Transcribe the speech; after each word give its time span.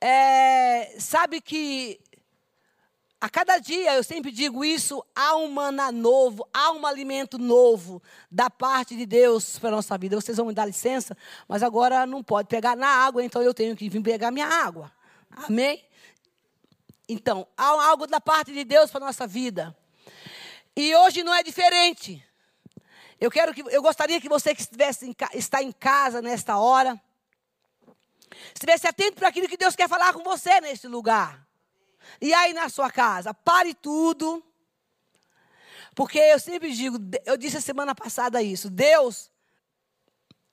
é, 0.00 0.96
sabe 0.98 1.40
que 1.40 2.00
a 3.20 3.28
cada 3.28 3.58
dia, 3.58 3.94
eu 3.94 4.02
sempre 4.02 4.32
digo 4.32 4.64
isso, 4.64 5.04
há 5.14 5.36
um 5.36 5.50
maná 5.50 5.92
novo, 5.92 6.48
há 6.54 6.72
um 6.72 6.86
alimento 6.86 7.36
novo 7.36 8.02
da 8.30 8.48
parte 8.48 8.96
de 8.96 9.04
Deus 9.04 9.58
para 9.58 9.68
a 9.68 9.72
nossa 9.72 9.98
vida. 9.98 10.16
Vocês 10.16 10.38
vão 10.38 10.46
me 10.46 10.54
dar 10.54 10.64
licença, 10.64 11.14
mas 11.46 11.62
agora 11.62 12.06
não 12.06 12.22
pode 12.22 12.48
pegar 12.48 12.74
na 12.74 12.88
água, 12.88 13.22
então 13.22 13.42
eu 13.42 13.52
tenho 13.52 13.76
que 13.76 13.90
vir 13.90 14.02
pegar 14.02 14.30
minha 14.30 14.46
água. 14.46 14.90
Amém? 15.30 15.84
Então, 17.06 17.46
há 17.56 17.66
algo 17.66 18.06
da 18.06 18.22
parte 18.22 18.52
de 18.52 18.64
Deus 18.64 18.90
para 18.90 19.04
a 19.04 19.06
nossa 19.08 19.26
vida. 19.26 19.76
E 20.74 20.94
hoje 20.94 21.22
não 21.22 21.34
é 21.34 21.42
diferente. 21.42 22.24
Eu 23.20 23.30
quero 23.30 23.52
que 23.52 23.60
eu 23.60 23.82
gostaria 23.82 24.18
que 24.18 24.30
você 24.30 24.54
que 24.54 24.62
estivesse 24.62 25.06
em, 25.06 25.14
está 25.34 25.62
em 25.62 25.72
casa 25.72 26.22
nesta 26.22 26.56
hora, 26.56 26.98
estivesse 28.54 28.86
atento 28.86 29.14
para 29.14 29.28
aquilo 29.28 29.48
que 29.48 29.56
Deus 29.56 29.76
quer 29.76 29.88
falar 29.88 30.12
com 30.12 30.22
você 30.22 30.60
neste 30.60 30.86
lugar. 30.86 31.46
E 32.20 32.32
aí 32.32 32.52
na 32.52 32.68
sua 32.68 32.90
casa, 32.90 33.32
pare 33.34 33.74
tudo. 33.74 34.44
Porque 35.94 36.18
eu 36.18 36.38
sempre 36.38 36.72
digo, 36.72 36.98
eu 37.24 37.36
disse 37.36 37.56
a 37.56 37.60
semana 37.60 37.94
passada 37.94 38.42
isso, 38.42 38.70
Deus, 38.70 39.30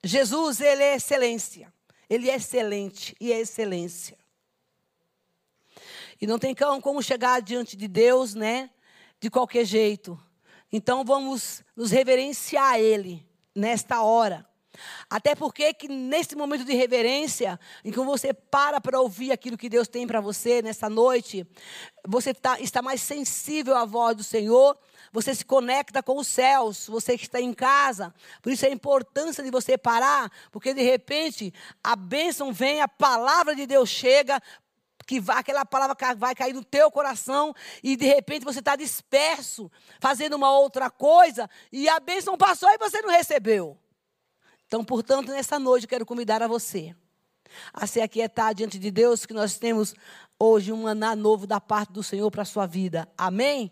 Jesus, 0.03 0.62
ele 0.62 0.84
é 0.84 0.95
excelência. 0.95 1.73
Ele 2.09 2.29
é 2.29 2.35
excelente 2.35 3.15
e 3.20 3.34
é 3.34 3.39
excelência. 3.39 4.17
E 6.20 6.26
não 6.26 6.40
tem 6.40 6.55
como 6.81 7.04
chegar 7.04 7.41
diante 7.41 7.76
de 7.76 7.88
Deus, 7.88 8.34
né? 8.34 8.70
De 9.20 9.29
qualquer 9.29 9.65
jeito. 9.65 10.17
Então 10.71 11.04
vamos 11.04 11.63
nos 11.76 11.91
reverenciar 11.91 12.73
a 12.73 12.79
Ele 12.79 13.26
nesta 13.54 14.01
hora. 14.01 14.46
Até 15.09 15.36
porque 15.36 15.73
que 15.73 15.88
nesse 15.88 16.36
momento 16.36 16.66
de 16.66 16.73
reverência, 16.73 17.59
em 17.84 17.91
que 17.91 17.99
você 17.99 18.34
para 18.34 18.80
para 18.80 18.99
ouvir 18.99 19.31
aquilo 19.31 19.58
que 19.58 19.70
Deus 19.70 19.88
tem 19.88 20.08
para 20.08 20.22
você 20.22 20.62
nessa 20.62 20.90
noite, 20.90 21.45
você 22.08 22.34
tá, 22.34 22.59
está 22.59 22.82
mais 22.82 23.01
sensível 23.01 23.76
à 23.76 23.85
voz 23.85 24.16
do 24.16 24.24
Senhor, 24.24 24.77
você 25.12 25.34
se 25.34 25.46
conecta 25.46 26.04
com 26.04 26.18
os 26.18 26.27
céus, 26.27 26.88
você 26.88 27.18
que 27.18 27.24
está 27.26 27.40
em 27.40 27.54
casa. 27.54 28.13
Por 28.41 28.51
isso 28.51 28.66
a 28.66 28.70
importância 28.70 29.43
de 29.43 29.51
você 29.51 29.77
parar, 29.77 30.32
porque 30.51 30.74
de 30.74 30.82
repente 30.82 31.54
a 31.84 31.96
bênção 31.96 32.51
vem, 32.51 32.82
a 32.82 32.88
palavra 32.88 33.55
de 33.55 33.66
Deus 33.66 33.90
chega, 33.90 34.41
que 35.07 35.20
vai, 35.21 35.40
aquela 35.40 35.66
palavra 35.66 35.96
vai 36.16 36.35
cair 36.35 36.54
no 36.54 36.63
teu 36.63 36.91
coração 36.91 37.55
e 37.82 37.96
de 37.96 38.05
repente 38.05 38.44
você 38.44 38.60
está 38.60 38.76
disperso, 38.76 39.71
fazendo 39.99 40.35
uma 40.35 40.51
outra 40.51 40.90
coisa 40.90 41.49
e 41.71 41.88
a 41.88 41.99
bênção 41.99 42.38
passou 42.38 42.70
e 42.70 42.77
você 42.77 43.01
não 43.01 43.10
recebeu. 43.10 43.77
Então, 44.68 44.84
portanto, 44.84 45.32
nessa 45.32 45.57
noite 45.57 45.84
eu 45.84 45.90
quero 45.90 46.05
convidar 46.05 46.43
a 46.43 46.48
você 46.48 46.96
a 47.73 47.87
se 47.87 48.01
aquietar 48.01 48.54
diante 48.54 48.77
de 48.77 48.91
Deus, 48.91 49.26
que 49.26 49.34
nós 49.34 49.57
temos 49.57 49.96
hoje 50.40 50.71
um 50.71 50.84
maná 50.84 51.15
novo 51.15 51.48
da 51.48 51.60
parte 51.60 51.93
do 51.93 52.04
Senhor 52.04 52.29
para 52.29 52.41
a 52.41 52.46
sua 52.46 52.65
vida. 52.65 53.07
Amém? 53.18 53.71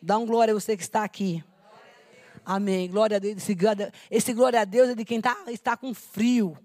Dá 0.00 0.18
um 0.18 0.26
glória 0.26 0.52
a 0.52 0.54
você 0.54 0.76
que 0.76 0.82
está 0.82 1.02
aqui. 1.02 1.42
Amém. 2.44 2.88
Glória 2.88 3.16
a 3.16 3.20
Deus. 3.20 3.38
Esse, 4.10 4.32
glória 4.32 4.60
a 4.60 4.64
Deus 4.64 4.90
é 4.90 4.94
de 4.94 5.04
quem 5.04 5.20
tá, 5.20 5.36
está 5.48 5.76
com 5.76 5.92
frio. 5.92 6.56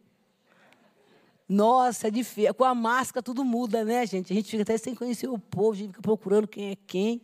Nossa, 1.54 2.08
é 2.08 2.12
difícil. 2.12 2.54
Com 2.54 2.64
a 2.64 2.74
máscara 2.74 3.22
tudo 3.22 3.44
muda, 3.44 3.84
né, 3.84 4.06
gente? 4.06 4.32
A 4.32 4.36
gente 4.38 4.50
fica 4.50 4.64
até 4.64 4.78
sem 4.78 4.96
conhecer 4.96 5.28
o 5.28 5.38
povo, 5.38 5.74
a 5.74 5.76
gente 5.76 5.88
fica 5.88 6.02
procurando 6.02 6.48
quem 6.48 6.72
é 6.72 6.78
quem. 6.88 7.22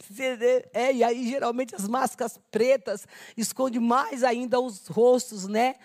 É, 0.74 0.92
e 0.92 1.04
aí, 1.04 1.30
geralmente, 1.30 1.76
as 1.76 1.88
máscaras 1.88 2.38
pretas 2.52 3.08
escondem 3.38 3.80
mais 3.80 4.24
ainda 4.24 4.60
os 4.60 4.88
rostos, 4.88 5.48
né? 5.48 5.76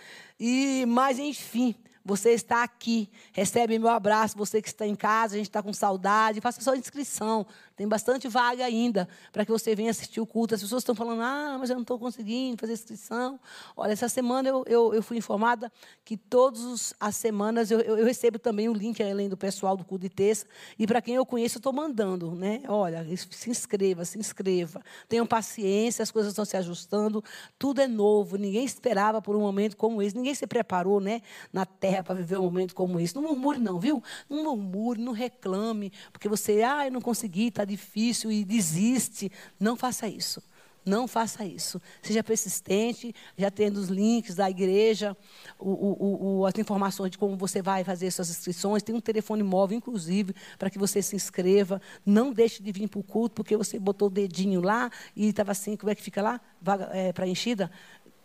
E, 0.41 0.85
mas, 0.89 1.19
enfim, 1.19 1.75
você 2.05 2.31
está 2.31 2.63
aqui, 2.63 3.09
recebe 3.33 3.79
meu 3.79 3.91
abraço. 3.91 4.37
Você 4.37 4.61
que 4.61 4.69
está 4.69 4.87
em 4.87 4.95
casa, 4.95 5.35
a 5.35 5.39
gente 5.39 5.49
está 5.49 5.63
com 5.63 5.73
saudade, 5.73 6.41
faça 6.41 6.61
sua 6.61 6.77
inscrição. 6.77 7.47
Tem 7.77 7.89
bastante 7.89 8.29
vaga 8.29 8.65
ainda 8.65 9.09
para 9.33 9.45
que 9.45 9.51
você 9.51 9.75
venha 9.75 9.91
assistir 9.91 10.21
o 10.21 10.27
culto. 10.27 10.55
As 10.55 10.61
pessoas 10.61 10.83
estão 10.83 10.95
falando, 10.95 11.23
ah, 11.23 11.57
mas 11.59 11.71
eu 11.71 11.75
não 11.75 11.83
estou 11.83 11.99
conseguindo 11.99 12.57
fazer 12.61 12.73
inscrição. 12.73 13.41
Olha, 13.77 13.93
essa 13.93 14.09
semana 14.09 14.49
eu, 14.49 14.65
eu, 14.69 14.95
eu 14.95 15.03
fui 15.03 15.17
informada 15.17 15.73
que 16.05 16.17
todas 16.17 16.95
as 17.01 17.17
semanas 17.17 17.73
eu, 17.73 17.81
eu, 17.81 17.99
eu, 17.99 18.05
recebo 18.05 18.39
também 18.39 18.69
o 18.69 18.73
link, 18.73 19.03
além 19.03 19.29
do 19.29 19.37
pessoal 19.37 19.77
do 19.77 19.85
culto 19.85 20.03
de 20.03 20.09
terça. 20.09 20.47
E 20.79 20.87
para 20.87 21.03
quem 21.03 21.17
eu 21.17 21.27
conheço, 21.27 21.57
eu 21.57 21.59
estou 21.59 21.73
mandando. 21.73 22.33
Né? 22.37 22.63
Olha, 22.69 23.05
se 23.17 23.51
inscreva, 23.51 24.05
se 24.05 24.21
inscreva. 24.21 24.81
Tenham 25.09 25.27
paciência, 25.27 26.05
as 26.05 26.13
coisas 26.13 26.31
estão 26.31 26.45
se 26.45 26.57
ajustando. 26.57 27.25
Tudo 27.59 27.81
é 27.81 27.89
novo. 27.89 28.37
Ninguém 28.37 28.65
esperava 28.65 29.21
por 29.21 29.35
um 29.35 29.41
momento 29.41 29.77
como 29.77 30.01
esse. 30.01 30.15
Ninguém 30.15 30.35
se 30.35 30.47
preparou 30.47 31.01
né, 31.01 31.23
na 31.53 31.67
terra 31.67 32.05
para 32.05 32.15
viver 32.15 32.39
um 32.39 32.45
momento 32.45 32.73
como 32.73 33.01
esse. 33.01 33.17
Não 33.17 33.23
murmure, 33.23 33.59
não, 33.59 33.81
viu? 33.81 34.01
Não 34.31 34.45
murmure, 34.45 35.03
não 35.03 35.13
reclame. 35.13 35.93
Porque 36.13 36.29
você, 36.29 36.63
ah, 36.63 36.87
eu 36.87 36.93
não 36.93 37.01
consegui, 37.01 37.51
está 37.65 37.71
difícil 37.71 38.31
e 38.31 38.45
desiste. 38.45 39.33
Não 39.59 39.77
faça 39.77 40.07
isso. 40.07 40.43
Não 40.85 41.09
faça 41.09 41.47
isso. 41.47 41.81
Seja 42.03 42.23
persistente, 42.23 43.15
já 43.39 43.51
tendo 43.51 43.79
os 43.79 43.89
links 43.89 44.35
da 44.35 44.51
igreja, 44.51 45.17
o, 45.59 45.71
o, 45.71 46.41
o, 46.41 46.47
as 46.47 46.59
informações 46.59 47.11
de 47.11 47.17
como 47.17 47.39
você 47.39 47.63
vai 47.63 47.83
fazer 47.83 48.11
suas 48.11 48.29
inscrições. 48.29 48.83
Tem 48.83 48.95
um 48.95 49.01
telefone 49.01 49.43
móvel, 49.43 49.79
inclusive, 49.79 50.35
para 50.59 50.69
que 50.69 50.79
você 50.79 51.01
se 51.01 51.17
inscreva. 51.17 51.81
Não 52.05 52.35
deixe 52.35 52.63
de 52.63 52.71
vir 52.71 52.87
para 52.87 53.01
o 53.01 53.03
culto, 53.03 53.37
porque 53.37 53.57
você 53.57 53.79
botou 53.79 54.09
o 54.09 54.11
dedinho 54.11 54.61
lá 54.61 54.91
e 55.17 55.29
estava 55.29 55.53
assim, 55.53 55.75
como 55.75 55.91
é 55.91 55.95
que 55.95 56.03
fica 56.03 56.21
lá? 56.21 56.39
Vaga 56.61 56.91
é, 56.93 57.13
preenchida? 57.15 57.71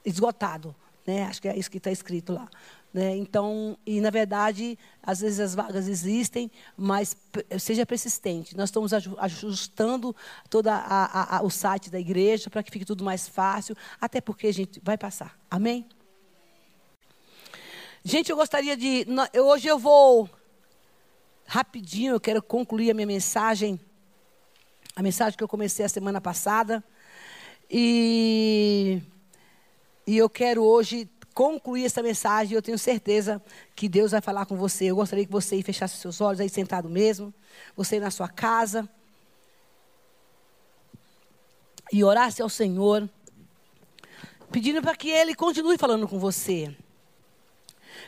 Esgotado. 0.04 0.76
Né? 1.08 1.24
Acho 1.24 1.42
que 1.42 1.48
é 1.48 1.58
isso 1.58 1.72
que 1.72 1.78
está 1.78 1.92
escrito 1.92 2.34
lá. 2.34 2.50
Né? 2.92 3.16
Então, 3.18 3.78
e 3.86 4.02
na 4.02 4.10
verdade, 4.10 4.78
às 5.04 5.22
vezes 5.22 5.40
as 5.40 5.54
vagas 5.54 5.88
existem, 5.88 6.50
mas 6.76 7.16
seja 7.60 7.86
persistente. 7.86 8.58
Nós 8.58 8.70
estamos 8.70 8.92
ajustando 8.94 10.16
todo 10.50 10.70
o 11.44 11.50
site 11.50 11.92
da 11.92 12.00
igreja 12.00 12.50
para 12.50 12.64
que 12.64 12.72
fique 12.72 12.86
tudo 12.86 13.04
mais 13.04 13.28
fácil, 13.28 13.76
até 14.02 14.20
porque 14.20 14.48
a 14.48 14.54
gente 14.54 14.82
vai 14.84 14.98
passar. 14.98 15.38
Amém? 15.52 15.88
Gente, 18.04 18.32
eu 18.32 18.36
gostaria 18.36 18.76
de. 18.76 19.06
Hoje 19.38 19.68
eu 19.68 19.78
vou 19.78 20.28
rapidinho, 21.46 22.14
eu 22.14 22.20
quero 22.20 22.42
concluir 22.42 22.90
a 22.90 22.94
minha 22.94 23.06
mensagem, 23.06 23.80
a 24.96 25.04
mensagem 25.04 25.38
que 25.38 25.44
eu 25.44 25.48
comecei 25.48 25.86
a 25.86 25.90
semana 25.90 26.20
passada. 26.20 26.84
E, 27.70 29.00
e 30.08 30.18
eu 30.18 30.28
quero 30.28 30.64
hoje 30.64 31.08
concluir 31.40 31.86
essa 31.86 32.04
mensagem, 32.04 32.54
eu 32.54 32.62
tenho 32.62 32.78
certeza 32.78 33.42
que 33.74 33.88
Deus 33.88 34.12
vai 34.12 34.20
falar 34.20 34.46
com 34.46 34.58
você. 34.58 34.88
Eu 34.88 34.98
gostaria 34.98 35.26
que 35.26 35.32
você 35.32 35.64
fechasse 35.64 35.96
seus 35.96 36.20
olhos 36.20 36.42
aí 36.42 36.50
sentado 36.50 36.90
mesmo, 36.90 37.34
você 37.78 37.98
na 37.98 38.12
sua 38.12 38.28
casa, 38.28 38.90
e 41.94 42.04
orasse 42.04 42.42
ao 42.42 42.50
Senhor, 42.50 43.10
pedindo 44.52 44.82
para 44.82 44.94
que 44.98 45.10
Ele 45.10 45.34
continue 45.34 45.78
falando 45.78 46.10
com 46.10 46.20
você, 46.20 46.76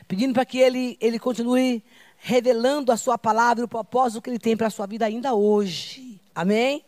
pedindo 0.09 0.33
para 0.33 0.43
que 0.43 0.57
Ele, 0.57 0.97
Ele 0.99 1.17
continue 1.17 1.81
revelando 2.17 2.91
a 2.91 2.97
Sua 2.97 3.17
palavra 3.17 3.61
e 3.61 3.65
o 3.65 3.69
propósito 3.69 4.21
que 4.21 4.29
Ele 4.29 4.39
tem 4.39 4.57
para 4.57 4.67
a 4.67 4.69
sua 4.69 4.85
vida 4.85 5.05
ainda 5.05 5.33
hoje. 5.33 6.19
Amém? 6.35 6.83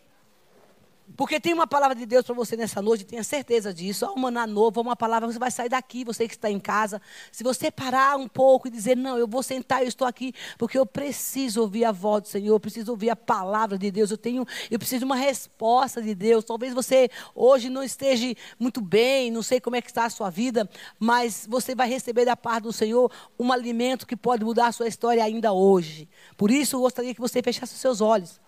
Porque 1.16 1.40
tem 1.40 1.54
uma 1.54 1.68
palavra 1.68 1.96
de 1.96 2.06
Deus 2.06 2.26
para 2.26 2.34
você 2.34 2.58
nessa 2.58 2.82
noite, 2.82 3.06
tenha 3.06 3.24
certeza 3.24 3.74
disso. 3.74 4.06
Há 4.06 4.14
um 4.14 4.18
maná 4.18 4.48
novo, 4.48 4.82
uma 4.82 4.96
palavra, 4.96 5.32
você 5.32 5.38
vai 5.38 5.52
sair 5.52 5.70
daqui, 5.70 6.04
você 6.04 6.28
que 6.28 6.34
está 6.34 6.50
em 6.50 6.60
casa. 6.60 7.02
Se 7.32 7.44
você 7.44 7.70
parar 7.70 8.18
um 8.18 8.28
pouco 8.28 8.68
e 8.68 8.72
dizer, 8.72 8.98
não, 8.98 9.18
eu 9.18 9.28
vou 9.28 9.44
sentar, 9.44 9.82
eu 9.84 9.88
estou 9.88 10.08
aqui, 10.08 10.34
porque 10.58 10.78
eu 10.78 10.86
preciso 10.86 11.62
ouvir 11.62 11.86
a 11.86 11.92
voz 11.92 12.24
do 12.24 12.28
Senhor, 12.30 12.56
eu 12.56 12.60
preciso 12.60 12.92
ouvir 12.92 13.12
a 13.12 13.16
palavra 13.16 13.78
de 13.78 13.92
Deus, 13.92 14.10
eu 14.10 14.18
tenho, 14.18 14.46
eu 14.72 14.80
preciso 14.80 15.00
de 15.00 15.06
uma 15.06 15.16
resposta 15.16 16.02
de 16.02 16.16
Deus. 16.16 16.44
Talvez 16.44 16.74
você 16.74 17.10
hoje 17.36 17.70
não 17.70 17.84
esteja 17.84 18.34
muito 18.60 18.82
bem, 18.82 19.30
não 19.30 19.44
sei 19.44 19.60
como 19.60 19.76
é 19.76 19.82
que 19.82 19.90
está 19.90 20.06
a 20.06 20.10
sua 20.10 20.30
vida, 20.30 20.68
mas 21.00 21.46
você 21.48 21.76
vai 21.76 21.88
receber 21.88 22.26
da 22.26 22.36
parte 22.36 22.64
do 22.64 22.74
Senhor 22.74 23.12
um 23.38 23.52
alimento 23.52 24.08
que 24.08 24.16
pode 24.16 24.44
mudar 24.44 24.68
a 24.68 24.72
sua 24.72 24.88
história 24.88 25.24
ainda 25.24 25.54
hoje. 25.54 26.10
Por 26.36 26.50
isso, 26.50 26.76
eu 26.76 26.82
gostaria 26.82 27.14
que 27.14 27.22
você 27.22 27.42
fechasse 27.42 27.74
os 27.74 27.80
seus 27.80 28.02
olhos 28.02 28.42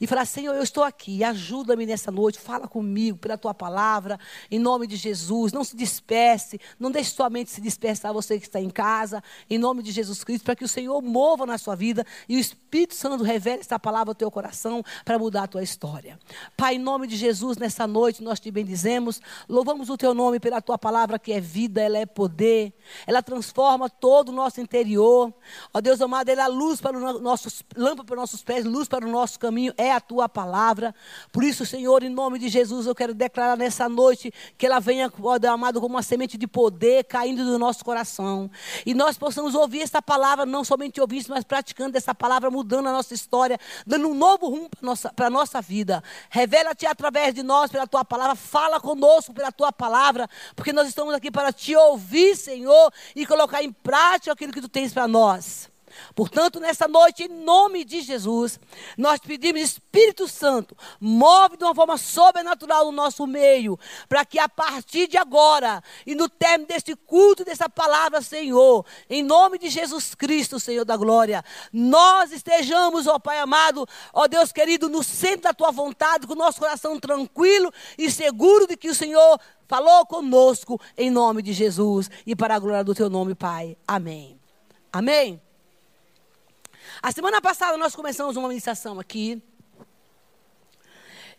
e 0.00 0.06
falar: 0.06 0.24
Senhor, 0.24 0.54
eu 0.54 0.62
estou 0.62 0.84
aqui, 0.84 1.22
ajuda-me 1.22 1.86
nessa 1.86 2.10
noite, 2.10 2.38
fala 2.38 2.68
comigo 2.68 3.18
pela 3.18 3.36
tua 3.36 3.54
palavra, 3.54 4.18
em 4.50 4.58
nome 4.58 4.86
de 4.86 4.96
Jesus. 4.96 5.52
Não 5.52 5.64
se 5.64 5.76
disperse, 5.76 6.60
não 6.78 6.90
deixe 6.90 7.10
sua 7.10 7.30
mente 7.30 7.50
se 7.50 7.60
dispersar, 7.60 8.12
você 8.12 8.38
que 8.38 8.46
está 8.46 8.60
em 8.60 8.70
casa, 8.70 9.22
em 9.48 9.58
nome 9.58 9.82
de 9.82 9.92
Jesus 9.92 10.22
Cristo, 10.24 10.44
para 10.44 10.56
que 10.56 10.64
o 10.64 10.68
Senhor 10.68 11.00
mova 11.02 11.46
na 11.46 11.58
sua 11.58 11.74
vida 11.74 12.04
e 12.28 12.36
o 12.36 12.38
Espírito 12.38 12.94
Santo 12.94 13.22
revele 13.24 13.60
essa 13.60 13.78
palavra 13.78 14.10
ao 14.10 14.14
teu 14.14 14.30
coração 14.30 14.82
para 15.04 15.18
mudar 15.18 15.44
a 15.44 15.46
tua 15.46 15.62
história. 15.62 16.18
Pai, 16.56 16.76
em 16.76 16.78
nome 16.78 17.06
de 17.06 17.16
Jesus, 17.16 17.56
nessa 17.56 17.86
noite 17.86 18.22
nós 18.22 18.40
te 18.40 18.50
bendizemos, 18.50 19.20
louvamos 19.48 19.90
o 19.90 19.96
teu 19.96 20.14
nome 20.14 20.40
pela 20.40 20.60
tua 20.60 20.78
palavra 20.78 21.18
que 21.18 21.32
é 21.32 21.40
vida, 21.40 21.80
ela 21.80 21.98
é 21.98 22.06
poder, 22.06 22.72
ela 23.06 23.22
transforma 23.22 23.88
todo 23.88 24.30
o 24.30 24.32
nosso 24.32 24.60
interior. 24.60 25.32
Ó 25.72 25.80
Deus 25.80 26.00
amado, 26.00 26.28
ela 26.28 26.44
é 26.44 26.48
luz 26.48 26.80
para 26.80 26.96
os 26.96 27.20
nossos, 27.20 27.62
lâmpada 27.76 28.04
para 28.04 28.14
os 28.14 28.20
nossos 28.20 28.42
pés, 28.42 28.64
luz 28.64 28.88
para 28.88 29.06
o 29.06 29.10
nosso 29.10 29.38
caminho 29.38 29.65
caminho 29.66 29.74
é 29.76 29.92
a 29.92 30.00
tua 30.00 30.28
palavra. 30.28 30.94
Por 31.32 31.42
isso, 31.42 31.66
Senhor, 31.66 32.02
em 32.02 32.08
nome 32.08 32.38
de 32.38 32.48
Jesus, 32.48 32.86
eu 32.86 32.94
quero 32.94 33.14
declarar 33.14 33.56
nessa 33.56 33.88
noite 33.88 34.32
que 34.56 34.66
ela 34.66 34.78
venha, 34.78 35.12
ó 35.22 35.38
Deus 35.38 35.52
amado, 35.52 35.80
como 35.80 35.94
uma 35.94 36.02
semente 36.02 36.36
de 36.36 36.46
poder 36.46 37.04
caindo 37.04 37.44
do 37.44 37.58
nosso 37.58 37.84
coração. 37.84 38.50
E 38.84 38.94
nós 38.94 39.18
possamos 39.18 39.54
ouvir 39.54 39.82
essa 39.82 40.00
palavra, 40.00 40.46
não 40.46 40.64
somente 40.64 41.00
ouvir 41.00 41.16
mas 41.28 41.44
praticando 41.44 41.96
essa 41.96 42.14
palavra, 42.14 42.50
mudando 42.50 42.88
a 42.88 42.92
nossa 42.92 43.14
história, 43.14 43.58
dando 43.86 44.08
um 44.08 44.14
novo 44.14 44.48
rumo 44.48 44.68
para 44.68 44.80
a 44.80 44.86
nossa, 44.86 45.12
nossa 45.30 45.60
vida. 45.62 46.02
Revela-te 46.28 46.86
através 46.86 47.34
de 47.34 47.42
nós, 47.42 47.70
pela 47.70 47.86
tua 47.86 48.04
palavra, 48.04 48.36
fala 48.36 48.78
conosco 48.78 49.32
pela 49.32 49.50
tua 49.50 49.72
palavra, 49.72 50.28
porque 50.54 50.72
nós 50.72 50.88
estamos 50.88 51.14
aqui 51.14 51.30
para 51.30 51.52
te 51.52 51.74
ouvir, 51.74 52.36
Senhor, 52.36 52.92
e 53.14 53.26
colocar 53.26 53.62
em 53.62 53.72
prática 53.72 54.32
aquilo 54.32 54.52
que 54.52 54.60
tu 54.60 54.68
tens 54.68 54.92
para 54.92 55.08
nós. 55.08 55.70
Portanto, 56.14 56.60
nessa 56.60 56.88
noite, 56.88 57.24
em 57.24 57.28
nome 57.28 57.84
de 57.84 58.00
Jesus, 58.00 58.58
nós 58.96 59.20
pedimos, 59.20 59.60
Espírito 59.60 60.28
Santo, 60.28 60.76
move 61.00 61.56
de 61.56 61.64
uma 61.64 61.74
forma 61.74 61.96
sobrenatural 61.96 62.86
no 62.86 62.92
nosso 62.92 63.26
meio, 63.26 63.78
para 64.08 64.24
que 64.24 64.38
a 64.38 64.48
partir 64.48 65.06
de 65.08 65.16
agora 65.16 65.82
e 66.06 66.14
no 66.14 66.28
término 66.28 66.68
deste 66.68 66.94
culto, 66.94 67.44
dessa 67.44 67.68
palavra, 67.68 68.22
Senhor, 68.22 68.84
em 69.08 69.22
nome 69.22 69.58
de 69.58 69.68
Jesus 69.68 70.14
Cristo, 70.14 70.58
Senhor 70.58 70.84
da 70.84 70.96
glória, 70.96 71.44
nós 71.72 72.32
estejamos, 72.32 73.06
ó 73.06 73.18
Pai 73.18 73.38
amado, 73.38 73.86
ó 74.12 74.26
Deus 74.26 74.52
querido, 74.52 74.88
no 74.88 75.02
centro 75.02 75.42
da 75.42 75.54
tua 75.54 75.70
vontade, 75.70 76.26
com 76.26 76.32
o 76.32 76.36
nosso 76.36 76.58
coração 76.58 76.98
tranquilo 76.98 77.72
e 77.98 78.10
seguro 78.10 78.66
de 78.66 78.76
que 78.76 78.88
o 78.88 78.94
Senhor 78.94 79.38
falou 79.66 80.06
conosco, 80.06 80.80
em 80.96 81.10
nome 81.10 81.42
de 81.42 81.52
Jesus 81.52 82.10
e 82.26 82.34
para 82.34 82.54
a 82.54 82.58
glória 82.58 82.84
do 82.84 82.94
teu 82.94 83.10
nome, 83.10 83.34
Pai. 83.34 83.76
Amém. 83.86 84.38
Amém. 84.92 85.45
A 87.02 87.12
semana 87.12 87.40
passada 87.40 87.76
nós 87.76 87.94
começamos 87.94 88.36
uma 88.36 88.48
ministração 88.48 88.98
aqui. 88.98 89.42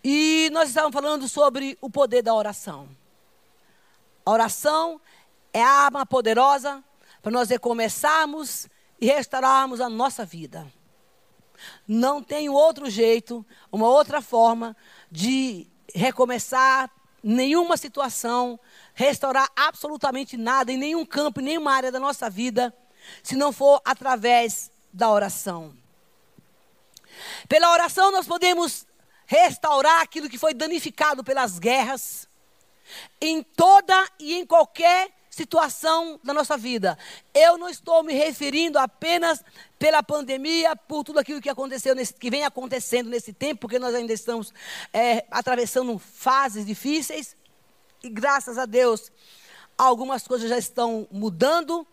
E 0.03 0.49
nós 0.51 0.69
estávamos 0.69 0.94
falando 0.94 1.27
sobre 1.27 1.77
o 1.81 1.89
poder 1.89 2.21
da 2.21 2.33
oração. 2.33 2.88
A 4.25 4.31
oração 4.31 5.01
é 5.53 5.63
a 5.63 5.69
arma 5.69 6.05
poderosa 6.05 6.83
para 7.21 7.31
nós 7.31 7.49
recomeçarmos 7.49 8.67
e 8.99 9.07
restaurarmos 9.07 9.81
a 9.81 9.89
nossa 9.89 10.25
vida. 10.25 10.71
Não 11.88 12.21
tem 12.21 12.50
outro 12.50 12.89
jeito, 12.89 13.45
uma 13.71 13.88
outra 13.88 14.21
forma 14.21 14.75
de 15.11 15.67
recomeçar 15.93 16.91
nenhuma 17.23 17.75
situação, 17.75 18.59
restaurar 18.93 19.50
absolutamente 19.55 20.38
nada 20.38 20.71
em 20.71 20.77
nenhum 20.77 21.05
campo, 21.05 21.41
em 21.41 21.45
nenhuma 21.45 21.73
área 21.73 21.91
da 21.91 22.00
nossa 22.00 22.29
vida, 22.29 22.73
se 23.23 23.35
não 23.35 23.51
for 23.51 23.81
através 23.83 24.71
da 24.97 25.11
oração. 25.11 25.77
Pela 27.47 27.71
oração 27.71 28.11
nós 28.11 28.25
podemos 28.25 28.88
restaurar 29.27 30.01
aquilo 30.01 30.27
que 30.27 30.39
foi 30.39 30.55
danificado 30.55 31.23
pelas 31.23 31.59
guerras, 31.59 32.27
em 33.21 33.44
toda 33.44 34.09
e 34.19 34.33
em 34.33 34.45
qualquer 34.45 35.11
situação 35.29 36.19
da 36.23 36.33
nossa 36.33 36.57
vida. 36.57 36.97
Eu 37.31 37.59
não 37.59 37.69
estou 37.69 38.01
me 38.01 38.13
referindo 38.13 38.79
apenas 38.79 39.44
pela 39.77 40.01
pandemia, 40.01 40.75
por 40.75 41.03
tudo 41.03 41.19
aquilo 41.19 41.41
que 41.41 41.50
aconteceu, 41.50 41.93
nesse, 41.93 42.13
que 42.13 42.31
vem 42.31 42.43
acontecendo 42.43 43.07
nesse 43.07 43.31
tempo, 43.31 43.61
porque 43.61 43.77
nós 43.77 43.93
ainda 43.93 44.13
estamos 44.13 44.51
é, 44.91 45.25
atravessando 45.29 46.00
fases 46.00 46.65
difíceis, 46.65 47.35
e 48.01 48.09
graças 48.09 48.57
a 48.57 48.65
Deus 48.65 49.11
algumas 49.77 50.27
coisas 50.27 50.50
já 50.50 50.57
estão 50.57 51.07
mudando, 51.11 51.85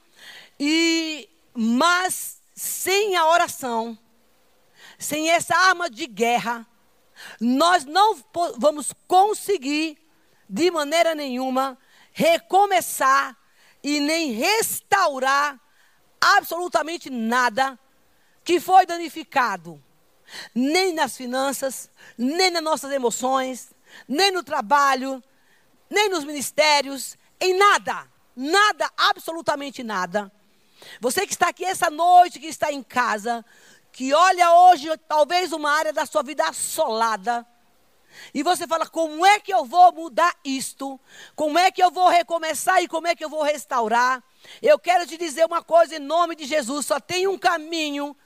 e 0.59 1.29
mas 1.53 2.43
sem 2.55 3.17
a 3.17 3.27
oração, 3.27 3.99
sem 4.99 5.31
essa 5.31 5.57
arma 5.57 5.91
de 5.91 6.07
guerra, 6.07 6.67
nós 7.41 7.85
não 7.85 8.17
vamos 8.57 8.93
conseguir, 9.07 9.99
de 10.49 10.71
maneira 10.71 11.15
nenhuma, 11.15 11.79
recomeçar 12.13 13.37
e 13.83 13.99
nem 14.01 14.33
restaurar 14.33 15.61
absolutamente 16.21 17.11
nada 17.11 17.79
que 18.43 18.61
foi 18.61 18.87
danificado, 18.87 19.83
nem 20.55 20.93
nas 20.93 21.17
finanças, 21.17 21.91
nem 22.17 22.51
nas 22.51 22.63
nossas 22.63 22.93
emoções, 22.93 23.75
nem 24.07 24.31
no 24.31 24.43
trabalho, 24.43 25.23
nem 25.91 26.09
nos 26.09 26.25
ministérios, 26.25 27.17
em 27.41 27.57
nada, 27.57 28.09
nada, 28.35 28.91
absolutamente 28.97 29.83
nada. 29.83 30.33
Você 31.01 31.27
que 31.27 31.33
está 31.33 31.49
aqui 31.49 31.65
essa 31.65 31.91
noite, 31.91 32.39
que 32.39 32.47
está 32.47 32.73
em 32.73 32.83
casa, 32.83 33.45
que 33.93 34.13
olha 34.13 34.53
hoje 34.53 34.89
talvez 35.09 35.53
uma 35.53 35.71
área 35.71 35.93
da 35.93 36.07
sua 36.07 36.23
vida 36.23 36.45
assolada, 36.47 37.47
e 38.33 38.43
você 38.43 38.67
fala: 38.67 38.87
como 38.87 39.25
é 39.25 39.41
que 39.41 39.53
eu 39.53 39.65
vou 39.65 39.93
mudar 39.93 40.35
isto? 40.45 41.01
Como 41.35 41.59
é 41.59 41.71
que 41.71 41.83
eu 41.83 41.91
vou 41.91 42.09
recomeçar 42.09 42.83
e 42.83 42.89
como 42.89 43.07
é 43.07 43.15
que 43.15 43.25
eu 43.25 43.29
vou 43.29 43.43
restaurar? 43.43 44.23
Eu 44.63 44.79
quero 44.79 45.07
te 45.07 45.17
dizer 45.17 45.45
uma 45.45 45.63
coisa 45.63 45.97
em 45.97 46.01
nome 46.01 46.37
de 46.37 46.45
Jesus: 46.45 46.87
só 46.87 47.01
tem 47.01 47.27
um 47.27 47.39
caminho, 47.39 48.17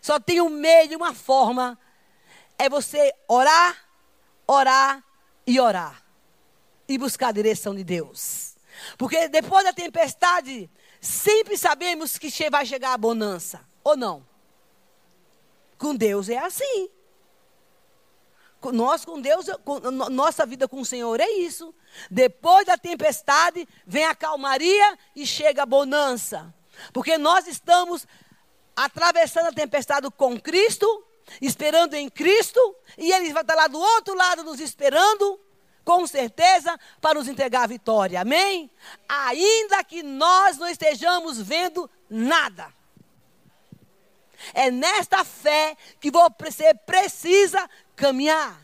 só 0.00 0.18
tem 0.20 0.40
um 0.40 0.48
meio, 0.48 0.96
uma 0.96 1.14
forma. 1.14 1.78
É 2.58 2.68
você 2.68 3.12
orar, 3.26 3.76
orar 4.46 5.02
e 5.46 5.58
orar. 5.58 6.02
E 6.86 6.98
buscar 6.98 7.28
a 7.28 7.32
direção 7.32 7.74
de 7.74 7.82
Deus. 7.82 8.54
Porque 8.98 9.28
depois 9.28 9.64
da 9.64 9.72
tempestade, 9.72 10.70
sempre 11.04 11.56
sabemos 11.58 12.18
que 12.18 12.30
vai 12.50 12.64
chegar 12.64 12.94
a 12.94 12.98
bonança. 12.98 13.60
Ou 13.82 13.96
não? 13.96 14.26
Com 15.76 15.94
Deus 15.94 16.28
é 16.28 16.38
assim. 16.38 16.88
Nós 18.72 19.04
com 19.04 19.20
Deus, 19.20 19.46
com, 19.62 19.78
nossa 19.90 20.46
vida 20.46 20.66
com 20.66 20.80
o 20.80 20.86
Senhor 20.86 21.20
é 21.20 21.30
isso. 21.32 21.74
Depois 22.10 22.64
da 22.64 22.78
tempestade, 22.78 23.68
vem 23.86 24.06
a 24.06 24.14
calmaria 24.14 24.98
e 25.14 25.26
chega 25.26 25.64
a 25.64 25.66
bonança. 25.66 26.54
Porque 26.92 27.18
nós 27.18 27.46
estamos 27.46 28.06
atravessando 28.74 29.48
a 29.48 29.52
tempestade 29.52 30.08
com 30.16 30.40
Cristo, 30.40 31.04
esperando 31.40 31.94
em 31.94 32.08
Cristo, 32.08 32.58
e 32.96 33.12
Ele 33.12 33.32
vai 33.32 33.42
estar 33.42 33.54
lá 33.54 33.66
do 33.66 33.78
outro 33.78 34.14
lado 34.14 34.42
nos 34.42 34.58
esperando, 34.60 35.38
com 35.84 36.06
certeza, 36.06 36.78
para 37.00 37.18
nos 37.18 37.28
entregar 37.28 37.64
a 37.64 37.68
vitória. 37.68 38.20
Amém? 38.20 38.70
Ainda 39.08 39.84
que 39.84 40.02
nós 40.02 40.56
não 40.56 40.66
estejamos 40.66 41.40
vendo 41.40 41.90
nada. 42.08 42.72
É 44.52 44.70
nesta 44.70 45.24
fé 45.24 45.76
que 46.00 46.10
você 46.10 46.74
precisa 46.74 47.68
caminhar. 47.94 48.60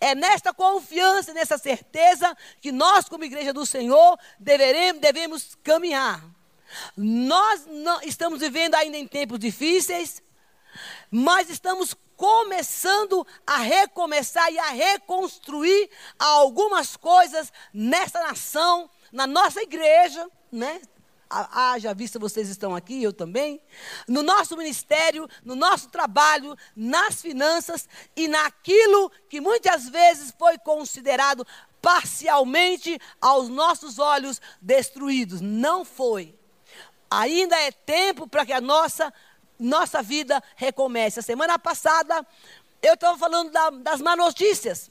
É 0.00 0.14
nesta 0.14 0.52
confiança, 0.52 1.32
nessa 1.32 1.56
certeza 1.56 2.36
que 2.60 2.72
nós, 2.72 3.08
como 3.08 3.24
igreja 3.24 3.52
do 3.52 3.64
Senhor, 3.64 4.18
deveremos, 4.38 5.00
devemos 5.00 5.56
caminhar. 5.62 6.24
Nós 6.96 7.64
estamos 8.02 8.40
vivendo 8.40 8.74
ainda 8.74 8.98
em 8.98 9.06
tempos 9.06 9.38
difíceis, 9.38 10.22
mas 11.10 11.48
estamos 11.48 11.96
começando 12.18 13.24
a 13.46 13.58
recomeçar 13.58 14.52
e 14.52 14.58
a 14.58 14.70
reconstruir 14.70 15.88
algumas 16.18 16.96
coisas 16.96 17.52
nessa 17.72 18.20
nação, 18.20 18.90
na 19.12 19.24
nossa 19.24 19.62
igreja, 19.62 20.28
né? 20.50 20.82
Haja 21.30 21.94
vista 21.94 22.18
vocês 22.18 22.48
estão 22.48 22.74
aqui, 22.74 23.02
eu 23.02 23.12
também. 23.12 23.62
No 24.08 24.22
nosso 24.22 24.56
ministério, 24.56 25.28
no 25.44 25.54
nosso 25.54 25.90
trabalho, 25.90 26.56
nas 26.74 27.22
finanças 27.22 27.88
e 28.16 28.26
naquilo 28.26 29.12
que 29.28 29.40
muitas 29.40 29.88
vezes 29.88 30.34
foi 30.36 30.58
considerado 30.58 31.46
parcialmente 31.80 32.98
aos 33.20 33.48
nossos 33.48 34.00
olhos 34.00 34.40
destruídos. 34.60 35.40
Não 35.40 35.84
foi. 35.84 36.36
Ainda 37.10 37.56
é 37.60 37.70
tempo 37.70 38.26
para 38.26 38.44
que 38.44 38.52
a 38.52 38.60
nossa, 38.60 39.12
nossa 39.58 40.02
vida 40.02 40.42
recomece. 40.56 41.20
A 41.20 41.22
semana 41.22 41.58
passada, 41.58 42.26
eu 42.82 42.94
estava 42.94 43.16
falando 43.18 43.50
da, 43.50 43.70
das 43.70 44.00
más 44.00 44.16
notícias. 44.16 44.90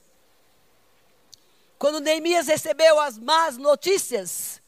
Quando 1.77 1.99
Neemias 1.99 2.47
recebeu 2.47 2.99
as 2.99 3.17
más 3.17 3.57
notícias, 3.57 4.61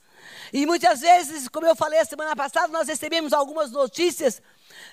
e 0.54 0.66
muitas 0.66 1.02
vezes, 1.02 1.48
como 1.48 1.68
eu 1.68 1.76
falei 1.76 2.00
a 2.00 2.06
semana 2.06 2.36
passada, 2.36 2.68
nós 2.68 2.88
recebemos 2.88 3.34
algumas 3.34 3.72
notícias 3.72 4.42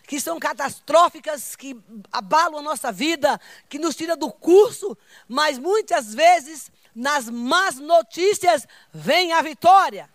que 0.07 0.21
são 0.21 0.39
catastróficas, 0.39 1.57
que 1.57 1.77
abalam 2.11 2.59
a 2.61 2.63
nossa 2.63 2.91
vida, 2.93 3.41
que 3.69 3.79
nos 3.79 3.97
tira 3.97 4.17
do 4.17 4.31
curso, 4.31 4.97
mas 5.29 5.59
muitas 5.59 6.15
vezes 6.15 6.71
nas 6.95 7.29
más 7.29 7.77
notícias 7.77 8.67
vem 8.93 9.33
a 9.33 9.43
vitória. 9.43 10.11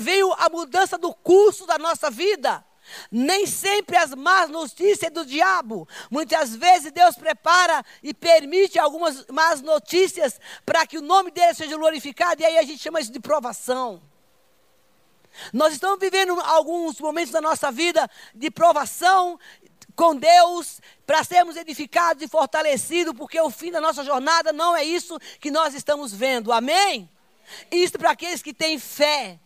Veio 0.00 0.32
a 0.34 0.48
mudança 0.48 0.98
do 0.98 1.14
curso 1.14 1.66
da 1.66 1.78
nossa 1.78 2.10
vida. 2.10 2.64
Nem 3.10 3.46
sempre 3.46 3.96
as 3.96 4.14
más 4.14 4.48
notícias 4.50 5.10
do 5.12 5.24
diabo. 5.24 5.88
Muitas 6.10 6.54
vezes 6.54 6.92
Deus 6.92 7.16
prepara 7.16 7.84
e 8.02 8.14
permite 8.14 8.78
algumas 8.78 9.26
más 9.26 9.60
notícias 9.62 10.40
para 10.64 10.86
que 10.86 10.98
o 10.98 11.02
nome 11.02 11.30
dele 11.30 11.54
seja 11.54 11.76
glorificado, 11.76 12.42
e 12.42 12.44
aí 12.44 12.58
a 12.58 12.62
gente 12.62 12.82
chama 12.82 13.00
isso 13.00 13.12
de 13.12 13.20
provação. 13.20 14.02
Nós 15.52 15.72
estamos 15.72 15.98
vivendo 16.00 16.38
alguns 16.40 16.98
momentos 17.00 17.32
da 17.32 17.40
nossa 17.40 17.70
vida 17.70 18.10
de 18.34 18.50
provação, 18.50 19.38
com 19.94 20.14
Deus 20.14 20.80
para 21.04 21.24
sermos 21.24 21.56
edificados 21.56 22.22
e 22.22 22.28
fortalecidos, 22.28 23.12
porque 23.14 23.40
o 23.40 23.50
fim 23.50 23.72
da 23.72 23.80
nossa 23.80 24.04
jornada 24.04 24.52
não 24.52 24.76
é 24.76 24.84
isso 24.84 25.18
que 25.40 25.50
nós 25.50 25.74
estamos 25.74 26.12
vendo. 26.12 26.52
Amém? 26.52 27.10
Isso 27.70 27.98
para 27.98 28.12
aqueles 28.12 28.40
que 28.40 28.54
têm 28.54 28.78
fé. 28.78 29.40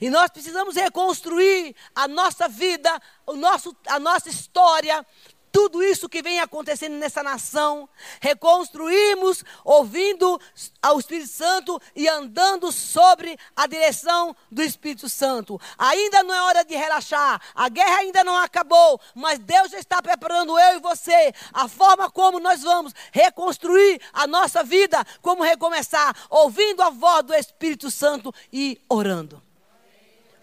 E 0.00 0.10
nós 0.10 0.30
precisamos 0.30 0.76
reconstruir 0.76 1.74
a 1.94 2.08
nossa 2.08 2.48
vida, 2.48 2.90
o 3.26 3.34
nosso, 3.34 3.76
a 3.86 3.98
nossa 3.98 4.28
história, 4.28 5.04
tudo 5.52 5.82
isso 5.82 6.08
que 6.08 6.22
vem 6.22 6.40
acontecendo 6.40 6.96
nessa 6.96 7.22
nação, 7.22 7.88
reconstruímos 8.20 9.42
ouvindo 9.64 10.40
ao 10.82 10.98
Espírito 10.98 11.30
Santo 11.30 11.80
e 11.96 12.08
andando 12.08 12.70
sobre 12.70 13.36
a 13.56 13.66
direção 13.66 14.36
do 14.50 14.62
Espírito 14.62 15.08
Santo. 15.08 15.60
Ainda 15.76 16.22
não 16.22 16.34
é 16.34 16.42
hora 16.42 16.64
de 16.64 16.76
relaxar, 16.76 17.40
a 17.54 17.68
guerra 17.68 17.98
ainda 17.98 18.22
não 18.22 18.36
acabou, 18.36 19.00
mas 19.14 19.38
Deus 19.38 19.70
já 19.70 19.78
está 19.78 20.02
preparando 20.02 20.58
eu 20.58 20.76
e 20.76 20.80
você 20.80 21.32
a 21.52 21.68
forma 21.68 22.10
como 22.10 22.38
nós 22.38 22.62
vamos 22.62 22.92
reconstruir 23.12 24.00
a 24.12 24.26
nossa 24.26 24.62
vida, 24.62 25.04
como 25.22 25.42
recomeçar, 25.42 26.14
ouvindo 26.30 26.82
a 26.82 26.90
voz 26.90 27.24
do 27.24 27.34
Espírito 27.34 27.90
Santo 27.90 28.32
e 28.52 28.80
orando. 28.88 29.47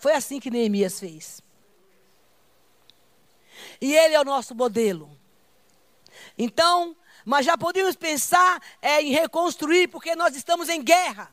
Foi 0.05 0.13
assim 0.13 0.39
que 0.39 0.51
Neemias 0.51 0.99
fez. 0.99 1.41
E 3.81 3.91
ele 3.91 4.13
é 4.13 4.21
o 4.21 4.23
nosso 4.23 4.53
modelo. 4.53 5.19
Então, 6.37 6.95
mas 7.25 7.43
já 7.43 7.57
podemos 7.57 7.95
pensar 7.95 8.61
é, 8.83 9.01
em 9.01 9.09
reconstruir, 9.13 9.87
porque 9.87 10.15
nós 10.15 10.35
estamos 10.35 10.69
em 10.69 10.83
guerra. 10.83 11.31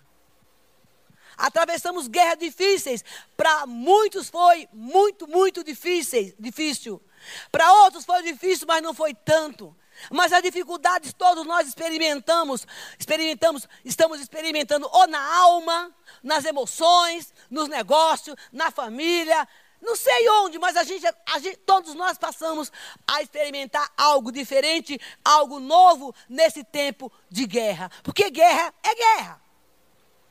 Atravessamos 1.36 2.08
guerras 2.08 2.38
difíceis. 2.38 3.04
Para 3.36 3.66
muitos 3.66 4.30
foi 4.30 4.66
muito, 4.72 5.28
muito 5.28 5.62
difícil. 5.62 6.34
difícil. 6.38 7.02
Para 7.50 7.70
outros 7.84 8.06
foi 8.06 8.22
difícil, 8.22 8.66
mas 8.66 8.82
não 8.82 8.94
foi 8.94 9.12
tanto. 9.12 9.76
Mas 10.10 10.32
as 10.32 10.42
dificuldades 10.42 11.12
todos 11.12 11.46
nós 11.46 11.68
experimentamos, 11.68 12.66
experimentamos, 12.98 13.68
estamos 13.84 14.20
experimentando 14.20 14.88
ou 14.92 15.06
na 15.06 15.22
alma, 15.36 15.94
nas 16.22 16.44
emoções, 16.44 17.32
nos 17.50 17.68
negócios, 17.68 18.36
na 18.52 18.70
família, 18.70 19.46
não 19.82 19.96
sei 19.96 20.28
onde, 20.28 20.58
mas 20.60 20.76
a 20.76 20.84
gente, 20.84 21.04
a 21.06 21.38
gente, 21.40 21.56
todos 21.58 21.94
nós 21.94 22.16
passamos 22.16 22.70
a 23.06 23.20
experimentar 23.20 23.90
algo 23.96 24.30
diferente, 24.30 24.98
algo 25.24 25.58
novo 25.58 26.14
nesse 26.28 26.62
tempo 26.62 27.10
de 27.28 27.46
guerra. 27.46 27.90
Porque 28.04 28.30
guerra 28.30 28.72
é 28.82 28.94
guerra. 28.94 29.42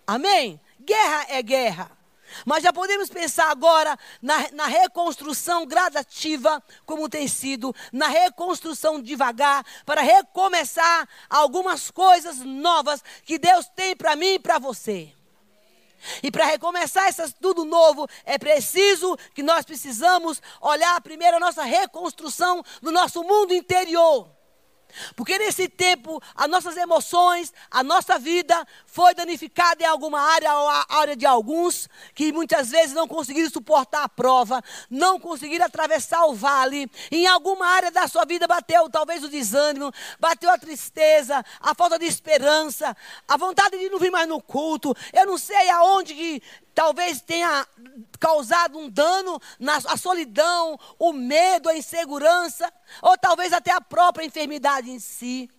Amém? 0.08 0.60
Guerra 0.80 1.26
é 1.30 1.42
guerra. 1.44 2.01
Mas 2.46 2.64
já 2.64 2.72
podemos 2.74 3.10
pensar 3.10 3.50
agora 3.50 3.98
na, 4.22 4.52
na, 4.52 4.66
reconstrução 4.66 5.66
gradativa, 5.66 6.64
como 6.86 7.10
tem 7.10 7.28
sido, 7.28 7.74
na 7.92 8.08
reconstrução 8.08 9.02
devagar, 9.02 9.66
para 9.86 10.02
recomeçar 10.02 11.08
algumas 11.30 11.92
coisas 11.92 12.40
novas 12.40 13.04
que 13.26 13.38
Deus 13.38 13.68
tem 13.76 13.96
para 13.96 14.16
mim 14.16 14.36
e 14.36 14.40
para 14.40 14.60
você. 14.60 15.14
E 16.24 16.32
para 16.32 16.46
recomeçar 16.46 17.08
essas, 17.08 17.34
tudo 17.34 17.64
novo, 17.64 18.08
é 18.26 18.38
preciso 18.38 19.16
que 19.36 19.44
nós 19.44 19.66
precisamos 19.66 20.42
olhar 20.60 21.00
primeiro 21.02 21.38
a 21.38 21.40
nossa 21.40 21.64
reconstrução 21.64 22.64
do 22.82 22.92
nosso 22.92 23.24
mundo 23.24 23.54
interior. 23.54 24.41
Porque 25.16 25.38
nesse 25.38 25.68
tempo, 25.68 26.22
as 26.36 26.50
nossas 26.50 26.78
emoções, 26.78 27.54
a 27.70 27.84
nossa 27.84 28.18
vida 28.18 28.66
foi 28.86 29.14
danificada 29.14 29.84
em 29.84 29.86
alguma 29.86 30.20
área, 30.20 30.54
ou 30.54 30.70
a 30.70 30.86
área 30.90 31.16
de 31.16 31.26
alguns, 31.26 31.90
que 32.14 32.32
muitas 32.32 32.70
vezes 32.70 32.94
não 32.94 33.08
conseguiram 33.08 33.50
suportar 33.50 34.04
a 34.04 34.10
prova, 34.10 34.62
não 34.90 35.20
conseguiram 35.20 35.66
atravessar 35.66 36.26
o 36.26 36.34
vale. 36.34 36.90
Em 37.12 37.28
alguma 37.28 37.66
área 37.68 37.92
da 37.92 38.08
sua 38.08 38.26
vida 38.26 38.48
bateu 38.48 38.90
talvez 38.90 39.24
o 39.24 39.30
desânimo, 39.30 39.92
bateu 40.20 40.50
a 40.50 40.58
tristeza, 40.58 41.44
a 41.60 41.74
falta 41.74 41.98
de 41.98 42.06
esperança, 42.06 42.96
a 43.28 43.38
vontade 43.38 43.78
de 43.78 43.90
não 43.90 44.00
vir 44.00 44.12
mais 44.12 44.28
no 44.28 44.42
culto. 44.42 44.96
Eu 45.14 45.26
não 45.26 45.38
sei 45.38 45.70
aonde 45.70 46.14
que 46.14 46.44
talvez 46.74 47.22
tenha 47.22 47.68
causado 48.20 48.78
um 48.78 48.90
dano 48.90 49.40
na 49.60 49.78
a 49.78 49.98
solidão, 49.98 50.80
o 50.98 51.14
medo, 51.14 51.70
a 51.70 51.76
insegurança, 51.76 52.72
ou 53.02 53.18
talvez 53.18 53.54
até 53.54 53.72
a 53.72 53.82
própria 53.82 54.26
enfermidade 54.26 54.90
em 54.90 55.00
si. 55.00 55.50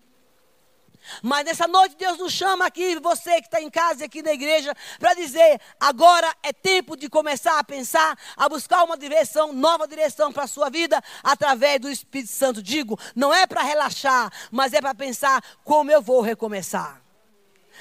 Mas 1.21 1.45
nessa 1.45 1.67
noite 1.67 1.97
Deus 1.97 2.19
nos 2.19 2.33
chama 2.33 2.67
aqui, 2.67 2.99
você 3.01 3.41
que 3.41 3.47
está 3.47 3.61
em 3.61 3.71
casa 3.71 4.03
e 4.03 4.05
aqui 4.05 4.23
na 4.23 4.33
igreja, 4.33 4.75
para 4.99 5.15
dizer: 5.15 5.61
agora 5.81 6.33
é 6.43 6.53
tempo 6.53 6.97
de 6.97 7.09
começar 7.09 7.59
a 7.59 7.65
pensar, 7.65 8.17
a 8.37 8.49
buscar 8.49 8.85
uma 8.85 8.97
direção, 8.97 9.53
nova 9.53 9.87
direção 9.89 10.33
para 10.33 10.45
a 10.45 10.49
sua 10.49 10.71
vida, 10.71 11.03
através 11.23 11.81
do 11.81 11.91
Espírito 11.91 12.31
Santo. 12.31 12.63
Digo, 12.63 12.99
não 13.15 13.35
é 13.35 13.47
para 13.47 13.63
relaxar, 13.63 14.33
mas 14.51 14.73
é 14.73 14.81
para 14.81 14.95
pensar 14.95 15.43
como 15.65 15.91
eu 15.91 16.01
vou 16.01 16.21
recomeçar. 16.21 17.02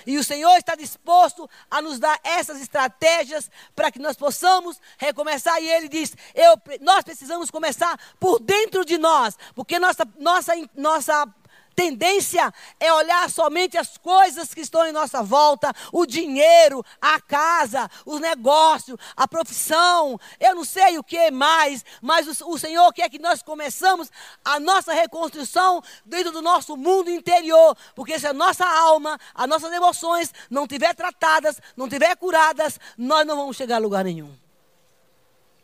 E 0.05 0.17
o 0.17 0.23
Senhor 0.23 0.55
está 0.57 0.75
disposto 0.75 1.49
a 1.69 1.81
nos 1.81 1.99
dar 1.99 2.19
essas 2.23 2.61
estratégias 2.61 3.49
para 3.75 3.91
que 3.91 3.99
nós 3.99 4.15
possamos 4.15 4.79
recomeçar. 4.97 5.61
E 5.61 5.69
Ele 5.69 5.87
diz: 5.87 6.15
eu, 6.35 6.59
nós 6.81 7.03
precisamos 7.03 7.51
começar 7.51 7.99
por 8.19 8.39
dentro 8.39 8.85
de 8.85 8.97
nós, 8.97 9.37
porque 9.55 9.79
nossa, 9.79 10.07
nossa, 10.17 10.53
nossa 10.75 11.27
tendência 11.75 12.53
é 12.79 12.93
olhar 12.93 13.29
somente 13.29 13.77
as 13.77 13.97
coisas 13.97 14.53
que 14.53 14.61
estão 14.61 14.85
em 14.85 14.91
nossa 14.91 15.21
volta, 15.23 15.73
o 15.91 16.05
dinheiro, 16.05 16.83
a 17.01 17.19
casa, 17.19 17.89
os 18.05 18.19
negócios, 18.19 18.97
a 19.15 19.27
profissão, 19.27 20.19
eu 20.39 20.55
não 20.55 20.63
sei 20.63 20.97
o 20.97 21.03
que 21.03 21.31
mais, 21.31 21.83
mas 22.01 22.41
o, 22.41 22.51
o 22.51 22.57
Senhor 22.57 22.91
quer 22.93 23.09
que 23.09 23.19
nós 23.19 23.41
começamos 23.41 24.11
a 24.43 24.59
nossa 24.59 24.93
reconstrução 24.93 25.81
dentro 26.05 26.31
do 26.31 26.41
nosso 26.41 26.75
mundo 26.77 27.09
interior, 27.09 27.75
porque 27.95 28.19
se 28.19 28.27
a 28.27 28.33
nossa 28.33 28.65
alma, 28.65 29.19
as 29.33 29.47
nossas 29.47 29.71
emoções 29.71 30.33
não 30.49 30.67
tiver 30.67 30.93
tratadas, 30.93 31.59
não 31.75 31.87
tiver 31.87 32.15
curadas, 32.15 32.79
nós 32.97 33.25
não 33.25 33.35
vamos 33.35 33.57
chegar 33.57 33.77
a 33.77 33.79
lugar 33.79 34.03
nenhum. 34.03 34.35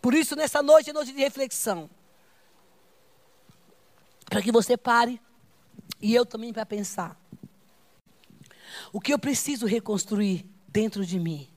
Por 0.01 0.13
isso, 0.13 0.35
nessa 0.35 0.61
noite 0.61 0.89
é 0.89 0.93
noite 0.93 1.11
de 1.11 1.19
reflexão. 1.19 1.89
Para 4.29 4.41
que 4.41 4.51
você 4.51 4.77
pare 4.77 5.21
e 6.01 6.13
eu 6.13 6.25
também 6.25 6.53
para 6.53 6.65
pensar. 6.65 7.19
O 8.91 8.99
que 8.99 9.13
eu 9.13 9.19
preciso 9.19 9.65
reconstruir 9.65 10.45
dentro 10.67 11.05
de 11.05 11.19
mim? 11.19 11.47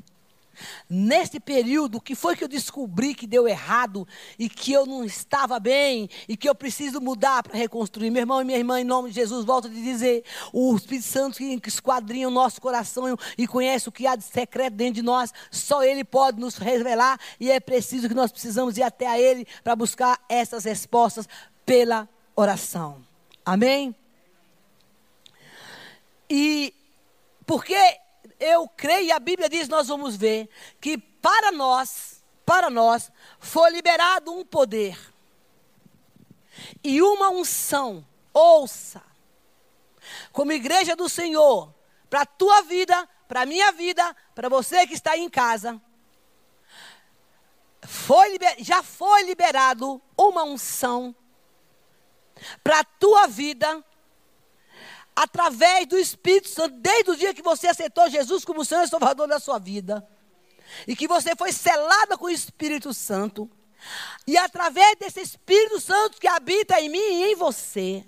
Neste 0.89 1.41
período, 1.41 1.99
o 1.99 2.01
que 2.01 2.15
foi 2.15 2.37
que 2.37 2.45
eu 2.45 2.49
descobri 2.49 3.15
que 3.15 3.27
deu 3.27 3.49
errado 3.49 4.07
e 4.39 4.49
que 4.49 4.73
eu 4.73 4.85
não 4.85 5.05
estava 5.05 5.59
bem 5.59 6.09
e 6.29 6.37
que 6.37 6.49
eu 6.49 6.55
preciso 6.55 7.01
mudar 7.01 7.43
para 7.43 7.57
reconstruir? 7.57 8.11
Meu 8.11 8.23
irmão 8.23 8.41
e 8.41 8.45
minha 8.45 8.59
irmã, 8.59 8.81
em 8.81 8.85
nome 8.85 9.09
de 9.09 9.15
Jesus, 9.17 9.45
volto 9.45 9.69
a 9.69 9.71
dizer: 9.71 10.25
o 10.53 10.75
Espírito 10.75 11.07
Santo 11.07 11.39
que 11.39 11.69
esquadrinha 11.69 12.29
o 12.29 12.31
nosso 12.31 12.61
coração 12.61 13.17
e 13.39 13.47
conhece 13.47 13.89
o 13.89 13.93
que 13.93 14.07
há 14.07 14.17
de 14.17 14.25
secreto 14.25 14.75
dentro 14.75 14.95
de 14.95 15.03
nós, 15.03 15.33
só 15.51 15.83
Ele 15.83 16.05
pode 16.05 16.39
nos 16.41 16.57
revelar 16.57 17.19
e 17.39 17.51
é 17.51 17.61
preciso 17.61 18.09
que 18.09 18.15
nós 18.15 18.31
precisamos 18.31 18.77
ir 18.77 18.83
até 18.83 19.07
a 19.07 19.19
Ele 19.19 19.47
para 19.63 19.77
buscar 19.77 20.21
essas 20.29 20.65
respostas 20.65 21.27
pela 21.65 22.09
oração. 22.37 23.03
Amém? 23.45 23.95
E 26.31 26.73
porque 27.45 27.77
eu 28.39 28.69
creio, 28.69 29.07
e 29.07 29.13
a 29.13 29.19
Bíblia 29.19 29.49
diz, 29.49 29.67
nós 29.67 29.89
vamos 29.89 30.17
ver, 30.17 30.49
que 30.81 30.97
para 30.97 31.51
nós, 31.51 32.23
para 32.47 32.71
nós, 32.71 33.11
foi 33.41 33.71
liberado 33.73 34.33
um 34.33 34.45
poder 34.45 34.97
e 36.85 37.03
uma 37.03 37.31
unção. 37.31 38.07
Ouça, 38.33 39.03
como 40.31 40.53
igreja 40.53 40.95
do 40.95 41.09
Senhor, 41.09 41.75
para 42.09 42.21
a 42.21 42.27
tua 42.27 42.63
vida, 42.63 43.09
para 43.27 43.43
a 43.43 43.47
minha 43.47 43.73
vida, 43.73 44.15
para 44.33 44.49
você 44.49 44.87
que 44.87 44.95
está 44.95 45.13
aí 45.13 45.21
em 45.21 45.29
casa, 45.29 45.83
foi 47.83 48.39
já 48.59 48.85
foi 48.85 49.25
liberado 49.25 50.01
uma 50.17 50.45
unção 50.45 51.15
para 52.63 52.81
a 52.81 52.85
tua 52.85 53.27
vida 53.27 53.85
através 55.23 55.87
do 55.87 55.99
Espírito 55.99 56.49
Santo, 56.49 56.77
desde 56.79 57.11
o 57.11 57.17
dia 57.17 57.35
que 57.35 57.43
você 57.43 57.67
aceitou 57.67 58.09
Jesus 58.09 58.43
como 58.43 58.65
Senhor 58.65 58.85
e 58.85 58.89
Salvador 58.89 59.29
da 59.29 59.39
sua 59.39 59.59
vida, 59.59 60.09
e 60.87 60.97
que 60.97 61.07
você 61.07 61.37
foi 61.37 61.53
selada 61.53 62.17
com 62.17 62.25
o 62.25 62.31
Espírito 62.31 62.95
Santo, 62.95 63.51
e 64.27 64.39
através 64.39 64.97
desse 64.97 65.21
Espírito 65.21 65.79
Santo 65.79 66.19
que 66.19 66.27
habita 66.27 66.81
em 66.81 66.89
mim 66.89 66.99
e 66.99 67.33
em 67.33 67.35
você, 67.35 68.03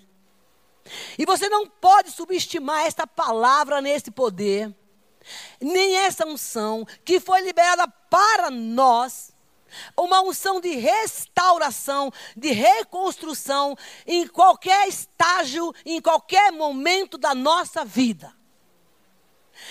e 1.19 1.27
você 1.27 1.51
não 1.51 1.67
pode 1.67 2.11
subestimar 2.11 2.87
esta 2.87 3.07
palavra 3.07 3.83
nesse 3.83 4.11
poder, 4.11 4.75
nem 5.61 5.97
essa 5.97 6.27
unção 6.27 6.87
que 7.05 7.21
foi 7.21 7.43
liberada 7.43 7.87
para 8.09 8.51
nós 8.51 9.33
uma 9.97 10.21
unção 10.23 10.61
de 10.61 10.75
restauração, 10.77 12.13
de 12.37 12.51
reconstrução 12.53 13.77
em 14.07 14.27
qualquer 14.27 14.89
estágio, 14.89 15.73
em 15.85 16.01
qualquer 16.01 16.53
momento 16.53 17.19
da 17.19 17.35
nossa 17.35 17.85
vida. 17.85 18.33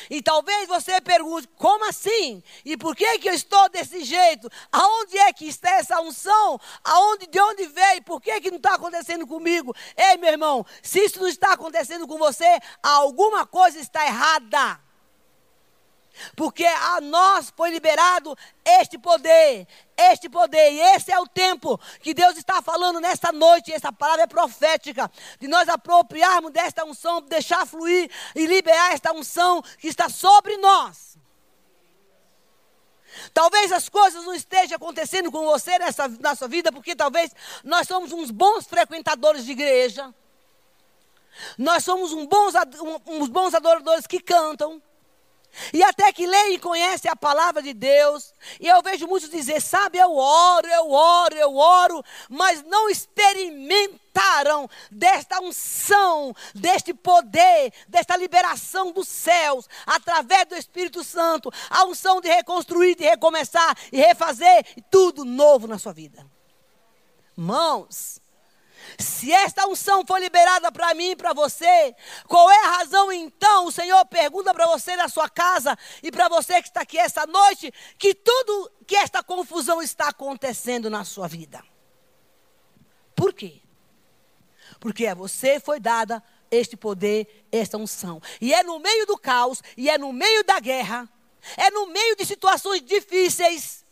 E 0.10 0.22
talvez 0.22 0.67
você 0.67 1.00
pergunte: 1.01 1.48
como 1.58 1.88
assim? 1.88 2.43
E 2.63 2.77
por 2.77 2.96
que, 2.96 3.20
que 3.20 3.29
eu 3.29 3.34
estou 3.34 3.70
desse 3.70 4.03
jeito? 4.03 4.50
Aonde 4.72 5.17
é 5.17 5.34
que 5.34 5.46
está 5.48 5.70
essa 5.72 6.00
unção? 6.01 6.60
Aonde, 6.84 7.27
de 7.27 7.39
onde 7.39 7.67
veio? 7.67 8.03
Por 8.03 8.22
que, 8.22 8.39
que 8.41 8.50
não 8.51 8.58
está 8.58 8.75
acontecendo 8.75 9.25
comigo? 9.27 9.75
Ei, 9.96 10.17
meu 10.17 10.31
irmão, 10.31 10.65
se 10.81 11.00
isso 11.00 11.20
não 11.20 11.27
está 11.27 11.53
acontecendo 11.53 12.08
com 12.08 12.17
você, 12.17 12.60
alguma 12.81 13.46
coisa 13.46 13.79
está 13.79 14.05
errada. 14.05 14.79
Porque 16.36 16.66
a 16.66 17.01
nós 17.01 17.51
foi 17.56 17.70
liberado 17.72 18.38
este 18.63 18.98
poder, 18.98 19.68
este 19.98 20.30
poder, 20.30 20.72
e 20.72 20.80
esse 20.96 21.12
é 21.12 21.20
o 21.20 21.28
tempo 21.28 21.80
que 22.01 22.13
Deus 22.13 22.38
está 22.38 22.62
falando 22.62 23.00
nesta 23.00 23.32
noite, 23.32 23.72
essa 23.72 23.92
palavra 23.92 24.24
é 24.24 24.28
profética, 24.28 25.12
de 25.40 25.48
nós 25.48 25.68
apropriarmos 25.70 26.51
desta 26.51 26.86
unção, 26.86 27.22
deixar 27.22 27.66
fluir 27.66 28.10
e 28.36 28.46
liberar 28.46 28.94
esta 28.94 29.12
unção 29.12 29.62
que 29.80 29.88
está 29.88 30.10
sobre 30.10 30.58
nós. 30.58 31.12
Talvez 33.34 33.72
as 33.72 33.90
coisas 33.90 34.24
não 34.24 34.34
estejam 34.34 34.78
acontecendo 34.78 35.32
com 35.32 35.46
você 35.46 35.78
nessa, 35.78 36.08
na 36.08 36.36
sua 36.36 36.48
vida, 36.48 36.72
porque 36.72 36.96
talvez 36.96 37.32
nós 37.63 37.88
somos 37.88 38.12
uns 38.12 38.32
bons 38.32 38.66
frequentadores 38.66 39.46
de 39.46 39.51
igreja, 39.51 40.13
nós 41.58 41.84
somos 41.84 42.13
bons, 42.28 42.54
uns 43.08 43.30
bons 43.30 43.54
adoradores 43.54 44.08
que 44.08 44.20
cantam, 44.20 44.82
e 45.74 45.84
até 45.84 46.12
que 46.12 46.25
leem 46.25 46.55
e 46.55 46.60
conhecem 46.60 47.10
a 47.10 47.15
palavra 47.15 47.62
de 47.62 47.74
Deus. 47.74 48.34
E 48.60 48.67
eu 48.67 48.81
vejo 48.81 49.08
muitos 49.08 49.29
dizer: 49.29 49.62
sabe, 49.62 49.98
eu 49.98 50.15
oro, 50.15 50.67
eu 50.67 50.91
oro, 50.91 51.36
eu 51.36 51.55
oro, 51.55 52.03
mas 52.29 52.63
não 52.63 52.89
experimentaram 52.89 54.70
desta 54.91 55.41
unção, 55.41 56.36
deste 56.53 56.93
poder, 56.93 57.74
desta 57.88 58.15
liberação 58.15 58.91
dos 58.91 59.08
céus, 59.08 59.67
através 59.86 60.46
do 60.46 60.55
Espírito 60.55 61.03
Santo, 61.03 61.51
a 61.70 61.86
unção 61.86 62.22
de 62.22 62.29
reconstruir, 62.29 62.96
de 62.96 63.03
recomeçar 63.03 63.77
e 63.91 63.98
refazer 63.98 64.65
tudo 64.89 65.25
novo 65.25 65.67
na 65.67 65.77
sua 65.77 65.93
vida. 65.93 66.25
Mãos, 67.36 68.21
se 68.98 69.32
esta 69.32 69.68
unção 69.68 70.04
foi 70.06 70.20
liberada 70.20 70.72
para 70.72 70.94
mim 70.94 71.12
e 71.12 71.16
para 71.16 71.34
você, 71.34 71.96
qual 72.28 72.50
é 72.50 72.66
a 72.66 72.78
razão 72.78 73.12
então? 73.12 73.68
O 73.68 73.72
Senhor 73.72 74.04
pergunta 74.06 74.54
para 74.54 74.68
você 74.68 74.96
na 74.96 75.08
sua 75.08 75.30
casa 75.30 75.78
e 76.02 76.12
para 76.12 76.28
você 76.28 76.62
que 76.62 76.68
está 76.68 76.82
aqui 76.82 76.98
essa 76.98 77.26
noite, 77.26 77.72
que 77.98 78.14
tudo 78.14 78.72
que 78.86 78.96
esta 78.96 79.24
confusão 79.24 79.82
está 79.82 80.10
acontecendo 80.10 80.90
na 80.90 81.04
sua 81.04 81.28
vida. 81.28 81.64
Por 83.16 83.34
quê? 83.34 83.62
Porque 84.80 85.06
a 85.06 85.14
você 85.14 85.60
foi 85.60 85.80
dada 85.80 86.24
este 86.50 86.76
poder, 86.76 87.46
esta 87.52 87.78
unção. 87.78 88.22
E 88.40 88.54
é 88.54 88.64
no 88.64 88.80
meio 88.80 89.06
do 89.06 89.18
caos, 89.18 89.62
e 89.78 89.90
é 89.90 89.98
no 89.98 90.12
meio 90.12 90.44
da 90.44 90.60
guerra, 90.60 91.08
é 91.56 91.70
no 91.72 91.88
meio 91.88 92.16
de 92.16 92.26
situações 92.26 92.82
difíceis, 92.82 93.86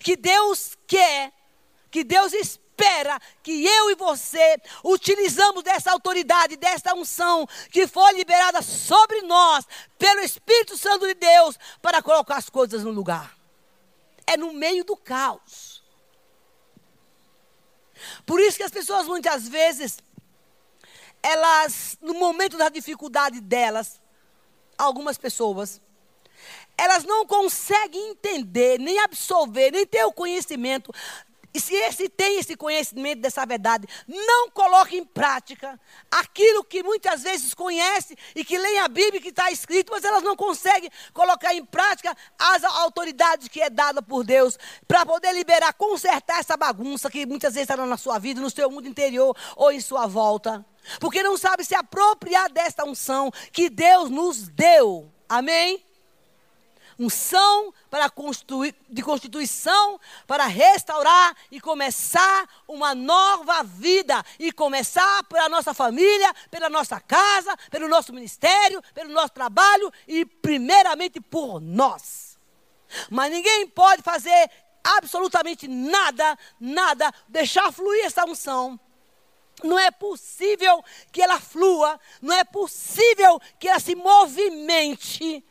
que 0.00 0.16
Deus 0.16 0.76
quer, 0.86 1.32
que 1.90 2.02
Deus 2.02 2.32
espera 2.32 2.65
espera 2.76 3.18
que 3.42 3.64
eu 3.64 3.90
e 3.90 3.94
você 3.94 4.58
utilizamos 4.84 5.62
dessa 5.62 5.90
autoridade, 5.90 6.56
dessa 6.56 6.94
unção 6.94 7.48
que 7.70 7.86
foi 7.86 8.12
liberada 8.12 8.60
sobre 8.60 9.22
nós 9.22 9.64
pelo 9.98 10.20
Espírito 10.20 10.76
Santo 10.76 11.06
de 11.06 11.14
Deus 11.14 11.58
para 11.80 12.02
colocar 12.02 12.36
as 12.36 12.50
coisas 12.50 12.84
no 12.84 12.90
lugar. 12.90 13.34
É 14.26 14.36
no 14.36 14.52
meio 14.52 14.84
do 14.84 14.96
caos. 14.96 15.82
Por 18.26 18.38
isso 18.40 18.58
que 18.58 18.62
as 18.62 18.70
pessoas 18.70 19.06
muitas 19.06 19.48
vezes 19.48 19.98
elas 21.22 21.96
no 22.02 22.14
momento 22.14 22.58
da 22.58 22.68
dificuldade 22.68 23.40
delas, 23.40 24.00
algumas 24.76 25.16
pessoas 25.16 25.80
elas 26.78 27.04
não 27.04 27.24
conseguem 27.26 28.10
entender, 28.10 28.78
nem 28.78 28.98
absorver, 28.98 29.70
nem 29.70 29.86
ter 29.86 30.04
o 30.04 30.12
conhecimento 30.12 30.92
e 31.56 31.60
se 31.60 31.74
esse 31.74 32.06
tem 32.06 32.38
esse 32.38 32.54
conhecimento 32.54 33.22
dessa 33.22 33.46
verdade, 33.46 33.88
não 34.06 34.50
coloque 34.50 34.94
em 34.94 35.06
prática 35.06 35.80
aquilo 36.10 36.62
que 36.62 36.82
muitas 36.82 37.22
vezes 37.22 37.54
conhece 37.54 38.14
e 38.34 38.44
que 38.44 38.58
lê 38.58 38.76
a 38.76 38.88
Bíblia 38.88 39.22
que 39.22 39.30
está 39.30 39.50
escrito, 39.50 39.90
mas 39.90 40.04
elas 40.04 40.22
não 40.22 40.36
conseguem 40.36 40.90
colocar 41.14 41.54
em 41.54 41.64
prática 41.64 42.14
as 42.38 42.62
autoridades 42.62 43.48
que 43.48 43.62
é 43.62 43.70
dada 43.70 44.02
por 44.02 44.22
Deus 44.22 44.58
para 44.86 45.06
poder 45.06 45.32
liberar, 45.32 45.72
consertar 45.72 46.40
essa 46.40 46.58
bagunça 46.58 47.10
que 47.10 47.24
muitas 47.24 47.54
vezes 47.54 47.70
está 47.70 47.86
na 47.86 47.96
sua 47.96 48.18
vida, 48.18 48.38
no 48.38 48.50
seu 48.50 48.70
mundo 48.70 48.86
interior 48.86 49.34
ou 49.56 49.72
em 49.72 49.80
sua 49.80 50.06
volta. 50.06 50.62
Porque 51.00 51.22
não 51.22 51.38
sabe 51.38 51.64
se 51.64 51.74
apropriar 51.74 52.52
desta 52.52 52.84
unção 52.84 53.32
que 53.50 53.70
Deus 53.70 54.10
nos 54.10 54.46
deu. 54.48 55.10
Amém? 55.26 55.85
Unção 56.98 57.72
para 57.90 58.10
de 58.88 59.02
constituição 59.02 60.00
para 60.26 60.46
restaurar 60.46 61.36
e 61.50 61.60
começar 61.60 62.48
uma 62.66 62.94
nova 62.94 63.62
vida 63.62 64.24
e 64.38 64.50
começar 64.50 65.24
pela 65.24 65.48
nossa 65.48 65.74
família, 65.74 66.34
pela 66.50 66.70
nossa 66.70 67.00
casa, 67.00 67.56
pelo 67.70 67.88
nosso 67.88 68.12
ministério, 68.12 68.82
pelo 68.94 69.12
nosso 69.12 69.32
trabalho 69.32 69.92
e 70.08 70.24
primeiramente 70.24 71.20
por 71.20 71.60
nós. 71.60 72.38
Mas 73.10 73.30
ninguém 73.30 73.66
pode 73.66 74.02
fazer 74.02 74.50
absolutamente 74.82 75.66
nada, 75.66 76.38
nada, 76.60 77.12
deixar 77.28 77.72
fluir 77.72 78.04
essa 78.04 78.24
unção. 78.24 78.78
Não 79.62 79.78
é 79.78 79.90
possível 79.90 80.84
que 81.10 81.22
ela 81.22 81.40
flua, 81.40 81.98
não 82.20 82.34
é 82.34 82.44
possível 82.44 83.40
que 83.58 83.68
ela 83.68 83.80
se 83.80 83.94
movimente 83.94 85.42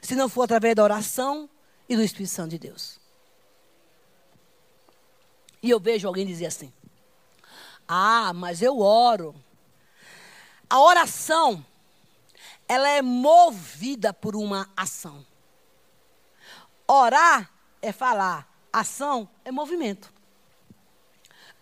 se 0.00 0.14
não 0.14 0.28
for 0.28 0.42
através 0.42 0.74
da 0.74 0.82
oração 0.82 1.48
e 1.88 1.96
do 1.96 2.02
Espírito 2.02 2.32
Santo 2.32 2.50
de 2.50 2.58
Deus. 2.58 2.98
E 5.62 5.70
eu 5.70 5.80
vejo 5.80 6.06
alguém 6.06 6.26
dizer 6.26 6.46
assim: 6.46 6.72
Ah, 7.86 8.32
mas 8.34 8.62
eu 8.62 8.78
oro. 8.80 9.34
A 10.70 10.80
oração, 10.80 11.64
ela 12.68 12.88
é 12.88 13.00
movida 13.00 14.12
por 14.12 14.36
uma 14.36 14.70
ação. 14.76 15.24
Orar 16.86 17.50
é 17.80 17.90
falar, 17.90 18.48
ação 18.72 19.28
é 19.44 19.50
movimento. 19.50 20.12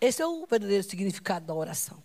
Esse 0.01 0.22
é 0.22 0.27
o 0.27 0.44
verdadeiro 0.46 0.83
significado 0.83 1.46
da 1.46 1.55
oração. 1.55 2.03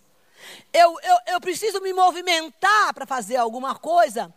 Eu, 0.74 0.98
eu, 1.02 1.17
eu 1.28 1.41
preciso 1.41 1.82
me 1.82 1.94
movimentar 1.94 2.94
para 2.94 3.06
fazer 3.06 3.36
alguma 3.36 3.76
coisa 3.76 4.34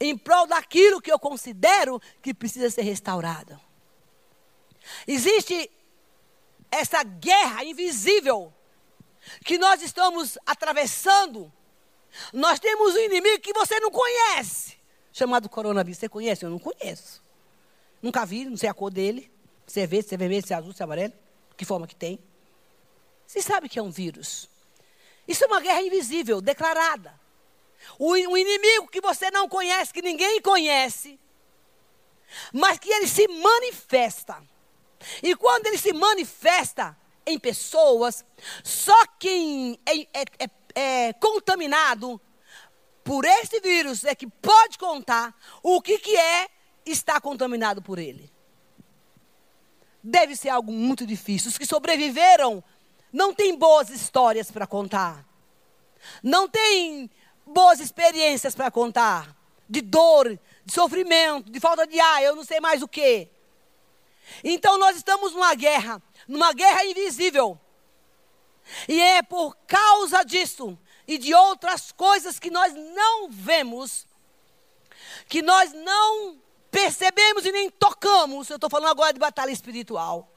em 0.00 0.16
prol 0.16 0.46
daquilo 0.46 1.00
que 1.00 1.12
eu 1.12 1.18
considero 1.18 2.00
que 2.22 2.32
precisa 2.32 2.70
ser 2.70 2.82
restaurado. 2.82 3.60
Existe 5.06 5.70
essa 6.70 7.02
guerra 7.02 7.64
invisível 7.64 8.52
que 9.44 9.58
nós 9.58 9.82
estamos 9.82 10.38
atravessando. 10.46 11.52
Nós 12.32 12.58
temos 12.58 12.94
um 12.94 12.98
inimigo 12.98 13.40
que 13.40 13.52
você 13.52 13.78
não 13.78 13.90
conhece, 13.90 14.78
chamado 15.12 15.48
coronavírus. 15.48 15.98
Você 15.98 16.08
conhece? 16.08 16.44
Eu 16.44 16.50
não 16.50 16.58
conheço. 16.58 17.22
Nunca 18.00 18.24
vi, 18.24 18.46
não 18.46 18.56
sei 18.56 18.68
a 18.68 18.74
cor 18.74 18.90
dele. 18.90 19.30
Se 19.66 19.80
é 19.80 19.86
verde, 19.86 20.08
se 20.08 20.14
é 20.14 20.18
vermelho, 20.18 20.44
se 20.44 20.52
é 20.52 20.56
azul, 20.56 20.72
se 20.72 20.82
é 20.82 20.84
amarelo. 20.84 21.12
Que 21.56 21.64
forma 21.64 21.86
que 21.86 21.94
tem. 21.94 22.18
Você 23.26 23.42
sabe 23.42 23.68
que 23.68 23.78
é 23.78 23.82
um 23.82 23.90
vírus. 23.90 24.48
Isso 25.28 25.44
é 25.44 25.46
uma 25.46 25.60
guerra 25.60 25.82
invisível, 25.82 26.40
declarada. 26.40 27.20
O, 27.98 28.12
o 28.12 28.36
inimigo 28.36 28.88
que 28.88 29.00
você 29.00 29.30
não 29.30 29.48
conhece, 29.48 29.92
que 29.92 30.02
ninguém 30.02 30.40
conhece, 30.40 31.18
mas 32.52 32.78
que 32.78 32.90
ele 32.90 33.06
se 33.06 33.26
manifesta. 33.28 34.42
E 35.22 35.34
quando 35.34 35.66
ele 35.66 35.78
se 35.78 35.92
manifesta 35.92 36.96
em 37.26 37.38
pessoas, 37.38 38.24
só 38.62 39.06
quem 39.18 39.78
é, 39.86 40.00
é, 40.00 40.24
é, 40.38 40.50
é 40.74 41.12
contaminado 41.14 42.20
por 43.02 43.24
esse 43.24 43.60
vírus 43.60 44.04
é 44.04 44.14
que 44.14 44.26
pode 44.26 44.78
contar 44.78 45.34
o 45.62 45.80
que, 45.80 45.98
que 45.98 46.16
é 46.16 46.48
estar 46.84 47.20
contaminado 47.20 47.82
por 47.82 47.98
ele. 47.98 48.30
Deve 50.02 50.36
ser 50.36 50.50
algo 50.50 50.72
muito 50.72 51.06
difícil. 51.06 51.50
Os 51.50 51.58
que 51.58 51.66
sobreviveram 51.66 52.62
não 53.12 53.34
têm 53.34 53.56
boas 53.56 53.90
histórias 53.90 54.50
para 54.50 54.66
contar. 54.66 55.26
Não 56.22 56.48
têm 56.48 57.10
boas 57.50 57.80
experiências 57.80 58.54
para 58.54 58.70
contar. 58.70 59.36
De 59.68 59.80
dor, 59.80 60.38
de 60.64 60.72
sofrimento, 60.72 61.50
de 61.50 61.60
falta 61.60 61.86
de 61.86 62.00
ar, 62.00 62.22
eu 62.22 62.34
não 62.34 62.44
sei 62.44 62.58
mais 62.58 62.82
o 62.82 62.88
que. 62.88 63.28
Então 64.42 64.78
nós 64.78 64.96
estamos 64.96 65.32
numa 65.32 65.54
guerra, 65.54 66.02
numa 66.26 66.52
guerra 66.52 66.84
invisível. 66.84 67.58
E 68.88 69.00
é 69.00 69.22
por 69.22 69.56
causa 69.66 70.24
disso 70.24 70.78
e 71.06 71.18
de 71.18 71.34
outras 71.34 71.92
coisas 71.92 72.38
que 72.38 72.50
nós 72.50 72.72
não 72.74 73.28
vemos, 73.28 74.06
que 75.28 75.42
nós 75.42 75.72
não 75.72 76.40
percebemos 76.70 77.44
e 77.44 77.52
nem 77.52 77.70
tocamos. 77.70 78.48
Eu 78.48 78.56
estou 78.56 78.70
falando 78.70 78.90
agora 78.90 79.12
de 79.12 79.18
batalha 79.18 79.50
espiritual. 79.50 80.32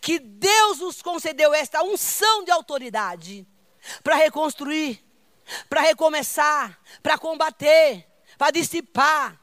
Que 0.00 0.18
Deus 0.18 0.78
nos 0.78 1.02
concedeu 1.02 1.52
esta 1.52 1.82
unção 1.82 2.44
de 2.44 2.50
autoridade 2.50 3.46
para 4.02 4.16
reconstruir 4.16 5.05
para 5.68 5.80
recomeçar, 5.80 6.78
para 7.02 7.18
combater, 7.18 8.06
para 8.36 8.50
dissipar. 8.50 9.40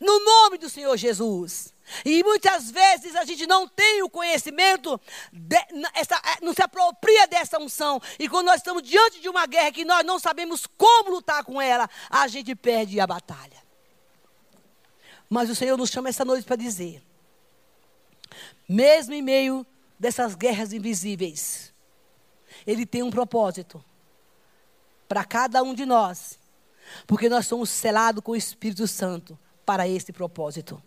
No 0.00 0.20
nome 0.20 0.58
do 0.58 0.68
Senhor 0.70 0.96
Jesus. 0.96 1.74
E 2.04 2.22
muitas 2.24 2.70
vezes 2.70 3.14
a 3.14 3.24
gente 3.24 3.46
não 3.46 3.68
tem 3.68 4.02
o 4.02 4.10
conhecimento, 4.10 5.00
de, 5.32 5.56
essa, 5.94 6.16
é, 6.16 6.44
não 6.44 6.52
se 6.52 6.62
apropria 6.62 7.26
dessa 7.28 7.60
unção. 7.60 8.00
E 8.18 8.28
quando 8.28 8.46
nós 8.46 8.56
estamos 8.56 8.82
diante 8.82 9.20
de 9.20 9.28
uma 9.28 9.46
guerra 9.46 9.70
que 9.70 9.84
nós 9.84 10.04
não 10.04 10.18
sabemos 10.18 10.66
como 10.66 11.10
lutar 11.10 11.44
com 11.44 11.60
ela, 11.60 11.88
a 12.10 12.26
gente 12.26 12.54
perde 12.56 12.98
a 12.98 13.06
batalha. 13.06 13.64
Mas 15.28 15.48
o 15.48 15.54
Senhor 15.54 15.76
nos 15.76 15.90
chama 15.90 16.08
essa 16.08 16.24
noite 16.24 16.44
para 16.44 16.56
dizer: 16.56 17.02
mesmo 18.68 19.14
em 19.14 19.22
meio 19.22 19.64
dessas 19.98 20.34
guerras 20.34 20.72
invisíveis, 20.72 21.72
Ele 22.66 22.84
tem 22.84 23.02
um 23.02 23.10
propósito 23.10 23.84
para 25.08 25.24
cada 25.24 25.62
um 25.62 25.74
de 25.74 25.86
nós, 25.86 26.38
porque 27.06 27.28
nós 27.28 27.46
somos 27.46 27.70
selados 27.70 28.22
com 28.22 28.32
o 28.32 28.36
Espírito 28.36 28.86
Santo 28.86 29.38
para 29.64 29.88
esse 29.88 30.12
propósito. 30.12 30.82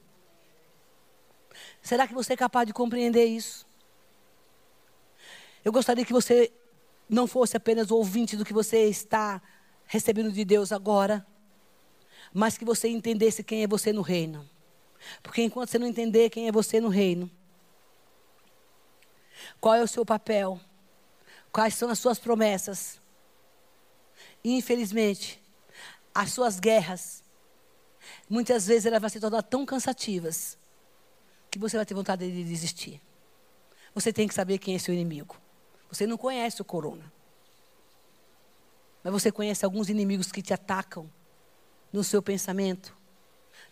Será 1.81 2.07
que 2.07 2.13
você 2.13 2.33
é 2.33 2.37
capaz 2.37 2.67
de 2.67 2.73
compreender 2.73 3.25
isso? 3.25 3.65
Eu 5.63 5.71
gostaria 5.71 6.05
que 6.05 6.13
você 6.13 6.51
não 7.09 7.27
fosse 7.27 7.57
apenas 7.57 7.91
ouvinte 7.91 8.37
do 8.37 8.45
que 8.45 8.53
você 8.53 8.87
está 8.87 9.41
recebendo 9.85 10.31
de 10.31 10.45
Deus 10.45 10.71
agora, 10.71 11.25
mas 12.33 12.57
que 12.57 12.63
você 12.63 12.87
entendesse 12.87 13.43
quem 13.43 13.63
é 13.63 13.67
você 13.67 13.91
no 13.91 14.01
reino. 14.01 14.47
Porque 15.23 15.41
enquanto 15.41 15.69
você 15.69 15.79
não 15.79 15.87
entender 15.87 16.29
quem 16.29 16.47
é 16.47 16.51
você 16.51 16.79
no 16.79 16.89
reino, 16.89 17.29
qual 19.59 19.75
é 19.75 19.81
o 19.81 19.87
seu 19.87 20.05
papel, 20.05 20.59
quais 21.51 21.73
são 21.73 21.89
as 21.89 21.99
suas 21.99 22.19
promessas, 22.19 23.01
infelizmente, 24.43 25.41
as 26.13 26.31
suas 26.31 26.59
guerras, 26.59 27.23
muitas 28.29 28.67
vezes 28.67 28.85
elas 28.85 28.99
vão 28.99 29.09
se 29.09 29.19
tornar 29.19 29.43
tão 29.43 29.65
cansativas 29.65 30.57
que 31.51 31.59
você 31.59 31.77
vai 31.77 31.85
ter 31.85 31.93
vontade 31.93 32.29
de 32.29 32.43
desistir. 32.43 33.01
Você 33.93 34.13
tem 34.13 34.27
que 34.27 34.33
saber 34.33 34.57
quem 34.57 34.75
é 34.75 34.79
seu 34.79 34.93
inimigo. 34.93 35.39
Você 35.89 36.05
não 36.05 36.17
conhece 36.17 36.61
o 36.61 36.65
corona. 36.65 37.11
Mas 39.03 39.13
você 39.13 39.31
conhece 39.31 39.65
alguns 39.65 39.89
inimigos 39.89 40.31
que 40.31 40.41
te 40.41 40.53
atacam 40.53 41.09
no 41.91 42.03
seu 42.03 42.21
pensamento, 42.21 42.95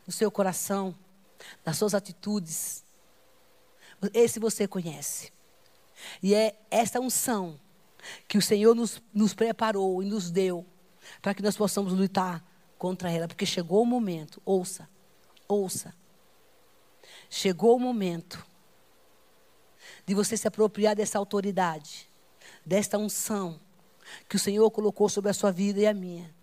no 0.06 0.12
seu 0.12 0.32
coração, 0.32 0.98
nas 1.64 1.78
suas 1.78 1.94
atitudes. 1.94 2.84
Esse 4.14 4.40
você 4.40 4.68
conhece. 4.68 5.32
E 6.22 6.34
é 6.34 6.60
essa 6.72 7.00
unção 7.00 7.60
que 8.28 8.38
o 8.38 8.42
Senhor 8.42 8.76
nos, 8.76 9.02
nos 9.14 9.34
preparou 9.34 10.02
e 10.02 10.06
nos 10.06 10.32
deu 10.32 10.66
para 11.22 11.34
que 11.34 11.42
nós 11.42 11.56
possamos 11.56 11.94
lutar 11.94 12.44
contra 12.78 13.12
ela. 13.12 13.28
Porque 13.28 13.46
chegou 13.46 13.82
o 13.82 13.86
momento, 13.86 14.42
ouça, 14.46 14.88
ouça 15.48 15.94
Chegou 17.30 17.76
o 17.76 17.80
momento 17.80 18.46
de 20.06 20.14
você 20.14 20.38
se 20.38 20.48
apropriar 20.48 20.96
dessa 20.96 21.18
autoridade, 21.18 22.10
desta 22.66 22.98
unção 22.98 23.60
que 24.30 24.38
o 24.38 24.40
Senhor 24.40 24.70
colocou 24.72 25.10
sobre 25.10 25.30
a 25.30 25.34
sua 25.34 25.52
vida 25.52 25.80
e 25.82 25.88
a 25.88 25.94
minha, 25.94 26.34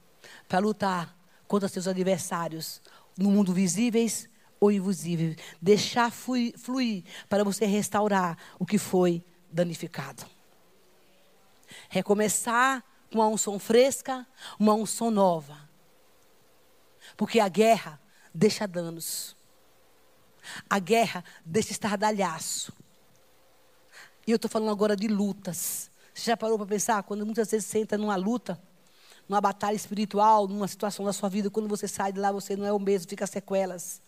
para 0.46 0.58
lutar 0.58 1.16
contra 1.46 1.68
seus 1.68 1.88
adversários 1.88 2.82
no 3.16 3.30
mundo 3.30 3.52
visíveis 3.52 4.28
ou 4.60 4.70
invisíveis. 4.70 5.36
Deixar 5.60 6.10
fluir, 6.10 6.58
fluir 6.58 7.04
para 7.28 7.44
você 7.44 7.64
restaurar 7.64 8.36
o 8.58 8.66
que 8.66 8.76
foi 8.76 9.24
danificado. 9.50 10.26
Recomeçar 11.94 12.82
com 13.08 13.20
uma 13.20 13.28
unção 13.28 13.56
fresca, 13.56 14.26
uma 14.58 14.74
unção 14.74 15.12
nova. 15.12 15.56
Porque 17.16 17.38
a 17.38 17.46
guerra 17.46 18.00
deixa 18.34 18.66
danos. 18.66 19.36
A 20.68 20.80
guerra 20.80 21.22
deixa 21.44 21.70
estardalhaço. 21.70 22.72
E 24.26 24.32
eu 24.32 24.34
estou 24.34 24.50
falando 24.50 24.72
agora 24.72 24.96
de 24.96 25.06
lutas. 25.06 25.88
Você 26.12 26.32
já 26.32 26.36
parou 26.36 26.58
para 26.58 26.66
pensar? 26.66 27.00
Quando 27.04 27.24
muitas 27.24 27.52
vezes 27.52 27.68
você 27.68 27.78
entra 27.78 27.96
numa 27.96 28.16
luta, 28.16 28.60
numa 29.28 29.40
batalha 29.40 29.76
espiritual, 29.76 30.48
numa 30.48 30.66
situação 30.66 31.04
da 31.04 31.12
sua 31.12 31.28
vida, 31.28 31.48
quando 31.48 31.68
você 31.68 31.86
sai 31.86 32.12
de 32.12 32.18
lá, 32.18 32.32
você 32.32 32.56
não 32.56 32.66
é 32.66 32.72
o 32.72 32.78
mesmo, 32.80 33.08
fica 33.08 33.24
sequelas. 33.24 34.02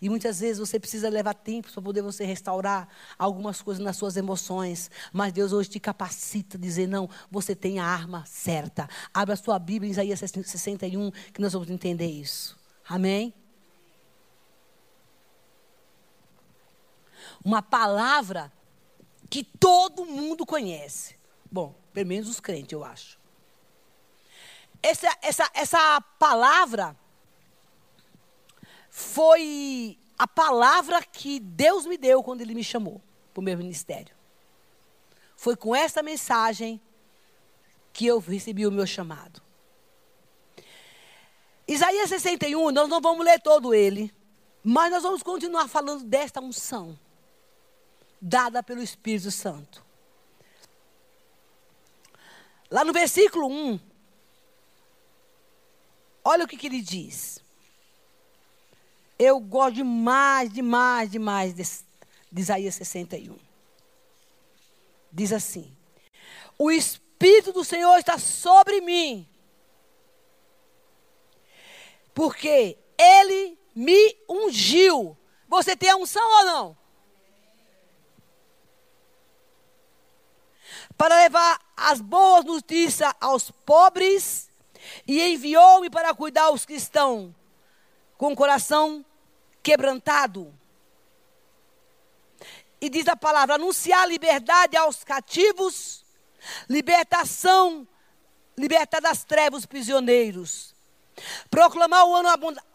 E 0.00 0.08
muitas 0.08 0.40
vezes 0.40 0.58
você 0.58 0.78
precisa 0.78 1.08
levar 1.08 1.34
tempo 1.34 1.70
para 1.72 1.82
poder 1.82 2.02
você 2.02 2.24
restaurar 2.24 2.88
algumas 3.18 3.62
coisas 3.62 3.82
nas 3.82 3.96
suas 3.96 4.16
emoções. 4.16 4.90
Mas 5.12 5.32
Deus 5.32 5.52
hoje 5.52 5.70
te 5.70 5.80
capacita 5.80 6.56
a 6.56 6.60
dizer: 6.60 6.86
não, 6.86 7.08
você 7.30 7.54
tem 7.54 7.78
a 7.78 7.84
arma 7.84 8.24
certa. 8.26 8.88
Abra 9.12 9.34
a 9.34 9.36
sua 9.36 9.58
Bíblia 9.58 9.88
em 9.88 9.92
Isaías 9.92 10.18
61, 10.18 11.10
que 11.32 11.40
nós 11.40 11.52
vamos 11.52 11.70
entender 11.70 12.06
isso. 12.06 12.58
Amém? 12.88 13.34
uma 17.44 17.62
palavra 17.62 18.52
que 19.28 19.44
todo 19.44 20.04
mundo 20.04 20.44
conhece. 20.44 21.16
Bom, 21.50 21.74
pelo 21.92 22.08
menos 22.08 22.28
os 22.28 22.40
crentes, 22.40 22.72
eu 22.72 22.84
acho. 22.84 23.18
Essa, 24.82 25.16
essa, 25.22 25.50
essa 25.54 26.00
palavra 26.18 26.96
foi 28.90 29.98
a 30.18 30.26
palavra 30.26 31.02
que 31.02 31.40
Deus 31.40 31.86
me 31.86 31.96
deu 31.96 32.22
quando 32.22 32.40
Ele 32.40 32.54
me 32.54 32.64
chamou 32.64 33.00
para 33.32 33.40
o 33.40 33.44
meu 33.44 33.56
ministério. 33.56 34.14
Foi 35.36 35.56
com 35.56 35.74
essa 35.74 36.02
mensagem 36.02 36.80
que 37.92 38.06
eu 38.06 38.18
recebi 38.18 38.66
o 38.66 38.72
meu 38.72 38.86
chamado. 38.86 39.42
Isaías 41.66 42.08
61, 42.08 42.70
nós 42.72 42.88
não 42.88 43.00
vamos 43.00 43.24
ler 43.24 43.40
todo 43.40 43.72
ele, 43.72 44.12
mas 44.62 44.90
nós 44.90 45.02
vamos 45.02 45.22
continuar 45.22 45.68
falando 45.68 46.04
desta 46.04 46.40
unção 46.40 46.98
dada 48.20 48.62
pelo 48.62 48.82
Espírito 48.82 49.30
Santo. 49.30 49.84
Lá 52.70 52.84
no 52.84 52.92
versículo 52.92 53.48
1, 53.48 53.80
olha 56.24 56.44
o 56.44 56.48
que, 56.48 56.56
que 56.56 56.66
ele 56.66 56.82
diz. 56.82 57.42
Eu 59.22 59.38
gosto 59.38 59.74
demais, 59.74 60.50
demais, 60.50 61.10
demais 61.10 61.52
de, 61.54 61.62
de 62.32 62.40
Isaías 62.40 62.74
61. 62.74 63.36
Diz 65.12 65.30
assim: 65.30 65.76
O 66.56 66.70
Espírito 66.70 67.52
do 67.52 67.62
Senhor 67.62 67.98
está 67.98 68.16
sobre 68.16 68.80
mim, 68.80 69.28
porque 72.14 72.78
Ele 72.96 73.58
me 73.74 74.16
ungiu. 74.26 75.14
Você 75.46 75.76
tem 75.76 75.90
a 75.90 75.96
unção 75.96 76.26
ou 76.38 76.44
não? 76.46 76.80
para 80.96 81.16
levar 81.16 81.58
as 81.76 81.98
boas 81.98 82.44
notícias 82.44 83.10
aos 83.18 83.50
pobres 83.50 84.50
e 85.06 85.18
enviou-me 85.32 85.88
para 85.88 86.14
cuidar 86.14 86.50
os 86.50 86.66
que 86.66 86.74
estão 86.74 87.34
com 88.18 88.32
o 88.32 88.36
coração 88.36 89.02
quebrantado. 89.62 90.54
E 92.80 92.88
diz 92.88 93.06
a 93.08 93.16
palavra: 93.16 93.54
anunciar 93.54 94.08
liberdade 94.08 94.76
aos 94.76 95.04
cativos, 95.04 96.04
libertação, 96.68 97.86
libertar 98.56 99.00
das 99.00 99.24
trevas 99.24 99.60
os 99.60 99.66
prisioneiros. 99.66 100.74
Proclamar 101.50 102.06
o 102.06 102.14
ano, 102.14 102.28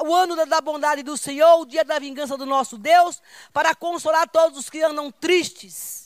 o 0.03 0.13
ano 0.13 0.45
da 0.45 0.61
bondade 0.61 1.01
do 1.01 1.17
Senhor, 1.17 1.61
o 1.61 1.65
dia 1.65 1.83
da 1.83 1.97
vingança 1.97 2.37
do 2.37 2.45
nosso 2.45 2.77
Deus, 2.77 3.19
para 3.51 3.73
consolar 3.73 4.29
todos 4.29 4.59
os 4.59 4.69
que 4.69 4.83
andam 4.83 5.11
tristes 5.11 6.05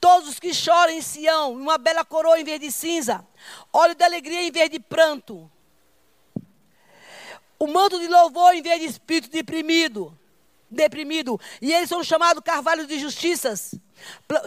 Todos 0.00 0.30
os 0.30 0.38
que 0.38 0.54
choram 0.54 0.92
em 0.92 1.02
Sião, 1.02 1.52
uma 1.52 1.76
bela 1.76 2.04
coroa 2.04 2.40
em 2.40 2.44
vez 2.44 2.58
de 2.58 2.72
cinza, 2.72 3.26
óleo 3.72 3.94
de 3.94 4.02
alegria 4.02 4.42
em 4.42 4.50
vez 4.50 4.70
de 4.70 4.80
pranto, 4.80 5.50
o 7.60 7.66
manto 7.66 8.00
de 8.00 8.08
louvor 8.08 8.54
em 8.54 8.62
vez 8.62 8.80
de 8.80 8.86
espírito 8.86 9.30
deprimido, 9.30 10.18
deprimido, 10.70 11.38
e 11.60 11.72
eles 11.72 11.90
são 11.90 12.02
chamados 12.02 12.42
carvalhos 12.42 12.88
de 12.88 12.98
justiças, 12.98 13.74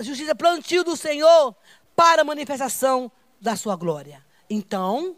justiça 0.02 0.34
plantio 0.34 0.84
do 0.84 0.97
Senhor 0.97 1.56
para 1.95 2.23
a 2.23 2.26
manifestação 2.26 3.12
da 3.39 3.56
sua 3.56 3.76
glória. 3.76 4.26
Então, 4.49 5.15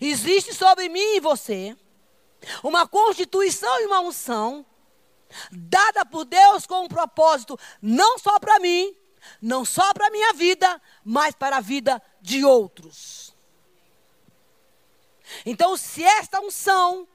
existe 0.00 0.54
sobre 0.54 0.88
mim 0.88 1.16
e 1.16 1.20
você 1.20 1.76
uma 2.62 2.86
constituição 2.86 3.80
e 3.80 3.86
uma 3.86 4.00
unção 4.00 4.64
dada 5.50 6.06
por 6.06 6.24
Deus 6.24 6.66
com 6.66 6.84
um 6.84 6.88
propósito 6.88 7.58
não 7.82 8.16
só 8.16 8.38
para 8.38 8.60
mim, 8.60 8.94
não 9.42 9.64
só 9.64 9.92
para 9.92 10.06
a 10.06 10.10
minha 10.10 10.32
vida, 10.34 10.80
mas 11.04 11.34
para 11.34 11.56
a 11.56 11.60
vida 11.60 12.00
de 12.20 12.44
outros. 12.44 13.27
Então, 15.44 15.76
se 15.76 16.02
esta 16.02 16.40
unção 16.40 17.06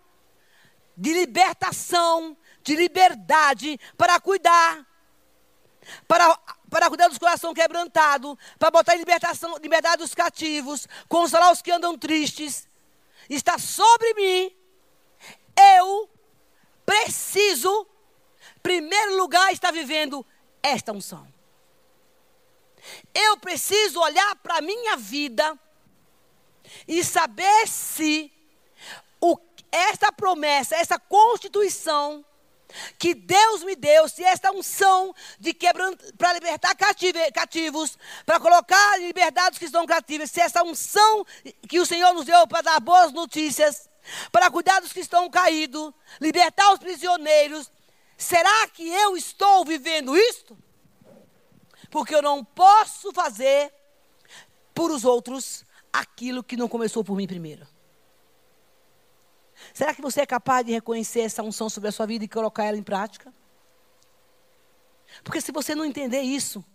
de 0.95 1.13
libertação, 1.13 2.38
de 2.62 2.76
liberdade, 2.76 3.80
para 3.97 4.19
cuidar, 4.19 4.86
para, 6.08 6.38
para 6.69 6.89
cuidar 6.89 7.08
dos 7.08 7.17
corações 7.17 7.54
quebrantados, 7.54 8.36
para 8.58 8.71
botar 8.71 8.95
em 8.95 8.99
libertação, 8.99 9.58
liberdade 9.58 9.97
dos 9.97 10.13
cativos, 10.13 10.88
consolar 11.08 11.52
os 11.52 11.62
que 11.62 11.71
andam 11.71 11.97
tristes, 11.97 12.67
está 13.30 13.58
sobre 13.58 14.13
mim, 14.13 14.56
eu 15.78 16.10
preciso, 16.86 17.88
primeiro 18.62 19.17
lugar, 19.17 19.52
estar 19.52 19.71
vivendo 19.71 20.26
esta 20.62 20.91
unção. 20.91 21.28
Eu 23.13 23.38
preciso 23.38 23.99
olhar 23.99 24.36
para 24.38 24.58
a 24.58 24.62
minha 24.62 24.97
vida 24.97 25.58
e 26.88 27.04
saber 27.04 27.68
se 27.68 28.32
o, 29.20 29.38
essa 29.72 30.12
promessa, 30.12 30.76
essa 30.76 31.00
constituição 31.00 32.26
que 32.98 33.14
Deus 33.14 33.64
me 33.64 33.76
deu, 33.76 34.08
se 34.10 34.24
esta 34.24 34.52
unção 34.52 35.14
de 35.40 35.54
quebrando 35.54 35.98
para 36.18 36.34
libertar 36.34 36.76
cative, 36.76 37.32
cativos, 37.32 37.98
para 38.26 38.40
colocar 38.40 39.00
em 39.00 39.08
liberdade 39.08 39.54
os 39.54 39.60
que 39.60 39.66
estão 39.66 39.86
cativos, 39.86 40.32
se 40.32 40.42
essa 40.42 40.64
unção 40.64 41.26
que 41.68 41.80
o 41.80 41.86
Senhor 41.86 42.14
nos 42.14 42.26
deu 42.26 42.48
para 42.48 42.62
dar 42.62 42.80
boas 42.80 43.12
notícias, 43.12 43.90
para 44.32 44.50
cuidar 44.52 44.80
dos 44.82 44.92
que 44.92 45.00
estão 45.00 45.30
caídos, 45.30 45.94
libertar 46.20 46.74
os 46.74 46.80
prisioneiros, 46.80 47.72
será 48.18 48.68
que 48.68 48.88
eu 48.88 49.16
estou 49.16 49.64
vivendo 49.64 50.18
isto? 50.18 50.58
Porque 51.90 52.16
eu 52.16 52.22
não 52.22 52.44
posso 52.44 53.12
fazer 53.14 53.72
por 54.74 54.92
os 54.92 55.06
outros 55.06 55.64
aquilo 55.94 56.44
que 56.44 56.58
não 56.58 56.68
começou 56.68 57.04
por 57.04 57.16
mim 57.16 57.28
primeiro. 57.28 57.68
Será 59.72 59.94
que 59.94 60.02
você 60.02 60.22
é 60.22 60.26
capaz 60.26 60.66
de 60.66 60.72
reconhecer 60.72 61.22
essa 61.22 61.44
unção 61.44 61.70
sobre 61.70 61.90
a 61.90 61.92
sua 61.92 62.08
vida 62.08 62.26
e 62.26 62.28
colocar 62.28 62.66
ela 62.66 62.78
em 62.78 62.84
prática? 62.84 63.32
Porque 65.24 65.40
se 65.40 65.52
você 65.52 65.76
não 65.76 65.86
entender 65.86 66.22
isso, 66.22 66.66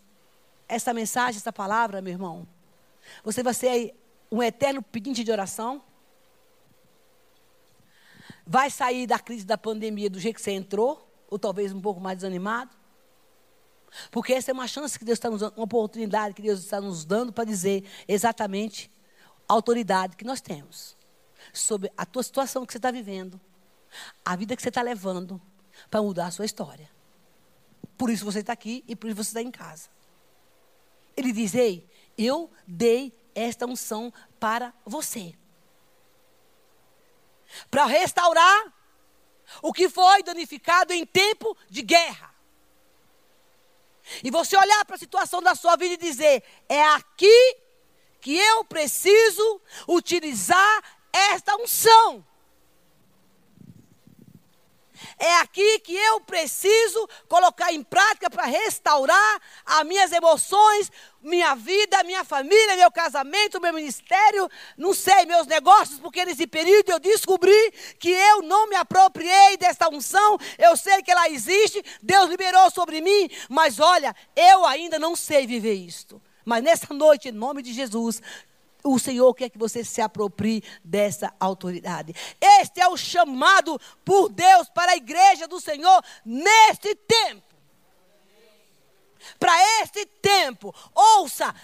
essa 0.68 0.94
mensagem, 0.94 1.38
essa 1.38 1.52
palavra, 1.52 2.00
meu 2.00 2.12
irmão, 2.12 2.46
você 3.24 3.42
vai 3.42 3.52
ser 3.52 3.94
um 4.30 4.42
eterno 4.42 4.82
pedinte 4.82 5.24
de 5.24 5.32
oração. 5.32 5.82
Vai 8.46 8.70
sair 8.70 9.06
da 9.06 9.18
crise 9.18 9.44
da 9.44 9.58
pandemia 9.58 10.08
do 10.08 10.20
jeito 10.20 10.36
que 10.36 10.42
você 10.42 10.52
entrou, 10.52 11.06
ou 11.28 11.38
talvez 11.38 11.72
um 11.72 11.80
pouco 11.80 12.00
mais 12.00 12.18
desanimado. 12.18 12.70
Porque 14.10 14.34
essa 14.34 14.50
é 14.50 14.54
uma 14.54 14.68
chance 14.68 14.98
que 14.98 15.04
Deus 15.04 15.16
está 15.16 15.30
nos 15.30 15.40
dando, 15.40 15.54
uma 15.56 15.64
oportunidade 15.64 16.34
que 16.34 16.42
Deus 16.42 16.60
está 16.60 16.80
nos 16.80 17.04
dando 17.04 17.32
para 17.32 17.44
dizer 17.44 17.84
exatamente 18.06 18.90
autoridade 19.48 20.16
que 20.16 20.24
nós 20.24 20.40
temos 20.40 20.96
sobre 21.52 21.90
a 21.96 22.04
tua 22.04 22.22
situação 22.22 22.66
que 22.66 22.72
você 22.72 22.78
está 22.78 22.90
vivendo, 22.90 23.40
a 24.24 24.36
vida 24.36 24.54
que 24.54 24.62
você 24.62 24.68
está 24.68 24.82
levando, 24.82 25.40
para 25.90 26.02
mudar 26.02 26.26
a 26.26 26.30
sua 26.30 26.44
história. 26.44 26.90
Por 27.96 28.10
isso 28.10 28.24
você 28.24 28.40
está 28.40 28.52
aqui 28.52 28.84
e 28.86 28.94
por 28.94 29.08
isso 29.08 29.16
você 29.16 29.30
está 29.30 29.42
em 29.42 29.50
casa. 29.50 29.88
Ele 31.16 31.32
diz: 31.32 31.54
Ei, 31.54 31.88
eu 32.16 32.50
dei 32.66 33.12
esta 33.34 33.66
unção 33.66 34.12
para 34.38 34.72
você. 34.84 35.34
Para 37.70 37.86
restaurar 37.86 38.72
o 39.62 39.72
que 39.72 39.88
foi 39.88 40.22
danificado 40.22 40.92
em 40.92 41.06
tempo 41.06 41.56
de 41.68 41.82
guerra. 41.82 42.34
E 44.22 44.30
você 44.30 44.56
olhar 44.56 44.84
para 44.84 44.96
a 44.96 44.98
situação 44.98 45.42
da 45.42 45.54
sua 45.54 45.76
vida 45.76 45.94
e 45.94 45.96
dizer: 45.96 46.42
é 46.68 46.82
aqui 46.82 47.56
que 48.20 48.36
eu 48.36 48.64
preciso 48.64 49.60
utilizar 49.86 50.82
esta 51.12 51.56
unção. 51.56 52.24
É 55.18 55.34
aqui 55.36 55.80
que 55.80 55.94
eu 55.94 56.20
preciso 56.20 57.08
colocar 57.28 57.72
em 57.72 57.82
prática 57.82 58.30
para 58.30 58.44
restaurar 58.44 59.40
as 59.64 59.84
minhas 59.84 60.12
emoções, 60.12 60.90
minha 61.20 61.54
vida, 61.54 62.02
minha 62.04 62.24
família, 62.24 62.76
meu 62.76 62.90
casamento, 62.90 63.60
meu 63.60 63.72
ministério, 63.72 64.48
não 64.76 64.94
sei, 64.94 65.26
meus 65.26 65.46
negócios, 65.46 65.98
porque 65.98 66.24
nesse 66.24 66.46
período 66.46 66.90
eu 66.90 66.98
descobri 66.98 67.72
que 67.98 68.10
eu 68.10 68.42
não 68.42 68.68
me 68.68 68.76
apropriei 68.76 69.56
desta 69.56 69.88
unção. 69.88 70.38
Eu 70.56 70.76
sei 70.76 71.02
que 71.02 71.10
ela 71.10 71.28
existe, 71.28 71.84
Deus 72.02 72.28
liberou 72.28 72.70
sobre 72.70 73.00
mim, 73.00 73.28
mas 73.48 73.78
olha, 73.78 74.14
eu 74.36 74.64
ainda 74.66 74.98
não 74.98 75.16
sei 75.16 75.46
viver 75.46 75.74
isto. 75.74 76.20
Mas 76.48 76.64
nessa 76.64 76.94
noite, 76.94 77.28
em 77.28 77.32
nome 77.32 77.62
de 77.62 77.74
Jesus, 77.74 78.22
o 78.82 78.98
Senhor 78.98 79.34
quer 79.34 79.50
que 79.50 79.58
você 79.58 79.84
se 79.84 80.00
aproprie 80.00 80.64
dessa 80.82 81.30
autoridade. 81.38 82.14
Este 82.40 82.80
é 82.80 82.88
o 82.88 82.96
chamado 82.96 83.78
por 84.02 84.30
Deus 84.30 84.66
para 84.70 84.92
a 84.92 84.96
igreja 84.96 85.46
do 85.46 85.60
Senhor 85.60 86.02
neste 86.24 86.94
tempo. 86.94 87.47
Para 89.38 89.82
este 89.82 90.06
tempo, 90.06 90.74
ouça, 90.94 91.54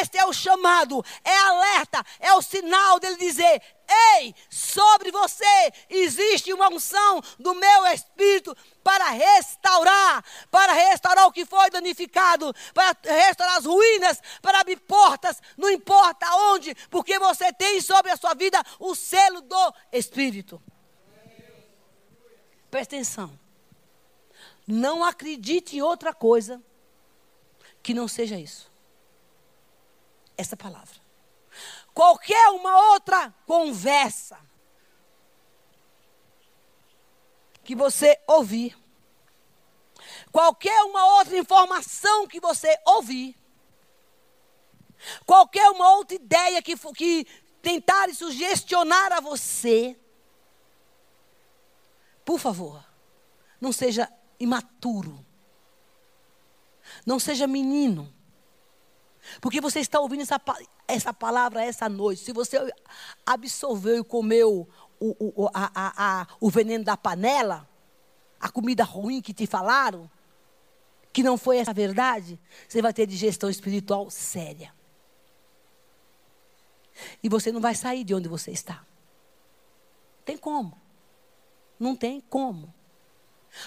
este 0.00 0.18
é 0.18 0.26
o 0.26 0.32
chamado, 0.32 1.04
é 1.22 1.36
alerta, 1.36 2.04
é 2.20 2.32
o 2.34 2.42
sinal 2.42 2.98
dele 2.98 3.16
dizer: 3.16 3.62
Ei, 4.16 4.34
sobre 4.48 5.10
você 5.10 5.72
existe 5.88 6.52
uma 6.52 6.68
unção 6.68 7.20
do 7.38 7.54
meu 7.54 7.86
espírito 7.88 8.56
para 8.82 9.10
restaurar, 9.10 10.24
para 10.50 10.72
restaurar 10.72 11.26
o 11.26 11.32
que 11.32 11.44
foi 11.44 11.70
danificado, 11.70 12.54
para 12.72 12.96
restaurar 13.02 13.56
as 13.56 13.64
ruínas, 13.64 14.20
para 14.40 14.60
abrir 14.60 14.80
portas, 14.80 15.40
não 15.56 15.70
importa 15.70 16.26
onde, 16.52 16.74
porque 16.88 17.18
você 17.18 17.52
tem 17.52 17.80
sobre 17.80 18.10
a 18.10 18.16
sua 18.16 18.34
vida 18.34 18.62
o 18.78 18.94
selo 18.94 19.40
do 19.40 19.74
Espírito. 19.92 20.62
Presta 22.70 22.96
atenção. 22.96 23.38
Não 24.66 25.04
acredite 25.04 25.76
em 25.76 25.82
outra 25.82 26.12
coisa 26.14 26.62
que 27.84 27.94
não 27.94 28.08
seja 28.08 28.36
isso. 28.36 28.68
Essa 30.36 30.56
palavra 30.56 31.04
qualquer 31.94 32.48
uma 32.48 32.90
outra 32.90 33.32
conversa 33.46 34.38
que 37.62 37.74
você 37.74 38.20
ouvir, 38.26 38.76
qualquer 40.30 40.82
uma 40.82 41.16
outra 41.16 41.38
informação 41.38 42.26
que 42.26 42.40
você 42.40 42.76
ouvir, 42.84 43.38
qualquer 45.24 45.70
uma 45.70 45.94
outra 45.94 46.16
ideia 46.16 46.60
que, 46.60 46.76
que 46.92 47.24
tentarem 47.62 48.14
sugestionar 48.14 49.12
a 49.12 49.20
você, 49.20 49.98
por 52.22 52.38
favor, 52.38 52.84
não 53.60 53.72
seja 53.72 54.12
imaturo, 54.38 55.23
não 57.04 57.18
seja 57.18 57.46
menino, 57.46 58.12
porque 59.40 59.60
você 59.60 59.80
está 59.80 60.00
ouvindo 60.00 60.22
essa, 60.22 60.40
essa 60.86 61.12
palavra 61.12 61.64
essa 61.64 61.88
noite. 61.88 62.22
Se 62.22 62.32
você 62.32 62.72
absorveu 63.24 64.00
e 64.00 64.04
comeu 64.04 64.68
o, 65.00 65.44
o, 65.44 65.50
a, 65.52 65.70
a, 65.74 66.20
a, 66.22 66.26
o 66.40 66.50
veneno 66.50 66.84
da 66.84 66.96
panela, 66.96 67.68
a 68.40 68.48
comida 68.50 68.84
ruim 68.84 69.22
que 69.22 69.32
te 69.32 69.46
falaram, 69.46 70.10
que 71.12 71.22
não 71.22 71.38
foi 71.38 71.58
essa 71.58 71.72
verdade, 71.72 72.38
você 72.68 72.82
vai 72.82 72.92
ter 72.92 73.06
digestão 73.06 73.48
espiritual 73.48 74.10
séria. 74.10 74.72
E 77.22 77.28
você 77.28 77.50
não 77.50 77.60
vai 77.60 77.74
sair 77.74 78.04
de 78.04 78.14
onde 78.14 78.28
você 78.28 78.50
está. 78.50 78.84
Tem 80.24 80.36
como? 80.36 80.80
Não 81.78 81.94
tem 81.96 82.20
como. 82.20 82.72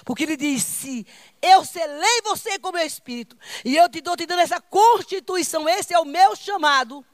Porque 0.04 0.23
ele 0.23 0.38
disse: 0.38 1.06
Eu 1.41 1.63
selei 1.63 2.21
você 2.23 2.60
com 2.60 2.71
meu 2.71 2.86
espírito, 2.86 3.38
e 3.63 3.76
eu 3.76 3.89
te 3.89 4.02
dou 4.02 4.15
te 4.15 4.26
dando 4.26 4.41
essa 4.41 4.60
constituição. 4.60 5.67
Esse 5.67 5.93
é 5.93 6.00
o 6.00 6.06
meu 6.06 6.36
chamado 6.36 7.06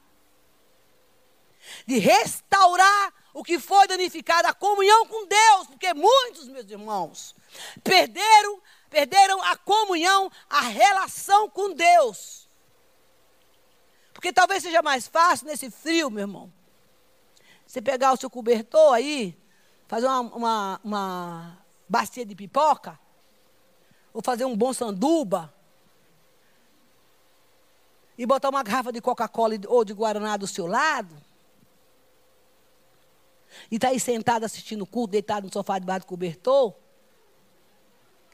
de 1.86 1.98
restaurar 1.98 3.12
o 3.32 3.42
que 3.42 3.58
foi 3.58 3.86
danificado, 3.88 4.48
a 4.48 4.54
comunhão 4.54 5.06
com 5.06 5.26
Deus, 5.26 5.66
porque 5.66 5.92
muitos, 5.92 6.46
meus 6.48 6.70
irmãos, 6.70 7.34
perderam, 7.82 8.62
perderam 8.88 9.42
a 9.42 9.56
comunhão, 9.56 10.30
a 10.48 10.60
relação 10.60 11.50
com 11.50 11.72
Deus. 11.72 12.48
Porque 14.12 14.32
talvez 14.32 14.62
seja 14.62 14.82
mais 14.82 15.08
fácil 15.08 15.46
nesse 15.46 15.70
frio, 15.70 16.10
meu 16.10 16.22
irmão. 16.22 16.52
Você 17.66 17.82
pegar 17.82 18.12
o 18.12 18.16
seu 18.16 18.30
cobertor 18.30 18.94
aí, 18.94 19.36
fazer 19.88 20.06
uma, 20.06 20.20
uma, 20.20 20.80
uma 20.84 21.63
bacia 21.94 22.26
de 22.26 22.34
pipoca, 22.34 22.98
ou 24.12 24.20
fazer 24.20 24.44
um 24.44 24.56
bom 24.56 24.72
sanduba, 24.72 25.54
e 28.18 28.26
botar 28.26 28.48
uma 28.48 28.64
garrafa 28.64 28.90
de 28.90 29.00
Coca-Cola 29.00 29.54
ou 29.68 29.84
de 29.84 29.92
Guaraná 29.92 30.36
do 30.36 30.48
seu 30.48 30.66
lado, 30.66 31.14
e 33.70 33.76
está 33.76 33.90
aí 33.90 34.00
sentado 34.00 34.42
assistindo 34.42 34.82
o 34.82 34.86
culto, 34.86 35.12
deitado 35.12 35.46
no 35.46 35.52
sofá 35.52 35.78
debaixo 35.78 36.04
do 36.04 36.08
cobertor, 36.08 36.74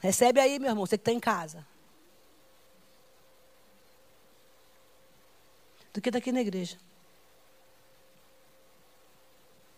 recebe 0.01 0.41
aí, 0.41 0.59
meu 0.59 0.71
irmão, 0.71 0.87
você 0.87 0.97
que 0.97 1.03
está 1.03 1.13
em 1.13 1.21
casa. 1.21 1.67
Do 5.93 6.01
que 6.01 6.09
está 6.09 6.19
aqui 6.19 6.33
na 6.33 6.41
igreja. 6.41 6.79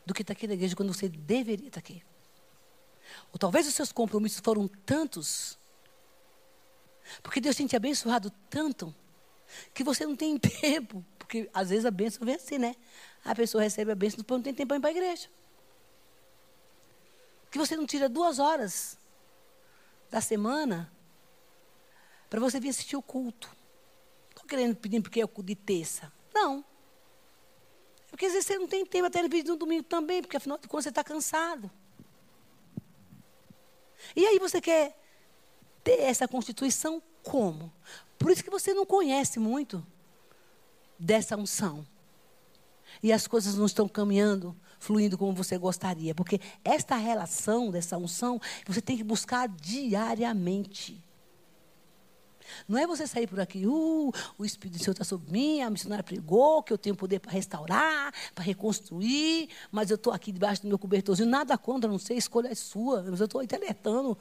Do 0.06 0.14
que 0.14 0.22
está 0.22 0.34
aqui 0.34 0.46
na 0.46 0.54
igreja 0.54 0.76
quando 0.76 0.94
você 0.94 1.08
deveria 1.08 1.66
estar 1.66 1.80
tá 1.80 1.84
aqui. 1.84 2.11
Ou 3.32 3.38
talvez 3.38 3.66
os 3.66 3.74
seus 3.74 3.92
compromissos 3.92 4.40
foram 4.40 4.68
tantos, 4.68 5.58
porque 7.22 7.40
Deus 7.40 7.56
tem 7.56 7.66
te 7.66 7.76
abençoado 7.76 8.30
tanto, 8.48 8.94
que 9.74 9.82
você 9.82 10.06
não 10.06 10.16
tem 10.16 10.38
tempo. 10.38 11.04
Porque 11.18 11.48
às 11.52 11.70
vezes 11.70 11.84
a 11.84 11.90
bênção 11.90 12.24
vem 12.24 12.34
assim, 12.34 12.58
né? 12.58 12.76
A 13.24 13.34
pessoa 13.34 13.62
recebe 13.62 13.90
a 13.92 13.94
bênção, 13.94 14.18
depois 14.18 14.38
não 14.38 14.44
tem 14.44 14.54
tempo 14.54 14.68
para 14.68 14.76
ir 14.76 14.80
para 14.80 14.90
a 14.90 14.92
igreja. 14.92 15.28
que 17.50 17.58
você 17.58 17.76
não 17.76 17.86
tira 17.86 18.08
duas 18.08 18.38
horas 18.38 18.98
da 20.10 20.20
semana 20.20 20.90
para 22.28 22.40
você 22.40 22.58
vir 22.58 22.70
assistir 22.70 22.96
o 22.96 23.02
culto. 23.02 23.48
Não 23.48 24.30
estou 24.30 24.44
querendo 24.46 24.74
pedir 24.76 25.02
porque 25.02 25.20
é 25.20 25.24
o 25.24 25.28
culto 25.28 25.48
de 25.48 25.54
terça. 25.54 26.12
Não. 26.34 26.64
Porque 28.08 28.26
às 28.26 28.32
vezes 28.32 28.46
você 28.46 28.58
não 28.58 28.66
tem 28.66 28.84
tempo 28.84 29.06
até 29.06 29.26
vídeo 29.26 29.52
no 29.52 29.58
domingo 29.58 29.84
também, 29.84 30.20
porque 30.20 30.36
afinal 30.36 30.58
de 30.58 30.68
contas 30.68 30.84
você 30.84 30.88
está 30.90 31.02
cansado. 31.02 31.70
E 34.14 34.26
aí 34.26 34.38
você 34.38 34.60
quer 34.60 34.96
ter 35.84 36.00
essa 36.00 36.26
constituição 36.28 37.02
como? 37.22 37.72
Por 38.18 38.30
isso 38.30 38.44
que 38.44 38.50
você 38.50 38.72
não 38.72 38.86
conhece 38.86 39.38
muito 39.38 39.84
dessa 40.98 41.36
unção. 41.36 41.86
E 43.02 43.12
as 43.12 43.26
coisas 43.26 43.54
não 43.56 43.66
estão 43.66 43.88
caminhando, 43.88 44.56
fluindo 44.78 45.18
como 45.18 45.32
você 45.32 45.56
gostaria. 45.58 46.14
Porque 46.14 46.40
esta 46.64 46.96
relação 46.96 47.70
dessa 47.70 47.96
unção, 47.96 48.40
você 48.66 48.80
tem 48.80 48.96
que 48.96 49.04
buscar 49.04 49.48
diariamente. 49.48 51.02
Não 52.68 52.78
é 52.78 52.86
você 52.86 53.06
sair 53.06 53.26
por 53.26 53.40
aqui, 53.40 53.66
uh, 53.66 54.12
o 54.38 54.44
Espírito 54.44 54.78
do 54.78 54.84
Senhor 54.84 54.92
está 54.92 55.04
sobre 55.04 55.30
mim, 55.30 55.60
a 55.62 55.70
missionária 55.70 56.02
pregou, 56.02 56.62
que 56.62 56.72
eu 56.72 56.78
tenho 56.78 56.94
poder 56.94 57.18
para 57.20 57.30
restaurar, 57.30 58.12
para 58.34 58.44
reconstruir, 58.44 59.48
mas 59.70 59.90
eu 59.90 59.96
estou 59.96 60.12
aqui 60.12 60.32
debaixo 60.32 60.62
do 60.62 60.68
meu 60.68 60.78
cobertorzinho, 60.78 61.28
nada 61.28 61.56
contra, 61.58 61.90
não 61.90 61.98
sei, 61.98 62.16
a 62.16 62.18
escolha 62.18 62.48
é 62.48 62.54
sua, 62.54 63.02
mas 63.02 63.20
eu 63.20 63.26
estou 63.26 63.46
te 63.46 63.54
alertando. 63.54 64.16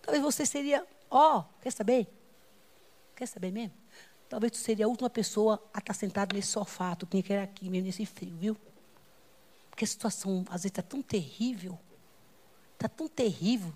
Talvez 0.00 0.22
você 0.22 0.44
seria, 0.44 0.84
ó, 1.10 1.38
oh, 1.38 1.44
quer 1.60 1.70
saber? 1.70 2.06
Quer 3.14 3.26
saber 3.26 3.52
mesmo? 3.52 3.74
Talvez 4.28 4.52
tu 4.52 4.58
seria 4.58 4.86
a 4.86 4.88
última 4.88 5.10
pessoa 5.10 5.62
a 5.74 5.78
estar 5.78 5.92
sentado 5.92 6.34
nesse 6.34 6.48
sofá. 6.48 6.96
Tu 6.96 7.04
tinha 7.04 7.22
que 7.22 7.32
ir 7.34 7.36
aqui 7.36 7.68
mesmo 7.68 7.86
nesse 7.86 8.06
frio, 8.06 8.34
viu? 8.34 8.56
Porque 9.68 9.84
a 9.84 9.86
situação, 9.86 10.42
às 10.48 10.62
vezes, 10.62 10.66
está 10.66 10.80
tão 10.80 11.02
terrível. 11.02 11.78
Está 12.72 12.88
tão 12.88 13.06
terrível. 13.06 13.72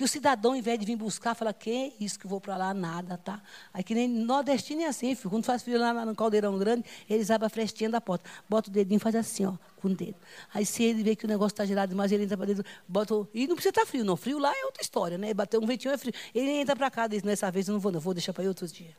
Que 0.00 0.04
o 0.04 0.08
cidadão, 0.08 0.52
ao 0.52 0.56
invés 0.56 0.78
de 0.78 0.86
vir 0.86 0.96
buscar, 0.96 1.34
fala, 1.34 1.52
que 1.52 1.92
isso 2.00 2.18
que 2.18 2.24
eu 2.24 2.30
vou 2.30 2.40
para 2.40 2.56
lá, 2.56 2.72
nada, 2.72 3.18
tá? 3.18 3.42
Aí 3.70 3.84
que 3.84 3.94
nem 3.94 4.08
nordestino 4.08 4.80
é 4.80 4.86
assim, 4.86 5.14
filho. 5.14 5.28
Quando 5.28 5.44
faz 5.44 5.62
frio 5.62 5.78
lá 5.78 6.06
no 6.06 6.16
caldeirão 6.16 6.56
grande, 6.58 6.86
eles 7.06 7.30
abrem 7.30 7.48
a 7.48 7.50
frestinha 7.50 7.90
da 7.90 8.00
porta. 8.00 8.24
Bota 8.48 8.70
o 8.70 8.72
dedinho 8.72 8.96
e 8.96 8.98
faz 8.98 9.14
assim, 9.14 9.44
ó, 9.44 9.52
com 9.76 9.88
o 9.88 9.94
dedo. 9.94 10.16
Aí 10.54 10.64
se 10.64 10.82
ele 10.84 11.02
vê 11.02 11.14
que 11.14 11.26
o 11.26 11.28
negócio 11.28 11.52
está 11.52 11.66
gelado 11.66 11.90
demais, 11.90 12.10
ele 12.10 12.24
entra 12.24 12.34
para 12.34 12.46
dentro, 12.46 12.64
bota. 12.88 13.28
E 13.34 13.46
não 13.46 13.54
precisa 13.54 13.72
estar 13.72 13.82
tá 13.82 13.86
frio, 13.86 14.02
não. 14.02 14.16
Frio 14.16 14.38
lá 14.38 14.50
é 14.56 14.64
outra 14.64 14.82
história, 14.82 15.18
né? 15.18 15.34
Bater 15.34 15.60
um 15.60 15.66
ventinho 15.66 15.92
é 15.92 15.98
frio. 15.98 16.14
Ele 16.34 16.48
entra 16.50 16.74
para 16.74 16.90
cá, 16.90 17.06
diz, 17.06 17.22
nessa 17.22 17.50
vez 17.50 17.68
eu 17.68 17.74
não 17.74 17.78
vou, 17.78 17.92
não. 17.92 18.00
Vou 18.00 18.14
deixar 18.14 18.32
para 18.32 18.44
outro 18.44 18.66
dia. 18.66 18.96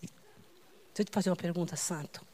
Deixa 0.00 0.10
eu 0.98 1.04
te 1.04 1.12
fazer 1.12 1.30
uma 1.30 1.36
pergunta, 1.36 1.76
santo. 1.76 2.26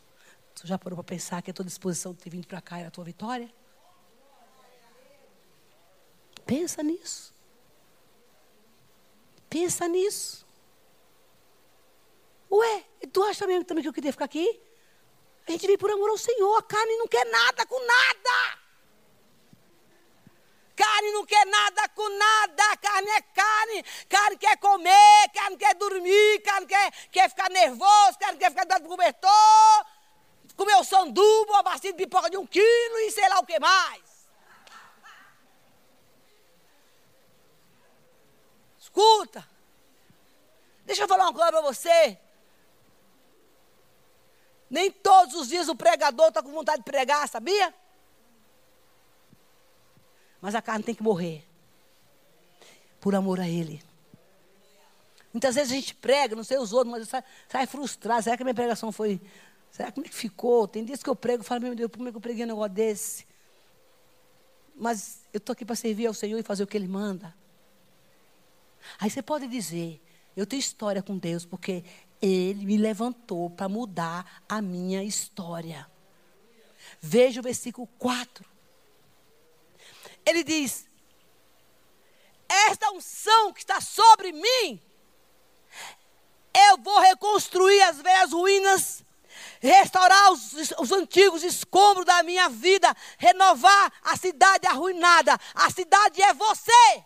Tu 0.55 0.67
já 0.67 0.79
parou 0.79 0.97
para 0.97 1.05
pensar 1.05 1.43
que 1.43 1.51
a 1.51 1.53
tua 1.53 1.67
disposição 1.67 2.15
de 2.15 2.21
ter 2.21 2.31
vindo 2.31 2.47
para 2.47 2.62
cá 2.62 2.79
era 2.79 2.89
a 2.89 2.91
tua 2.91 3.05
vitória? 3.05 3.51
Pensa 6.47 6.83
nisso. 6.83 7.36
Pensa 9.57 9.88
nisso. 9.88 10.47
Ué, 12.51 12.85
tu 13.11 13.23
acha 13.25 13.47
mesmo 13.47 13.64
também 13.64 13.81
que 13.83 13.88
eu 13.88 13.92
queria 13.99 14.12
ficar 14.12 14.27
aqui? 14.27 14.61
A 15.49 15.51
gente 15.51 15.66
vem 15.66 15.79
por 15.79 15.90
amor 15.90 16.11
ao 16.11 16.19
Senhor. 16.19 16.59
A 16.59 16.62
carne 16.62 16.95
não 16.99 17.09
quer 17.09 17.25
nada 17.25 17.64
com 17.64 17.81
nada. 17.81 18.59
Carne 20.77 21.11
não 21.12 21.25
quer 21.25 21.47
nada 21.47 21.88
com 21.88 22.07
nada. 22.07 22.77
Carne 22.83 23.09
é 23.09 23.23
carne. 23.23 23.85
Carne 24.11 24.37
quer 24.37 24.59
comer, 24.59 25.31
carne 25.33 25.57
quer 25.57 25.75
dormir, 25.75 26.42
carne 26.42 26.66
quer, 26.66 26.92
quer 27.11 27.31
ficar 27.31 27.49
nervoso, 27.49 28.19
carne 28.21 28.38
quer 28.38 28.51
ficar 28.51 28.66
dentro 28.66 28.83
do 28.83 28.90
cobertor. 28.90 29.87
Comer 30.55 30.77
o 30.77 30.85
sanduba, 30.85 31.53
uma 31.55 31.62
bacia 31.62 31.92
de 31.92 31.97
pipoca 31.97 32.29
de 32.29 32.37
um 32.37 32.47
quilo 32.47 32.99
e 33.07 33.11
sei 33.11 33.27
lá 33.31 33.38
o 33.38 33.47
que 33.47 33.59
mais. 33.59 34.06
Escuta. 38.96 39.46
Deixa 40.87 41.02
eu 41.02 41.09
falar 41.09 41.24
uma 41.24 41.32
coisa 41.35 41.52
para 41.52 41.61
você. 41.61 42.18
Nem 44.70 44.90
todos 44.90 45.35
os 45.35 45.48
dias 45.48 45.68
o 45.68 45.76
pregador 45.76 46.28
está 46.28 46.42
com 46.42 46.50
vontade 46.50 46.78
de 46.78 46.85
pregar, 46.85 47.28
sabia? 47.28 47.74
Mas 50.40 50.54
a 50.54 50.62
carne 50.62 50.82
tem 50.82 50.94
que 50.94 51.02
morrer. 51.02 51.46
Por 52.98 53.14
amor 53.14 53.38
a 53.38 53.46
Ele. 53.46 53.82
Muitas 55.30 55.54
vezes 55.54 55.72
a 55.72 55.74
gente 55.74 55.94
prega, 55.94 56.35
não 56.35 56.42
sei 56.42 56.56
os 56.56 56.72
outros, 56.72 56.90
mas 56.90 57.09
sai, 57.09 57.22
sai 57.48 57.66
frustrado. 57.66 58.22
Será 58.22 58.37
que 58.37 58.42
a 58.42 58.46
minha 58.46 58.54
pregação 58.54 58.90
foi. 58.90 59.20
Será 59.70 59.92
como 59.92 60.06
é 60.06 60.09
que 60.09 60.14
ficou? 60.14 60.66
Tem 60.66 60.82
dias 60.82 61.02
que 61.02 61.11
eu 61.11 61.14
prego 61.14 61.42
e 61.42 61.46
falo, 61.46 61.61
meu 61.61 61.74
Deus, 61.74 61.90
como 61.92 62.09
é 62.09 62.11
que 62.11 62.16
eu 62.16 62.20
preguei 62.20 62.44
um 62.44 62.48
negócio 62.48 62.72
desse? 62.72 63.26
Mas 64.74 65.20
eu 65.35 65.38
estou 65.38 65.52
aqui 65.52 65.66
para 65.66 65.76
servir 65.76 66.06
ao 66.06 66.14
Senhor 66.14 66.38
e 66.38 66.42
fazer 66.42 66.62
o 66.62 66.66
que 66.66 66.76
Ele 66.76 66.88
manda. 66.88 67.35
Aí 68.99 69.11
você 69.11 69.22
pode 69.22 69.46
dizer, 69.49 70.03
eu 70.37 70.46
tenho 70.46 70.61
história 70.61 71.03
com 71.03 71.16
Deus, 71.16 71.44
porque 71.44 71.85
Ele 72.20 72.64
me 72.64 72.77
levantou 72.77 73.51
para 73.51 73.68
mudar 73.68 74.42
a 74.49 74.61
minha 74.61 75.03
história. 75.03 75.90
Veja 77.01 77.40
o 77.40 77.42
versículo 77.42 77.87
4. 77.99 78.44
Ele 80.25 80.42
diz: 80.42 80.87
Esta 82.49 82.90
unção 82.90 83.53
que 83.53 83.61
está 83.61 83.81
sobre 83.81 84.33
mim, 84.33 84.81
eu 86.70 86.79
vou 86.79 86.99
reconstruir 87.01 87.81
as 87.83 88.01
velhas 88.01 88.33
ruínas, 88.33 89.05
restaurar 89.61 90.33
os, 90.33 90.53
os, 90.79 90.92
antigos 90.92 91.44
escombros 91.44 92.05
da 92.05 92.22
minha 92.22 92.49
vida, 92.49 92.94
renovar 93.18 93.92
a 94.03 94.16
cidade 94.16 94.66
arruinada. 94.66 95.38
A 95.55 95.70
cidade 95.70 96.20
é 96.22 96.35
você. 96.35 97.05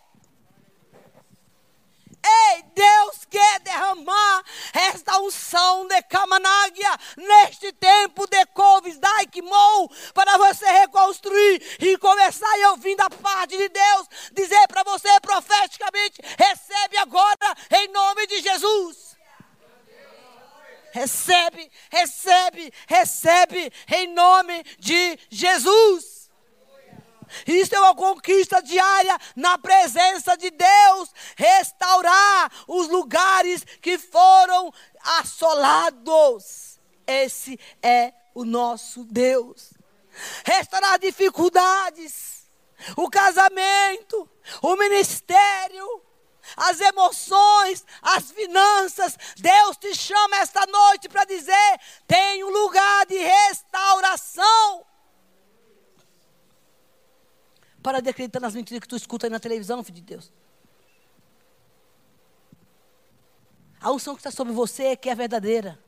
Ei, 2.23 2.63
Deus 2.75 3.25
quer 3.29 3.59
derramar 3.61 4.43
esta 4.73 5.19
unção 5.19 5.87
de 5.87 6.01
Camanáguia 6.03 6.97
neste 7.17 7.71
tempo 7.73 8.27
de 8.27 8.45
Coves, 8.47 8.99
Daikmou, 8.99 9.89
para 10.13 10.37
você 10.37 10.65
reconstruir 10.71 11.77
e 11.79 11.97
começar 11.97 12.47
a 12.63 12.71
ouvir 12.71 12.95
da 12.95 13.09
parte 13.09 13.57
de 13.57 13.69
Deus, 13.69 14.07
dizer 14.33 14.67
para 14.67 14.83
você 14.83 15.09
profeticamente: 15.21 16.21
recebe 16.37 16.97
agora 16.97 17.55
em 17.71 17.87
nome 17.89 18.27
de 18.27 18.41
Jesus. 18.41 19.11
Recebe, 20.93 21.71
recebe, 21.89 22.73
recebe 22.85 23.71
em 23.93 24.13
nome 24.13 24.61
de 24.77 25.17
Jesus. 25.29 26.20
Isso 27.45 27.75
é 27.75 27.79
uma 27.79 27.95
conquista 27.95 28.61
diária 28.61 29.17
na 29.35 29.57
presença 29.57 30.35
de 30.35 30.51
Deus. 30.51 31.13
Restaurar 31.35 32.51
os 32.67 32.87
lugares 32.87 33.63
que 33.81 33.97
foram 33.97 34.73
assolados. 35.01 36.79
Esse 37.07 37.59
é 37.81 38.13
o 38.33 38.45
nosso 38.45 39.03
Deus. 39.05 39.73
Restaurar 40.45 40.99
dificuldades, 40.99 42.49
o 42.95 43.09
casamento, 43.09 44.29
o 44.61 44.75
ministério, 44.75 46.01
as 46.57 46.79
emoções, 46.81 47.85
as 48.01 48.31
finanças. 48.31 49.17
Deus 49.37 49.77
te 49.77 49.95
chama 49.95 50.37
esta 50.37 50.65
noite 50.65 51.07
para 51.07 51.25
dizer: 51.25 51.79
tem 52.07 52.43
um 52.43 52.49
lugar 52.49 53.05
de 53.05 53.17
restauração. 53.17 54.85
Para 57.81 57.99
de 57.99 58.09
acreditar 58.09 58.39
nas 58.39 58.53
mentiras 58.53 58.79
que 58.79 58.87
tu 58.87 58.95
escuta 58.95 59.25
aí 59.25 59.29
na 59.31 59.39
televisão, 59.39 59.83
filho 59.83 59.95
de 59.95 60.01
Deus. 60.01 60.31
A 63.79 63.91
unção 63.91 64.13
que 64.13 64.19
está 64.19 64.31
sobre 64.31 64.53
você 64.53 64.83
é 64.85 64.95
que 64.95 65.09
é 65.09 65.15
verdadeira. 65.15 65.79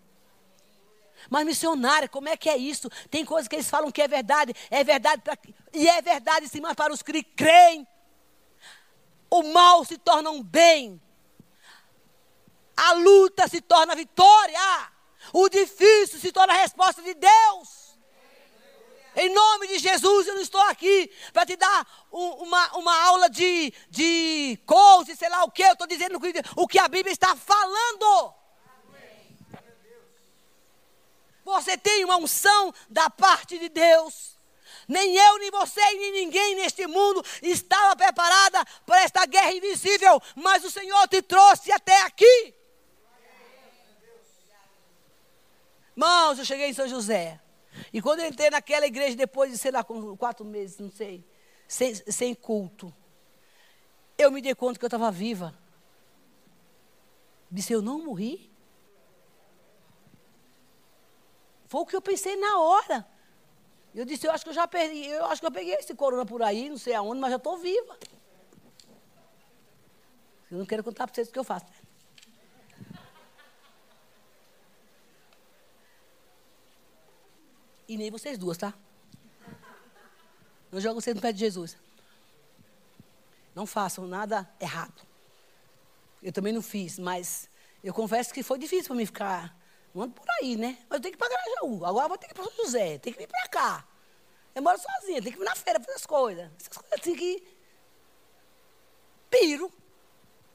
Mas 1.29 1.45
missionária, 1.45 2.10
como 2.10 2.27
é 2.27 2.36
que 2.36 2.49
é 2.49 2.58
isso? 2.58 2.89
Tem 3.10 3.23
coisas 3.23 3.47
que 3.47 3.56
eles 3.56 3.69
falam 3.69 3.91
que 3.91 4.01
é 4.01 4.08
verdade, 4.08 4.53
é 4.69 4.84
verdade 4.84 5.21
pra, 5.21 5.38
e 5.71 5.88
é 5.88 6.01
verdade 6.01 6.47
sim, 6.49 6.60
mas 6.60 6.73
para 6.73 6.91
os 6.91 7.01
que 7.01 7.23
creem, 7.23 7.88
o 9.29 9.43
mal 9.53 9.86
se 9.86 9.97
torna 9.97 10.32
um 10.32 10.43
bem. 10.43 11.01
A 12.75 12.93
luta 12.93 13.47
se 13.47 13.62
torna 13.62 13.95
vitória. 13.95 14.60
O 15.32 15.47
difícil 15.47 16.19
se 16.19 16.32
torna 16.32 16.53
a 16.53 16.58
resposta 16.58 17.01
de 17.01 17.13
Deus. 17.13 17.83
Em 19.15 19.30
nome 19.30 19.67
de 19.67 19.80
Jesus, 19.80 20.28
eu 20.28 20.36
não 20.36 20.41
estou 20.41 20.62
aqui 20.62 21.12
para 21.32 21.45
te 21.45 21.56
dar 21.56 22.08
um, 22.12 22.30
uma, 22.43 22.78
uma 22.78 23.04
aula 23.04 23.29
de, 23.29 23.71
de 23.90 24.60
coach, 24.65 25.15
sei 25.15 25.29
lá 25.29 25.44
o 25.44 25.52
que. 25.52 25.63
Eu 25.63 25.73
estou 25.73 25.87
dizendo 25.87 26.19
o 26.56 26.67
que 26.67 26.79
a 26.79 26.87
Bíblia 26.87 27.13
está 27.13 27.35
falando. 27.35 28.33
Você 31.46 31.77
tem 31.77 32.06
uma 32.06 32.17
unção 32.17 32.73
da 32.90 33.10
parte 33.10 33.60
de 33.60 33.69
Deus. 33.69 34.33
Nem 34.87 35.15
eu, 35.15 35.37
nem 35.37 35.52
você, 35.52 35.81
nem 35.81 36.12
ninguém 36.12 36.56
neste 36.56 36.87
mundo 36.87 37.23
estava 37.42 37.96
preparada 37.96 38.65
para 38.85 39.02
esta 39.02 39.25
guerra 39.25 39.54
invisível, 39.54 40.21
mas 40.35 40.63
o 40.63 40.71
Senhor 40.71 41.08
te 41.08 41.21
trouxe 41.21 41.71
até 41.71 42.02
aqui. 42.02 42.54
Irmãos, 45.96 46.40
eu 46.40 46.46
cheguei 46.46 46.69
em 46.69 46.73
São 46.73 46.87
José. 46.87 47.40
E 47.94 48.02
quando 48.02 48.21
eu 48.21 48.27
entrei 48.27 48.50
naquela 48.50 48.87
igreja, 48.87 49.15
depois 49.15 49.52
de, 49.52 49.58
sei 49.58 49.69
lá, 49.71 49.83
quatro 50.17 50.44
meses, 50.44 50.79
não 50.79 50.89
sei, 50.89 51.23
sem, 51.67 51.94
sem 51.94 52.33
culto. 52.33 52.91
Eu 54.17 54.31
me 54.31 54.41
dei 54.41 54.56
conta 54.56 54.79
que 54.79 54.83
eu 54.83 54.87
estava 54.87 55.12
viva. 55.12 55.56
Disse, 57.52 57.71
eu 57.71 57.83
não 57.83 58.04
morri. 58.04 58.52
Foi 61.67 61.81
o 61.81 61.85
que 61.85 61.96
eu 61.96 62.02
pensei 62.02 62.35
na 62.35 62.60
hora. 62.60 63.08
Eu 63.94 64.06
disse, 64.06 64.25
eu 64.25 64.31
acho 64.31 64.44
que 64.44 64.50
eu 64.50 64.56
já 64.56 64.67
perdi, 64.67 65.06
eu 65.06 65.25
acho 65.25 65.39
que 65.39 65.46
eu 65.46 65.52
peguei 65.52 65.75
esse 65.75 65.94
corona 65.94 66.25
por 66.25 66.41
aí, 66.41 66.67
não 66.67 66.77
sei 66.77 66.96
aonde, 66.96 67.21
mas 67.21 67.29
já 67.29 67.37
estou 67.37 67.58
viva. 67.58 67.96
Eu 70.50 70.58
não 70.58 70.65
quero 70.65 70.83
contar 70.83 71.06
para 71.06 71.13
vocês 71.13 71.29
o 71.29 71.31
que 71.31 71.37
eu 71.37 71.44
faço. 71.44 71.65
E 77.88 77.98
nem 77.98 78.10
vocês 78.10 78.38
duas, 78.38 78.58
tá? 78.58 78.73
Não 80.71 80.79
jogo 80.79 81.02
vocês 81.02 81.15
no 81.15 81.21
pé 81.21 81.31
de 81.31 81.40
Jesus. 81.40 81.77
Não 83.54 83.65
façam 83.65 84.08
nada 84.08 84.50
errado. 84.60 85.02
Eu 86.21 86.31
também 86.31 86.54
não 86.54 86.62
fiz, 86.62 86.98
mas 86.98 87.50
eu 87.84 87.94
confesso 87.94 88.34
que 88.34 88.42
foi 88.42 88.58
difícil 88.58 88.88
para 88.88 88.96
mim 88.96 89.06
ficar. 89.06 89.56
Não 89.94 90.10
por 90.10 90.25
aí, 90.42 90.56
né? 90.56 90.77
Mas 90.90 90.98
eu 90.98 91.02
tenho 91.02 91.15
que 91.15 91.17
ir 91.17 91.17
para 91.17 91.29
Grajaú. 91.29 91.86
Agora 91.86 92.06
eu 92.06 92.10
vou 92.10 92.17
ter 92.17 92.27
que 92.27 92.34
ir 92.34 92.36
para 92.36 92.46
São 92.46 92.65
José. 92.65 92.98
Tenho 92.98 93.15
que 93.15 93.21
vir 93.21 93.27
para 93.27 93.48
cá. 93.50 93.88
Eu 94.56 94.62
moro 94.63 94.79
sozinha, 94.79 95.21
tenho 95.21 95.36
que 95.36 95.42
ir 95.42 95.46
na 95.46 95.56
feira 95.56 95.79
fazer 95.79 95.96
as 95.96 96.06
coisas. 96.06 96.50
Essas 96.60 96.67
coisas 96.69 97.00
assim 97.00 97.15
que. 97.15 97.46
Piro. 99.29 99.71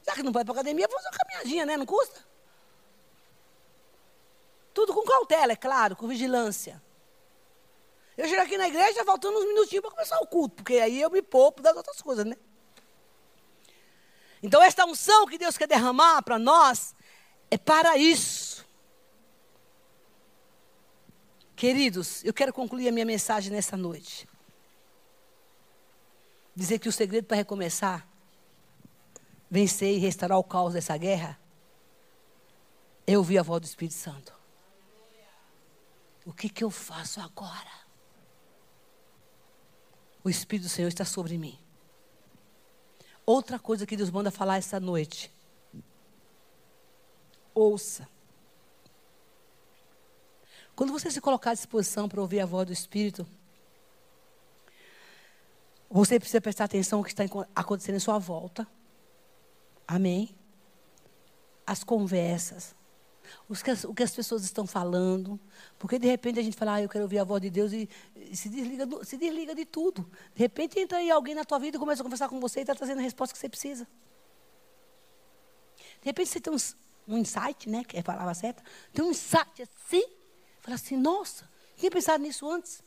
Já 0.05 0.15
que 0.15 0.23
não 0.23 0.33
vai 0.33 0.45
para 0.45 0.55
academia, 0.55 0.89
vou 0.89 0.97
fazer 0.97 1.09
uma 1.09 1.19
caminhadinha, 1.19 1.67
né? 1.67 1.77
Não 1.77 1.87
custa? 1.87 2.27
Tudo 4.73 4.95
com 4.95 5.03
cautela, 5.03 5.53
é 5.53 5.57
claro, 5.57 5.95
com 5.95 6.09
vigilância. 6.09 6.83
Eu 8.19 8.29
chego 8.29 8.43
aqui 8.43 8.59
na 8.59 8.67
igreja 8.67 9.05
faltando 9.05 9.39
uns 9.39 9.47
minutinhos 9.47 9.81
para 9.81 9.93
começar 9.93 10.19
o 10.19 10.27
culto, 10.27 10.57
porque 10.57 10.75
aí 10.75 11.01
eu 11.01 11.09
me 11.09 11.23
poupo 11.23 11.63
das 11.63 11.77
outras 11.77 12.03
coisas, 12.03 12.27
né? 12.27 12.37
Então, 14.43 14.61
esta 14.61 14.85
unção 14.85 15.25
que 15.25 15.39
Deus 15.39 15.57
quer 15.57 15.69
derramar 15.69 16.21
para 16.23 16.37
nós 16.37 16.97
é 17.49 17.57
para 17.57 17.97
isso. 17.97 18.67
Queridos, 21.55 22.25
eu 22.25 22.35
quero 22.35 22.53
concluir 22.53 22.89
a 22.89 22.93
minha 22.93 23.07
mensagem 23.07 23.53
nessa 23.53 23.77
noite. 23.77 24.29
Dizer 26.57 26.81
que 26.81 26.89
o 26.89 26.93
segredo 26.93 27.25
para 27.25 27.37
recomeçar, 27.37 28.05
vencer 29.49 29.95
e 29.95 29.99
restaurar 29.99 30.39
o 30.39 30.45
caos 30.45 30.73
dessa 30.73 30.97
guerra, 30.97 31.39
é 33.07 33.17
ouvir 33.17 33.39
a 33.39 33.45
voz 33.45 33.61
do 33.61 33.67
Espírito 33.67 33.95
Santo. 33.95 34.33
O 36.27 36.33
que, 36.33 36.49
que 36.49 36.65
eu 36.65 36.71
faço 36.71 37.21
agora? 37.21 37.88
O 40.29 40.31
Espírito 40.31 40.67
do 40.67 40.69
Senhor 40.69 40.89
está 40.89 41.05
sobre 41.05 41.37
mim. 41.39 41.59
Outra 43.25 43.59
coisa 43.59 43.87
que 43.87 43.97
Deus 43.97 44.11
manda 44.11 44.31
falar 44.31 44.59
essa 44.59 44.79
noite. 44.79 45.31
Ouça. 47.55 48.09
Quando 50.77 50.93
você 50.93 51.11
se 51.11 51.21
colocar 51.21 51.51
à 51.51 51.55
disposição 51.55 52.09
para 52.09 52.21
ouvir 52.21 52.41
a 52.41 52.47
voz 52.47 52.67
do 52.67 52.73
Espírito, 52.73 53.27
você 55.91 56.21
precisa 56.21 56.41
prestar 56.41 56.65
atenção 56.65 56.99
no 56.99 57.05
que 57.05 57.11
está 57.11 57.25
acontecendo 57.55 57.97
em 57.97 58.01
sua 58.01 58.19
volta. 58.19 58.67
Amém? 59.87 60.35
As 61.67 61.83
conversas, 61.83 62.75
o 63.49 63.95
que 63.95 64.03
as 64.03 64.15
pessoas 64.15 64.45
estão 64.45 64.67
falando. 64.67 65.39
Porque 65.79 65.99
de 65.99 66.07
repente 66.07 66.39
a 66.39 66.43
gente 66.43 66.57
fala, 66.57 66.75
ah, 66.75 66.83
eu 66.83 66.89
quero 66.89 67.05
ouvir 67.05 67.19
a 67.19 67.25
voz 67.25 67.41
de 67.41 67.51
Deus 67.51 67.73
e, 67.73 67.89
e 68.17 68.37
se, 68.37 68.49
desliga 68.49 68.87
do, 68.87 69.05
se 69.05 69.17
desliga 69.17 69.55
de 69.55 69.65
tudo. 69.65 70.11
De 70.35 70.41
repente 70.41 70.79
entra 70.79 70.99
aí 70.99 71.11
alguém 71.11 71.35
na 71.35 71.45
tua 71.45 71.59
vida 71.59 71.77
e 71.77 71.81
começa 71.81 72.03
a 72.03 72.05
conversar 72.05 72.29
com 72.29 72.41
você 72.41 72.61
e 72.61 72.63
está 72.63 72.75
trazendo 72.75 72.99
a 72.99 73.03
resposta 73.03 73.33
que 73.33 73.39
você 73.39 73.49
precisa. 73.49 73.87
De 76.01 76.07
repente 76.07 76.29
você 76.29 76.41
tem 76.41 76.53
um, 77.09 77.19
insight, 77.19 77.69
né? 77.69 77.85
Que 77.85 77.97
é 77.97 78.01
a 78.01 78.05
palavra 78.05 78.35
certa. 78.35 78.63
Tem 78.93 79.05
um 79.05 79.11
insight 79.11 79.63
assim. 79.63 80.05
Fala 80.61 80.75
assim, 80.75 80.97
nossa, 80.97 81.49
tinha 81.77 81.91
pensado 81.91 82.23
nisso 82.23 82.49
antes. 82.51 82.83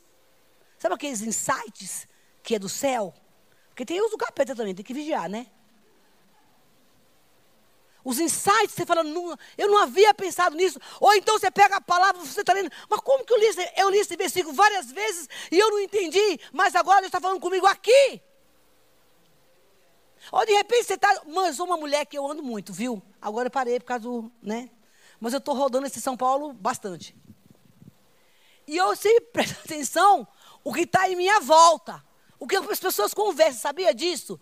Sabe 0.78 0.96
aqueles 0.96 1.22
insights 1.22 2.08
que 2.44 2.56
é 2.56 2.60
do 2.60 2.70
céu? 2.70 3.14
Porque 3.70 3.86
tem 3.86 4.02
os 4.02 4.12
do 4.12 4.18
capeta 4.18 4.56
também, 4.56 4.76
tem 4.76 4.84
que 4.84 4.94
vigiar, 4.94 5.30
né? 5.30 5.48
Os 8.04 8.20
insights, 8.20 8.74
você 8.76 8.86
fala, 8.86 9.04
não, 9.04 9.38
eu 9.58 9.68
não 9.68 9.78
havia 9.78 10.14
pensado 10.14 10.56
nisso. 10.56 10.80
Ou 11.00 11.14
então 11.14 11.38
você 11.38 11.52
pega 11.52 11.78
a 11.78 11.82
palavra, 11.82 12.22
você 12.22 12.42
está 12.42 12.54
lendo, 12.54 12.72
mas 12.90 13.00
como 13.02 13.24
que 13.24 13.34
eu 13.34 13.38
li, 13.38 13.48
eu 13.78 13.90
li 13.90 14.00
esse 14.00 14.16
versículo 14.16 14.54
várias 14.54 14.92
vezes 14.92 15.28
e 15.52 15.60
eu 15.60 15.70
não 15.70 15.80
entendi, 15.80 16.40
mas 16.52 16.76
agora 16.76 17.02
Deus 17.02 17.08
está 17.08 17.22
falando 17.22 17.40
comigo 17.40 17.66
aqui. 17.68 18.22
Ou 20.32 20.46
de 20.46 20.54
repente 20.54 20.86
você 20.86 20.94
está. 20.94 21.22
Mãe, 21.26 21.48
eu 21.48 21.54
sou 21.54 21.66
uma 21.66 21.78
mulher 21.78 22.06
que 22.06 22.18
eu 22.18 22.30
ando 22.30 22.44
muito, 22.44 22.72
viu? 22.72 23.02
Agora 23.22 23.48
eu 23.48 23.52
parei 23.52 23.80
por 23.80 23.86
causa 23.86 24.04
do. 24.04 24.32
né? 24.42 24.70
Mas 25.20 25.34
eu 25.34 25.40
estou 25.40 25.56
rodando 25.56 25.88
esse 25.88 26.02
São 26.02 26.18
Paulo 26.18 26.54
bastante. 26.54 27.16
E 28.68 28.78
eu 28.78 28.96
sempre 28.96 29.22
presto 29.34 29.60
atenção 29.64 30.28
o 30.64 30.74
que 30.74 30.82
está 30.82 31.10
em 31.10 31.16
minha 31.16 31.40
volta. 31.40 32.04
O 32.40 32.48
que 32.48 32.56
as 32.56 32.80
pessoas 32.80 33.14
conversam, 33.14 33.62
sabia 33.62 33.94
disso? 33.94 34.40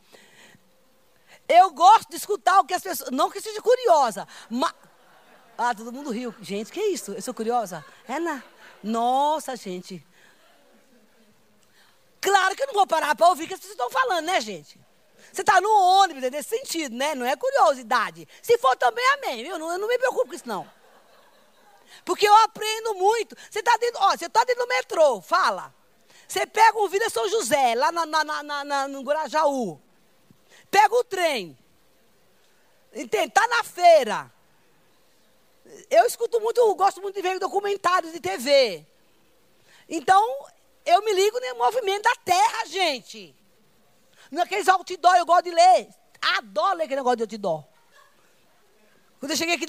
Eu 1.49 1.71
gosto 1.71 2.11
de 2.11 2.17
escutar 2.17 2.59
o 2.59 2.63
que 2.63 2.75
as 2.75 2.83
pessoas. 2.83 3.09
Não 3.09 3.31
que 3.31 3.41
seja 3.41 3.59
curiosa, 3.59 4.27
mas. 4.47 4.71
Ah, 5.57 5.73
todo 5.73 5.91
mundo 5.91 6.11
riu. 6.11 6.33
Gente, 6.39 6.71
que 6.71 6.79
isso? 6.79 7.11
Eu 7.11 7.21
sou 7.23 7.33
curiosa? 7.33 7.83
É 8.07 8.19
na. 8.19 8.43
Nossa, 8.83 9.55
gente. 9.55 10.05
Claro 12.21 12.55
que 12.55 12.61
eu 12.61 12.67
não 12.67 12.73
vou 12.75 12.85
parar 12.85 13.15
para 13.15 13.27
ouvir 13.27 13.45
o 13.45 13.47
que 13.47 13.55
as 13.55 13.59
pessoas 13.59 13.79
estão 13.79 13.89
falando, 13.89 14.25
né, 14.25 14.39
gente? 14.39 14.79
Você 15.31 15.41
está 15.41 15.59
no 15.59 15.69
ônibus, 15.69 16.23
é 16.23 16.29
nesse 16.29 16.49
sentido, 16.49 16.95
né? 16.95 17.15
Não 17.15 17.25
é 17.25 17.35
curiosidade. 17.35 18.27
Se 18.41 18.57
for 18.59 18.75
também, 18.75 19.05
amém. 19.13 19.41
Eu 19.41 19.57
não, 19.57 19.71
eu 19.71 19.79
não 19.79 19.87
me 19.87 19.97
preocupo 19.97 20.27
com 20.27 20.33
isso, 20.35 20.47
não. 20.47 20.69
Porque 22.05 22.27
eu 22.27 22.35
aprendo 22.43 22.93
muito. 22.93 23.35
Você 23.49 23.59
está 23.59 23.75
dentro, 23.77 23.99
ó, 24.01 24.15
você 24.15 24.25
está 24.27 24.43
dentro 24.43 24.63
do 24.63 24.69
metrô, 24.69 25.19
fala. 25.21 25.73
Você 26.27 26.45
pega 26.45 26.77
o 26.77 26.87
Vila 26.87 27.09
São 27.09 27.27
José, 27.27 27.73
lá 27.73 27.91
na, 27.91 28.05
na, 28.05 28.23
na, 28.23 28.63
na, 28.63 28.87
no 28.87 29.01
Guarajaú. 29.01 29.81
Pega 30.69 30.95
o 30.95 31.03
trem. 31.03 31.57
Entende? 32.93 33.27
Está 33.27 33.47
na 33.47 33.63
feira. 33.63 34.31
Eu 35.89 36.05
escuto 36.05 36.39
muito, 36.39 36.75
gosto 36.75 37.01
muito 37.01 37.15
de 37.15 37.21
ver 37.21 37.39
documentários 37.39 38.11
de 38.11 38.19
TV. 38.19 38.85
Então, 39.87 40.45
eu 40.85 41.03
me 41.03 41.13
ligo 41.13 41.39
no 41.39 41.55
movimento 41.55 42.03
da 42.03 42.15
terra, 42.23 42.65
gente. 42.65 43.35
Naqueles 44.31 44.67
outdoor, 44.67 45.15
eu 45.15 45.25
gosto 45.25 45.45
de 45.45 45.51
ler. 45.51 45.89
Adoro 46.37 46.77
ler 46.77 46.83
aquele 46.85 46.99
negócio 46.99 47.17
de 47.17 47.23
outdoor. 47.23 47.63
Quando 49.19 49.31
eu 49.31 49.37
cheguei 49.37 49.55
aqui 49.55 49.65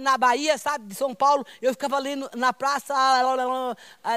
na, 0.00 0.18
Bahia, 0.18 0.58
sabe, 0.58 0.86
de 0.86 0.94
São 0.94 1.14
Paulo, 1.14 1.46
eu 1.62 1.72
ficava 1.72 1.96
ali 1.96 2.14
no, 2.14 2.28
na 2.36 2.52
praça, 2.52 2.94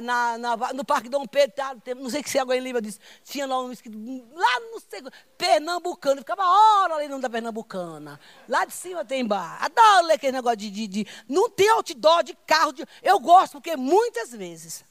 na, 0.03 0.37
na, 0.37 0.73
no 0.73 0.83
Parque 0.83 1.07
Dom 1.07 1.25
Pedro, 1.25 1.55
tá, 1.55 1.75
não 1.95 2.09
sei 2.09 2.21
que 2.21 2.29
se 2.29 2.37
alguém 2.37 2.59
lembra 2.59 2.81
disso, 2.81 2.99
tinha 3.23 3.47
lá 3.47 3.61
um 3.61 3.71
escrito, 3.71 3.97
lá 4.33 4.59
no 4.59 5.11
Pernambucano, 5.37 6.15
eu 6.15 6.23
ficava 6.23 6.43
hora 6.43 6.95
ali 6.95 7.07
no 7.07 7.21
da 7.21 7.29
Pernambucana. 7.29 8.19
Lá 8.49 8.65
de 8.65 8.73
cima 8.73 9.05
tem 9.05 9.25
bar. 9.25 9.63
Adoro 9.63 10.07
ler 10.07 10.15
aquele 10.15 10.33
negócio 10.33 10.57
de, 10.57 10.69
de, 10.69 10.87
de 10.87 11.07
Não 11.27 11.49
tem 11.49 11.69
outdoor 11.69 12.21
de 12.23 12.35
carro, 12.45 12.73
de, 12.73 12.85
eu 13.01 13.17
gosto, 13.17 13.53
porque 13.53 13.77
muitas 13.77 14.31
vezes 14.31 14.83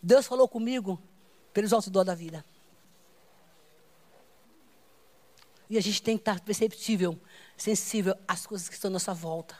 Deus 0.00 0.28
falou 0.28 0.46
comigo 0.46 1.02
pelos 1.52 1.72
outdoor 1.72 2.04
da 2.04 2.14
vida. 2.14 2.44
E 5.68 5.76
a 5.76 5.82
gente 5.82 6.00
tem 6.00 6.16
que 6.16 6.22
estar 6.22 6.38
perceptível 6.40 7.18
sensível 7.56 8.14
às 8.26 8.46
coisas 8.46 8.68
que 8.68 8.74
estão 8.74 8.88
à 8.88 8.92
nossa 8.92 9.14
volta. 9.14 9.58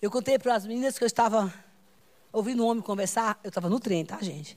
Eu 0.00 0.10
contei 0.10 0.38
para 0.38 0.54
as 0.54 0.66
meninas 0.66 0.96
que 0.96 1.04
eu 1.04 1.06
estava 1.06 1.52
ouvindo 2.32 2.64
um 2.64 2.68
homem 2.68 2.82
conversar, 2.82 3.38
eu 3.42 3.48
estava 3.48 3.68
no 3.68 3.80
trem, 3.80 4.04
tá, 4.04 4.18
gente? 4.20 4.56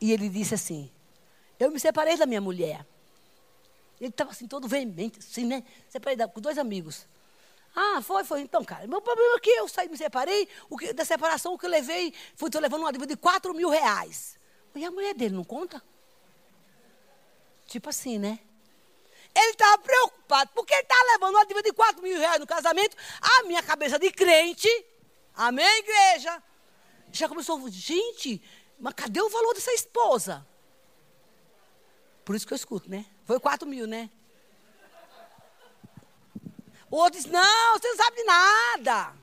E 0.00 0.12
ele 0.12 0.28
disse 0.28 0.54
assim: 0.54 0.90
Eu 1.58 1.70
me 1.70 1.80
separei 1.80 2.16
da 2.16 2.26
minha 2.26 2.40
mulher. 2.40 2.86
Ele 4.00 4.08
estava 4.08 4.30
assim, 4.30 4.46
todo 4.46 4.66
veemente, 4.66 5.18
assim, 5.18 5.44
né? 5.44 5.62
Separei 5.88 6.16
da, 6.16 6.26
com 6.26 6.40
dois 6.40 6.56
amigos. 6.56 7.06
Ah, 7.74 8.00
foi, 8.02 8.24
foi. 8.24 8.40
Então, 8.40 8.64
cara, 8.64 8.86
meu 8.86 9.00
problema 9.00 9.36
é 9.36 9.40
que 9.40 9.50
eu 9.50 9.68
saí, 9.68 9.88
me 9.88 9.96
separei, 9.96 10.48
o 10.68 10.76
que, 10.76 10.92
da 10.92 11.04
separação, 11.04 11.54
o 11.54 11.58
que 11.58 11.66
eu 11.66 11.70
levei, 11.70 12.12
fui 12.34 12.48
estou 12.48 12.60
levando 12.60 12.80
uma 12.80 12.92
dívida 12.92 13.14
de 13.14 13.20
4 13.20 13.52
mil 13.54 13.68
reais. 13.68 14.38
E 14.74 14.84
a 14.84 14.90
mulher 14.90 15.14
dele 15.14 15.34
não 15.34 15.44
conta? 15.44 15.82
Tipo 17.66 17.90
assim, 17.90 18.18
né? 18.18 18.38
Ele 19.34 19.50
estava 19.50 19.78
preocupado, 19.78 20.50
porque 20.54 20.74
ele 20.74 20.82
estava 20.82 21.04
levando 21.12 21.34
uma 21.34 21.46
dívida 21.46 21.62
de 21.62 21.72
4 21.72 22.02
mil 22.02 22.18
reais 22.18 22.40
no 22.40 22.46
casamento. 22.46 22.96
A 23.20 23.44
minha 23.44 23.62
cabeça 23.62 23.98
de 23.98 24.10
crente, 24.10 24.68
amém, 25.34 25.78
igreja? 25.78 26.42
Já 27.12 27.28
começou, 27.28 27.68
gente, 27.70 28.42
mas 28.78 28.94
cadê 28.94 29.20
o 29.20 29.28
valor 29.28 29.54
dessa 29.54 29.72
esposa? 29.72 30.46
Por 32.24 32.34
isso 32.34 32.46
que 32.46 32.52
eu 32.52 32.56
escuto, 32.56 32.90
né? 32.90 33.06
Foi 33.24 33.38
4 33.38 33.68
mil, 33.68 33.86
né? 33.86 34.10
O 36.90 36.96
outro 36.96 37.12
disse, 37.12 37.28
não, 37.28 37.78
você 37.78 37.88
não 37.88 37.96
sabe 37.96 38.16
de 38.16 38.24
nada. 38.24 39.14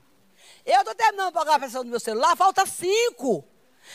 Eu 0.64 0.80
estou 0.80 0.94
terminando 0.94 1.28
de 1.28 1.34
pagar 1.34 1.56
a 1.56 1.58
pressão 1.58 1.84
do 1.84 1.90
meu 1.90 2.00
celular, 2.00 2.34
falta 2.36 2.64
cinco. 2.64 3.44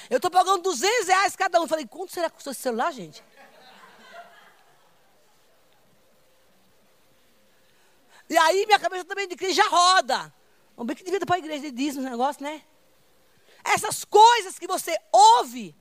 Eu 0.10 0.18
estou 0.18 0.30
pagando 0.30 0.62
200 0.64 1.08
reais 1.08 1.36
cada 1.36 1.60
um. 1.62 1.68
Falei, 1.68 1.86
quanto 1.86 2.12
será 2.12 2.30
que 2.30 2.36
custou 2.36 2.52
esse 2.52 2.62
celular, 2.62 2.92
gente? 2.92 3.24
E 8.30 8.38
aí 8.38 8.66
minha 8.66 8.80
cabeça 8.80 9.06
também 9.06 9.28
de 9.28 9.36
crente 9.36 9.54
já 9.54 9.68
roda. 9.68 10.34
Vamos 10.76 10.88
ver 10.88 10.96
que 10.96 11.04
devia 11.04 11.20
para 11.20 11.36
a 11.36 11.40
igreja 11.40 11.62
de 11.64 11.72
dízimo 11.72 12.08
negócio, 12.10 12.44
né? 12.44 12.64
Essas 13.64 14.04
coisas 14.04 14.58
que 14.58 14.68
você 14.68 14.98
ouve. 15.12 15.76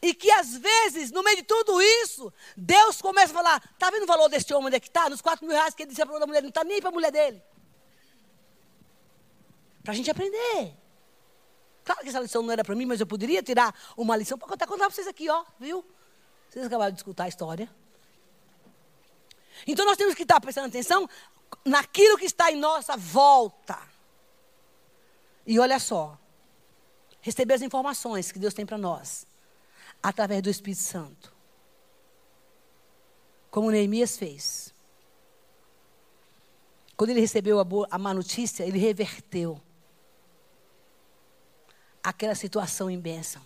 E 0.00 0.14
que 0.14 0.30
às 0.30 0.56
vezes, 0.56 1.10
no 1.10 1.22
meio 1.22 1.36
de 1.36 1.42
tudo 1.42 1.80
isso, 1.82 2.32
Deus 2.56 3.02
começa 3.02 3.32
a 3.32 3.36
falar: 3.36 3.62
está 3.72 3.90
vendo 3.90 4.04
o 4.04 4.06
valor 4.06 4.28
deste 4.28 4.54
homem 4.54 4.68
onde 4.68 4.76
é 4.76 4.80
que 4.80 4.88
está? 4.88 5.10
Nos 5.10 5.20
4 5.20 5.44
mil 5.44 5.54
reais 5.54 5.74
que 5.74 5.82
ele 5.82 5.90
disse 5.90 6.04
para 6.04 6.22
a 6.22 6.26
mulher, 6.26 6.42
não 6.42 6.48
está 6.48 6.64
nem 6.64 6.80
para 6.80 6.90
a 6.90 6.92
mulher 6.92 7.10
dele. 7.10 7.42
Para 9.82 9.92
a 9.92 9.96
gente 9.96 10.10
aprender. 10.10 10.74
Claro 11.84 12.00
que 12.00 12.08
essa 12.08 12.20
lição 12.20 12.42
não 12.42 12.50
era 12.50 12.64
para 12.64 12.74
mim, 12.74 12.86
mas 12.86 13.00
eu 13.00 13.06
poderia 13.06 13.42
tirar 13.42 13.74
uma 13.96 14.16
lição 14.16 14.38
para 14.38 14.48
contar, 14.48 14.66
contar 14.66 14.86
para 14.86 14.94
vocês 14.94 15.06
aqui, 15.06 15.28
ó, 15.28 15.44
viu? 15.58 15.84
Vocês 16.48 16.64
acabaram 16.64 16.92
de 16.92 16.98
escutar 16.98 17.24
a 17.24 17.28
história. 17.28 17.68
Então 19.66 19.86
nós 19.86 19.96
temos 19.96 20.14
que 20.14 20.22
estar 20.22 20.40
prestando 20.40 20.68
atenção 20.68 21.08
naquilo 21.64 22.18
que 22.18 22.26
está 22.26 22.50
em 22.50 22.56
nossa 22.56 22.96
volta. 22.96 23.78
E 25.46 25.58
olha 25.58 25.78
só, 25.78 26.18
receber 27.20 27.54
as 27.54 27.62
informações 27.62 28.30
que 28.30 28.38
Deus 28.38 28.54
tem 28.54 28.66
para 28.66 28.78
nós, 28.78 29.26
através 30.02 30.42
do 30.42 30.50
Espírito 30.50 30.82
Santo. 30.82 31.32
Como 33.50 33.70
Neemias 33.70 34.16
fez. 34.16 34.74
Quando 36.96 37.10
ele 37.10 37.20
recebeu 37.20 37.58
a, 37.58 37.64
boa, 37.64 37.86
a 37.90 37.98
má 37.98 38.12
notícia, 38.14 38.64
ele 38.64 38.78
reverteu 38.78 39.60
aquela 42.02 42.34
situação 42.34 42.90
em 42.90 43.00
bênção. 43.00 43.42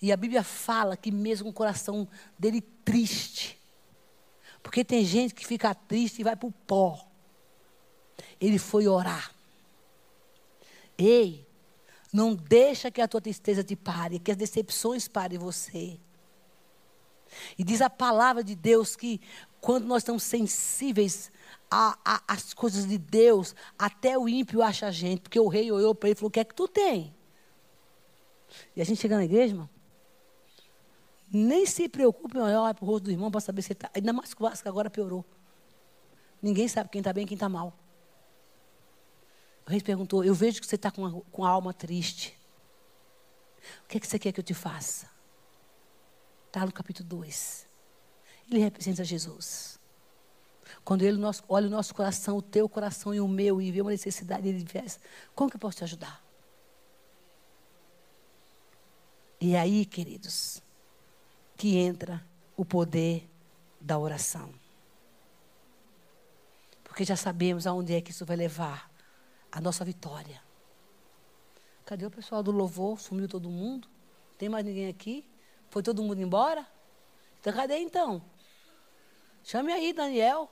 E 0.00 0.10
a 0.10 0.16
Bíblia 0.16 0.42
fala 0.42 0.96
que 0.96 1.10
mesmo 1.10 1.50
o 1.50 1.52
coração 1.52 2.08
dele 2.38 2.60
triste, 2.60 3.60
porque 4.66 4.84
tem 4.84 5.04
gente 5.04 5.32
que 5.32 5.46
fica 5.46 5.72
triste 5.72 6.18
e 6.18 6.24
vai 6.24 6.34
para 6.34 6.48
o 6.48 6.52
pó. 6.66 7.06
Ele 8.40 8.58
foi 8.58 8.88
orar. 8.88 9.32
Ei, 10.98 11.46
não 12.12 12.34
deixa 12.34 12.90
que 12.90 13.00
a 13.00 13.06
tua 13.06 13.20
tristeza 13.20 13.62
te 13.62 13.76
pare, 13.76 14.18
que 14.18 14.32
as 14.32 14.36
decepções 14.36 15.06
parem 15.06 15.38
você. 15.38 16.00
E 17.56 17.62
diz 17.62 17.80
a 17.80 17.88
palavra 17.88 18.42
de 18.42 18.56
Deus 18.56 18.96
que 18.96 19.20
quando 19.60 19.86
nós 19.86 20.02
estamos 20.02 20.24
sensíveis 20.24 21.30
às 21.70 22.52
coisas 22.52 22.88
de 22.88 22.98
Deus, 22.98 23.54
até 23.78 24.18
o 24.18 24.28
ímpio 24.28 24.62
acha 24.62 24.88
a 24.88 24.90
gente, 24.90 25.20
porque 25.20 25.38
o 25.38 25.46
rei 25.46 25.70
olhou 25.70 25.94
para 25.94 26.08
ele 26.08 26.16
e 26.16 26.18
falou: 26.18 26.28
O 26.28 26.32
que 26.32 26.40
é 26.40 26.44
que 26.44 26.54
tu 26.54 26.66
tem? 26.66 27.14
E 28.74 28.82
a 28.82 28.84
gente 28.84 29.00
chega 29.00 29.16
na 29.16 29.24
igreja, 29.24 29.52
irmão, 29.52 29.70
nem 31.30 31.66
se 31.66 31.88
preocupe 31.88 32.36
em 32.36 32.40
olhar 32.40 32.74
para 32.74 32.84
o 32.84 32.86
rosto 32.86 33.04
do 33.04 33.10
irmão 33.10 33.30
para 33.30 33.40
saber 33.40 33.62
se 33.62 33.72
está. 33.72 33.90
Ainda 33.94 34.12
mais 34.12 34.32
que 34.32 34.42
o 34.42 34.48
Vasco 34.48 34.68
agora 34.68 34.88
piorou. 34.88 35.24
Ninguém 36.40 36.68
sabe 36.68 36.90
quem 36.90 37.00
está 37.00 37.12
bem 37.12 37.24
e 37.24 37.26
quem 37.26 37.34
está 37.34 37.48
mal. 37.48 37.76
O 39.66 39.70
rei 39.70 39.80
perguntou: 39.80 40.24
Eu 40.24 40.34
vejo 40.34 40.60
que 40.60 40.66
você 40.66 40.76
está 40.76 40.90
com, 40.90 41.20
com 41.20 41.44
a 41.44 41.48
alma 41.48 41.74
triste. 41.74 42.38
O 43.84 43.88
que, 43.88 43.96
é 43.96 44.00
que 44.00 44.06
você 44.06 44.18
quer 44.18 44.32
que 44.32 44.38
eu 44.38 44.44
te 44.44 44.54
faça? 44.54 45.10
Está 46.46 46.64
no 46.64 46.72
capítulo 46.72 47.08
2. 47.08 47.66
Ele 48.48 48.60
representa 48.60 49.02
Jesus. 49.02 49.80
Quando 50.84 51.02
ele 51.02 51.18
olha 51.48 51.66
o 51.66 51.70
nosso 51.70 51.94
coração, 51.94 52.36
o 52.36 52.42
teu 52.42 52.68
coração 52.68 53.12
e 53.12 53.20
o 53.20 53.26
meu, 53.26 53.60
e 53.60 53.72
vê 53.72 53.80
uma 53.80 53.90
necessidade, 53.90 54.48
ele 54.48 54.62
diz: 54.62 55.00
Como 55.34 55.50
que 55.50 55.56
eu 55.56 55.60
posso 55.60 55.78
te 55.78 55.84
ajudar? 55.84 56.24
E 59.40 59.54
aí, 59.56 59.84
queridos, 59.84 60.62
que 61.56 61.76
entra 61.76 62.24
o 62.56 62.64
poder 62.64 63.28
da 63.80 63.98
oração. 63.98 64.52
Porque 66.84 67.04
já 67.04 67.16
sabemos 67.16 67.66
aonde 67.66 67.94
é 67.94 68.00
que 68.00 68.10
isso 68.10 68.24
vai 68.24 68.36
levar 68.36 68.90
a 69.50 69.60
nossa 69.60 69.84
vitória. 69.84 70.42
Cadê 71.84 72.04
o 72.04 72.10
pessoal 72.10 72.42
do 72.42 72.50
louvor? 72.50 72.98
Sumiu 72.98 73.28
todo 73.28 73.48
mundo? 73.48 73.88
Tem 74.36 74.48
mais 74.48 74.64
ninguém 74.64 74.88
aqui? 74.88 75.28
Foi 75.68 75.82
todo 75.82 76.02
mundo 76.02 76.20
embora? 76.20 76.66
Então 77.40 77.52
cadê 77.52 77.78
então? 77.78 78.22
Chame 79.44 79.72
aí, 79.72 79.92
Daniel. 79.92 80.50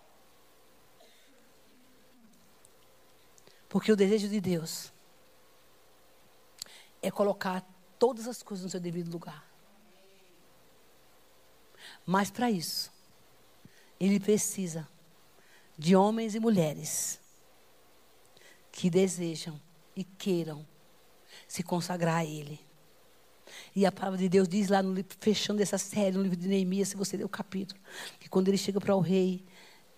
Porque 3.69 3.91
o 3.91 3.97
desejo 3.97 4.29
de 4.29 4.41
Deus 4.41 4.93
é 7.03 7.11
colocar 7.11 7.67
todas 7.99 8.29
as 8.29 8.43
coisas 8.43 8.65
no 8.65 8.71
seu 8.71 8.79
devido 8.79 9.11
lugar. 9.11 9.54
Mas 12.07 12.31
para 12.31 12.51
isso, 12.51 12.93
ele 13.99 14.21
precisa 14.21 14.89
de 15.79 15.97
homens 15.97 16.35
e 16.35 16.41
mulheres 16.41 17.21
que 18.71 18.91
desejam 18.91 19.61
e 19.97 20.05
queiram 20.05 20.67
se 21.47 21.63
consagrar 21.63 22.17
a 22.17 22.25
Ele. 22.25 22.61
E 23.75 23.87
a 23.87 23.93
palavra 23.93 24.19
de 24.19 24.29
Deus 24.29 24.49
diz 24.49 24.69
lá, 24.69 24.83
no, 24.83 25.05
fechando 25.21 25.63
essa 25.63 25.79
série, 25.79 26.17
no 26.17 26.23
livro 26.23 26.37
de 26.37 26.49
Neemias, 26.49 26.89
se 26.89 26.97
você 26.97 27.17
ler 27.17 27.25
o 27.25 27.29
capítulo, 27.29 27.81
que 28.19 28.29
quando 28.29 28.49
ele 28.49 28.59
chega 28.59 28.81
para 28.81 28.95
o 28.95 29.01
rei 29.01 29.45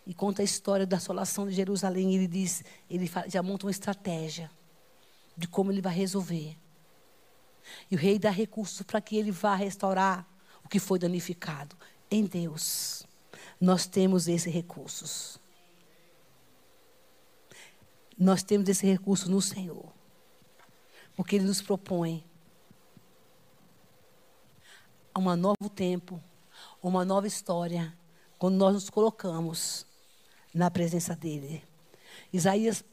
e 0.06 0.12
conta 0.12 0.42
a 0.42 0.44
história 0.44 0.86
da 0.86 0.98
assolação 0.98 1.48
de 1.48 1.54
Jerusalém, 1.54 2.14
ele 2.14 2.26
diz, 2.26 2.62
ele 2.88 3.10
já 3.28 3.42
monta 3.42 3.66
uma 3.66 3.70
estratégia 3.70 4.50
de 5.36 5.48
como 5.48 5.72
ele 5.72 5.80
vai 5.80 5.94
resolver. 5.94 6.56
E 7.90 7.96
o 7.96 7.98
rei 7.98 8.18
dá 8.18 8.30
recursos 8.30 8.82
para 8.82 9.00
que 9.00 9.16
ele 9.16 9.30
vá 9.30 9.54
restaurar 9.54 10.28
o 10.64 10.68
que 10.68 10.78
foi 10.78 10.98
danificado. 10.98 11.76
Em 12.10 12.24
Deus, 12.24 13.06
nós 13.60 13.86
temos 13.86 14.28
esses 14.28 14.52
recursos. 14.52 15.38
Nós 18.18 18.42
temos 18.42 18.68
esse 18.68 18.86
recurso 18.86 19.30
no 19.30 19.42
Senhor. 19.42 19.92
Porque 21.14 21.36
Ele 21.36 21.46
nos 21.46 21.62
propõe 21.62 22.24
um 25.14 25.36
novo 25.36 25.70
tempo, 25.74 26.22
uma 26.82 27.04
nova 27.04 27.26
história, 27.26 27.96
quando 28.38 28.56
nós 28.56 28.74
nos 28.74 28.90
colocamos 28.90 29.86
na 30.52 30.70
presença 30.70 31.16
dEle. 31.16 31.62
Isaías 32.32 32.84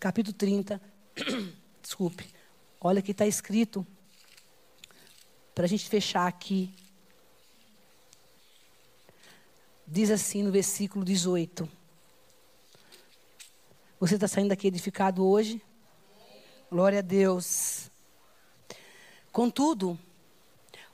capítulo 0.00 0.34
30, 0.36 0.80
desculpe, 1.82 2.32
olha 2.80 3.02
que 3.02 3.12
está 3.12 3.26
escrito 3.26 3.86
para 5.54 5.64
a 5.64 5.68
gente 5.68 5.88
fechar 5.88 6.26
aqui. 6.26 6.74
Diz 9.88 10.10
assim 10.10 10.42
no 10.42 10.50
versículo 10.50 11.04
18. 11.04 11.68
Você 14.00 14.16
está 14.16 14.26
saindo 14.26 14.48
daqui 14.48 14.66
edificado 14.66 15.24
hoje? 15.24 15.62
Glória 16.68 16.98
a 16.98 17.02
Deus. 17.02 17.88
Contudo, 19.30 19.96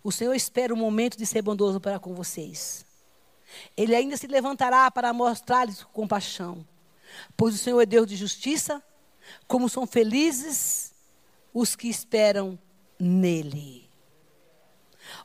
o 0.04 0.12
Senhor 0.12 0.34
espera 0.34 0.74
o 0.74 0.76
momento 0.76 1.16
de 1.16 1.24
ser 1.24 1.40
bondoso 1.40 1.80
para 1.80 1.98
com 1.98 2.14
vocês. 2.14 2.84
Ele 3.74 3.94
ainda 3.94 4.16
se 4.18 4.26
levantará 4.26 4.90
para 4.90 5.12
mostrar-lhes 5.14 5.82
compaixão. 5.84 6.66
Pois 7.34 7.54
o 7.54 7.58
Senhor 7.58 7.80
é 7.80 7.86
Deus 7.86 8.06
de 8.06 8.16
justiça, 8.16 8.82
como 9.48 9.70
são 9.70 9.86
felizes 9.86 10.92
os 11.54 11.74
que 11.74 11.88
esperam 11.88 12.58
nele. 12.98 13.88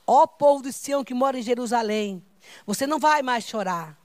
Ó 0.05 0.25
povo 0.25 0.63
de 0.63 0.71
Sião 0.71 1.03
que 1.03 1.13
mora 1.13 1.37
em 1.37 1.43
Jerusalém, 1.43 2.23
você 2.65 2.85
não 2.87 2.99
vai 2.99 3.21
mais 3.21 3.45
chorar. 3.45 3.97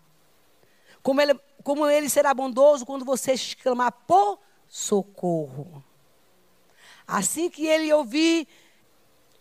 Como 1.03 1.20
ele, 1.20 1.34
como 1.62 1.86
ele 1.86 2.09
será 2.09 2.32
bondoso 2.32 2.86
quando 2.86 3.05
você 3.05 3.34
clamar 3.61 3.93
por 4.07 4.38
socorro. 4.68 5.84
Assim 7.07 7.51
que 7.51 7.66
ele 7.66 7.93
ouvir, 7.93 8.47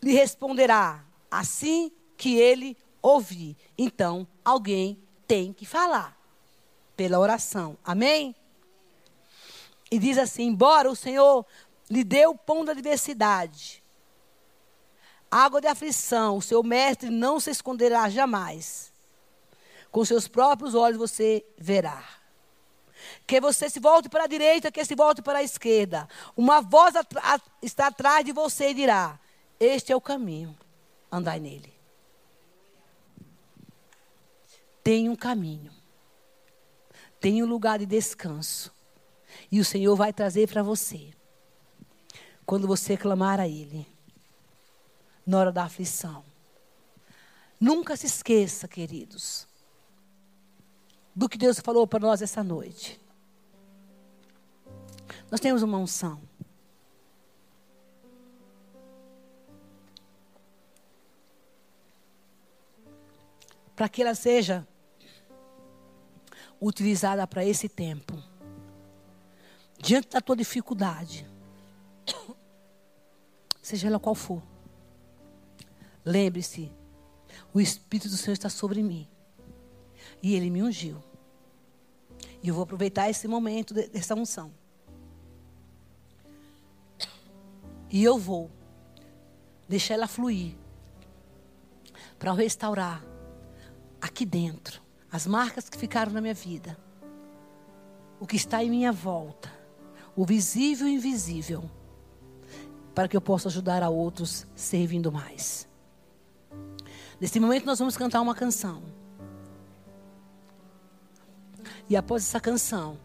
lhe 0.02 0.14
responderá. 0.14 1.04
Assim 1.30 1.92
que 2.18 2.36
ele 2.36 2.78
ouvir. 3.02 3.56
Então, 3.78 4.28
alguém 4.44 5.02
tem 5.28 5.54
que 5.54 5.66
falar 5.66 6.18
pela 6.96 7.20
oração. 7.20 7.78
Amém? 7.84 8.36
E 9.90 9.98
diz 9.98 10.18
assim: 10.18 10.44
embora 10.44 10.90
o 10.90 10.96
Senhor 10.96 11.46
lhe 11.90 12.04
dê 12.04 12.26
o 12.26 12.36
pão 12.36 12.64
da 12.64 12.72
adversidade, 12.72 13.84
água 15.30 15.60
de 15.60 15.68
aflição, 15.68 16.38
o 16.38 16.42
seu 16.42 16.64
mestre 16.64 17.10
não 17.10 17.40
se 17.40 17.50
esconderá 17.50 18.10
jamais. 18.10 18.91
Com 19.92 20.06
seus 20.06 20.28
próprios 20.28 20.74
olhos 20.74 20.98
você 20.98 21.46
verá. 21.58 22.04
Que 23.28 23.42
você 23.42 23.70
se 23.70 23.80
volte 23.80 24.08
para 24.08 24.24
a 24.24 24.28
direita, 24.28 24.72
que 24.72 24.84
se 24.86 24.96
volte 24.96 25.22
para 25.22 25.40
a 25.40 25.44
esquerda. 25.44 26.08
Uma 26.36 26.62
voz 26.62 26.94
está 27.62 27.88
atrás 27.88 28.24
de 28.24 28.32
você 28.32 28.70
e 28.70 28.74
dirá: 28.74 29.20
Este 29.60 29.92
é 29.92 29.96
o 29.96 30.02
caminho, 30.02 30.58
andai 31.12 31.40
nele. 31.40 31.74
Tem 34.84 35.10
um 35.10 35.16
caminho, 35.16 35.72
tem 37.20 37.44
um 37.44 37.46
lugar 37.46 37.80
de 37.80 37.86
descanso. 37.86 38.74
E 39.52 39.60
o 39.60 39.66
Senhor 39.66 39.96
vai 39.96 40.12
trazer 40.12 40.48
para 40.48 40.64
você, 40.64 41.14
quando 42.46 42.68
você 42.68 42.98
clamar 42.98 43.40
a 43.40 43.48
Ele. 43.48 43.86
na 45.26 45.38
hora 45.38 45.52
da 45.52 45.64
aflição. 45.64 46.24
Nunca 47.60 47.96
se 47.96 48.08
esqueça, 48.08 48.68
queridos, 48.68 49.48
do 51.16 51.28
que 51.28 51.38
Deus 51.38 51.60
falou 51.60 51.86
para 51.86 52.00
nós 52.00 52.22
essa 52.22 52.44
noite. 52.44 53.00
Nós 55.30 55.40
temos 55.40 55.62
uma 55.62 55.78
unção. 55.78 56.22
Para 63.76 63.90
que 63.90 64.02
ela 64.02 64.14
seja 64.14 64.68
utilizada 66.62 67.26
para 67.26 67.44
esse 67.44 67.68
tempo. 67.68 68.22
Diante 69.80 70.10
da 70.10 70.22
tua 70.22 70.36
dificuldade, 70.36 71.28
seja 73.62 73.88
ela 73.88 74.00
qual 74.00 74.14
for, 74.14 74.44
lembre-se 76.06 76.72
o 77.52 77.60
Espírito 77.60 78.10
do 78.10 78.18
Senhor 78.18 78.34
está 78.34 78.50
sobre 78.50 78.84
mim. 78.84 79.08
E 80.22 80.36
Ele 80.36 80.50
me 80.50 80.64
ungiu. 80.64 80.98
E 82.44 82.48
eu 82.48 82.54
vou 82.54 82.64
aproveitar 82.64 83.10
esse 83.10 83.28
momento 83.28 83.74
dessa 83.74 84.16
unção. 84.16 84.52
E 87.90 88.04
eu 88.04 88.18
vou 88.18 88.50
deixar 89.68 89.96
ela 89.96 90.08
fluir 90.08 90.56
para 92.18 92.34
restaurar 92.34 93.04
aqui 94.00 94.26
dentro 94.26 94.82
as 95.12 95.28
marcas 95.28 95.68
que 95.68 95.78
ficaram 95.78 96.12
na 96.12 96.22
minha 96.22 96.34
vida, 96.34 96.78
o 98.20 98.26
que 98.26 98.38
está 98.38 98.64
em 98.64 98.70
minha 98.70 98.92
volta, 98.92 99.52
o 100.16 100.26
visível 100.26 100.88
e 100.88 100.94
invisível, 100.94 101.70
para 102.96 103.08
que 103.08 103.16
eu 103.16 103.22
possa 103.22 103.50
ajudar 103.50 103.84
a 103.84 103.90
outros 103.90 104.46
servindo 104.56 105.12
mais. 105.12 105.68
Nesse 107.20 107.40
momento 107.40 107.66
nós 107.66 107.80
vamos 107.80 107.98
cantar 107.98 108.22
uma 108.22 108.34
canção. 108.34 108.84
E 111.92 111.96
após 111.98 112.24
essa 112.24 112.40
canção, 112.40 112.98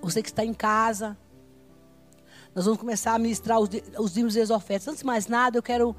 você 0.00 0.20
que 0.20 0.28
está 0.28 0.44
em 0.44 0.52
casa, 0.52 1.16
nós 2.52 2.64
vamos 2.64 2.80
começar 2.80 3.14
a 3.14 3.18
ministrar 3.20 3.60
os, 3.60 3.68
os 4.00 4.14
dízimos 4.14 4.34
e 4.34 4.40
as 4.40 4.50
ofertas. 4.50 4.88
Antes 4.88 4.98
de 4.98 5.06
mais 5.06 5.28
nada, 5.28 5.58
eu 5.58 5.62
quero 5.62 5.94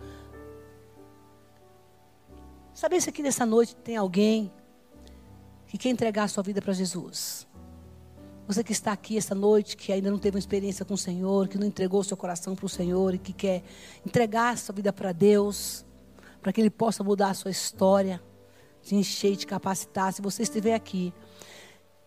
saber 2.74 3.00
se 3.00 3.10
aqui 3.10 3.24
nessa 3.24 3.46
noite 3.46 3.78
tem 3.78 3.96
alguém 3.96 4.52
que 5.66 5.78
quer 5.78 5.88
entregar 5.88 6.26
a 6.26 6.28
sua 6.28 6.44
vida 6.44 6.62
para 6.62 6.74
Jesus. 6.74 7.48
Você 8.46 8.62
que 8.62 8.74
está 8.74 8.92
aqui 8.92 9.18
essa 9.18 9.34
noite, 9.34 9.78
que 9.78 9.94
ainda 9.94 10.12
não 10.12 10.20
teve 10.20 10.36
uma 10.36 10.40
experiência 10.40 10.84
com 10.84 10.96
o 10.96 10.98
Senhor, 10.98 11.48
que 11.48 11.58
não 11.58 11.66
entregou 11.66 12.04
seu 12.04 12.18
coração 12.18 12.58
para 12.58 12.66
o 12.66 12.70
Senhor 12.70 13.14
e 13.14 13.18
que 13.18 13.32
quer 13.32 13.64
entregar 14.06 14.50
a 14.50 14.58
sua 14.58 14.76
vida 14.76 14.92
para 14.92 15.14
Deus 15.14 15.86
para 16.42 16.52
que 16.52 16.60
Ele 16.60 16.70
possa 16.70 17.06
mudar 17.06 17.30
a 17.30 17.34
sua 17.34 17.52
história, 17.52 18.22
te 18.82 18.96
encher 18.96 19.38
te 19.38 19.48
capacitar. 19.48 20.12
Se 20.12 20.22
você 20.22 20.44
estiver 20.44 20.76
aqui 20.76 21.14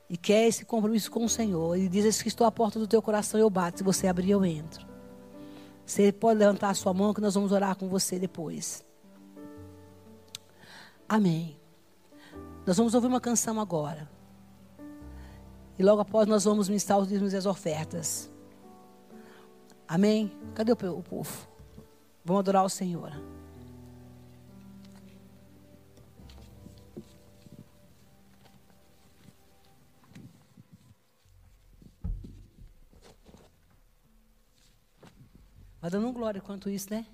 e 0.09 0.16
quer 0.16 0.46
esse 0.46 0.64
compromisso 0.64 1.11
com 1.11 1.24
o 1.24 1.28
Senhor, 1.28 1.76
Ele 1.76 1.88
diz 1.88 2.22
que 2.22 2.28
estou 2.28 2.46
à 2.46 2.52
porta 2.52 2.78
do 2.78 2.86
teu 2.86 3.02
coração 3.02 3.38
eu 3.40 3.50
bato. 3.50 3.78
Se 3.78 3.84
você 3.84 4.07
abrir, 4.07 4.30
eu 4.30 4.44
entro. 4.44 4.86
Você 5.84 6.12
pode 6.12 6.38
levantar 6.38 6.70
a 6.70 6.74
sua 6.74 6.94
mão 6.94 7.12
que 7.12 7.20
nós 7.20 7.34
vamos 7.34 7.52
orar 7.52 7.76
com 7.76 7.88
você 7.88 8.18
depois. 8.18 8.84
Amém. 11.09 11.57
Nós 12.66 12.76
vamos 12.76 12.94
ouvir 12.94 13.07
uma 13.07 13.20
canção 13.20 13.61
agora. 13.61 14.09
E 15.78 15.82
logo 15.82 16.00
após 16.00 16.26
nós 16.26 16.44
vamos 16.44 16.68
ministrar 16.68 16.98
os 16.98 17.09
dízimos 17.09 17.32
e 17.32 17.36
as 17.36 17.46
ofertas. 17.46 18.30
Amém? 19.86 20.32
Cadê 20.54 20.72
o 20.72 20.76
povo? 20.76 21.48
Vamos 22.24 22.40
adorar 22.40 22.64
o 22.64 22.68
Senhor. 22.68 23.12
Vai 35.87 35.91
dando 35.93 36.12
glória 36.12 36.41
quanto 36.41 36.68
isso, 36.68 36.89
né? 36.91 37.07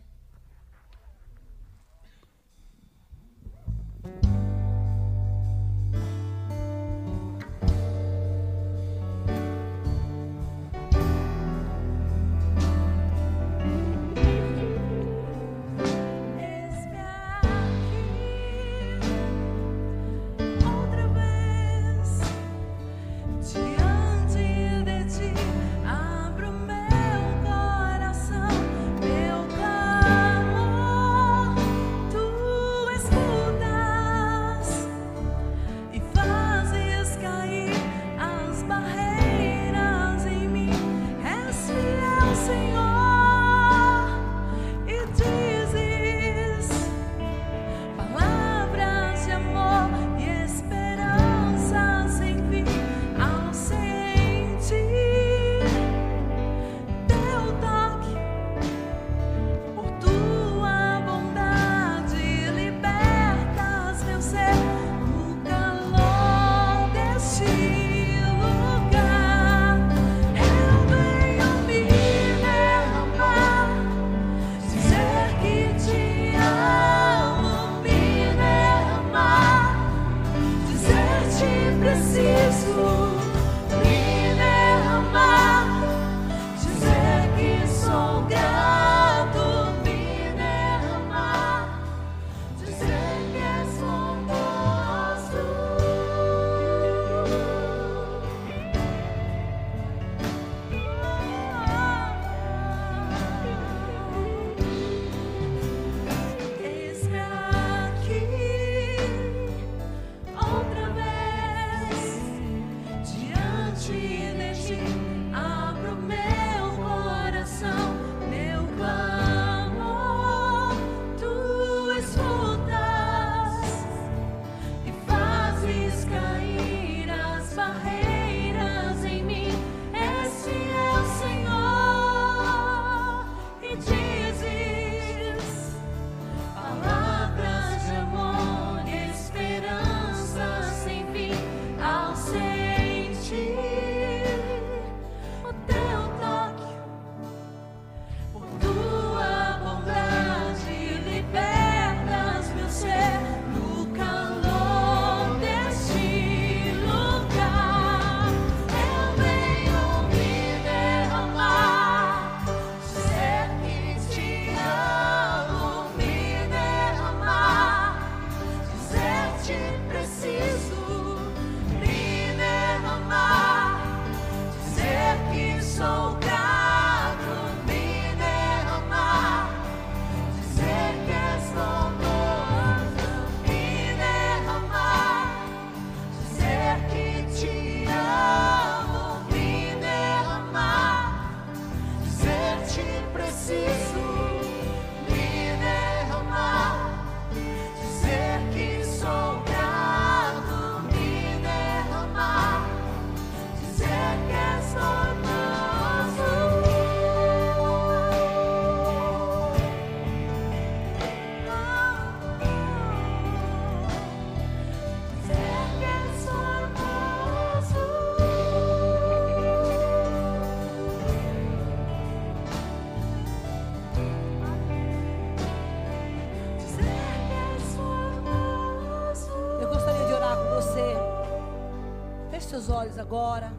Agora. 233.12 233.52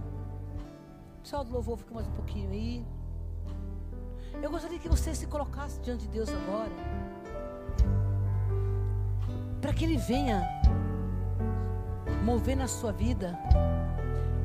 Pessoal 1.21 1.43
do 1.43 1.53
louvor, 1.53 1.77
fica 1.77 1.93
mais 1.93 2.07
um 2.07 2.11
pouquinho 2.13 2.49
aí. 2.49 2.83
Eu 4.41 4.49
gostaria 4.49 4.79
que 4.79 4.89
você 4.89 5.13
se 5.13 5.27
colocasse 5.27 5.79
diante 5.81 6.07
de 6.07 6.07
Deus 6.07 6.27
agora. 6.29 6.71
Para 9.61 9.71
que 9.71 9.85
Ele 9.85 9.95
venha 9.95 10.41
mover 12.25 12.57
na 12.57 12.67
sua 12.67 12.91
vida. 12.91 13.37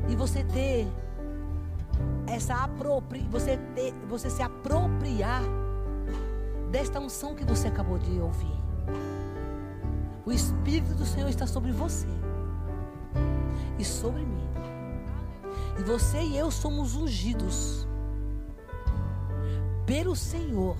E 0.07 0.15
você 0.15 0.43
ter 0.43 0.87
essa 2.27 2.63
apropri, 2.63 3.27
você 3.31 3.59
você 4.07 4.29
se 4.29 4.43
apropriar 4.43 5.41
desta 6.69 6.99
unção 6.99 7.33
que 7.33 7.43
você 7.43 7.67
acabou 7.67 7.97
de 7.97 8.19
ouvir. 8.19 8.59
O 10.23 10.31
Espírito 10.31 10.93
do 10.93 11.05
Senhor 11.05 11.29
está 11.29 11.47
sobre 11.47 11.71
você 11.71 12.07
e 13.79 13.83
sobre 13.83 14.21
mim. 14.21 14.58
E 15.79 15.83
você 15.83 16.21
e 16.21 16.37
eu 16.37 16.51
somos 16.51 16.93
ungidos 16.93 17.87
pelo 19.85 20.13
Senhor 20.13 20.75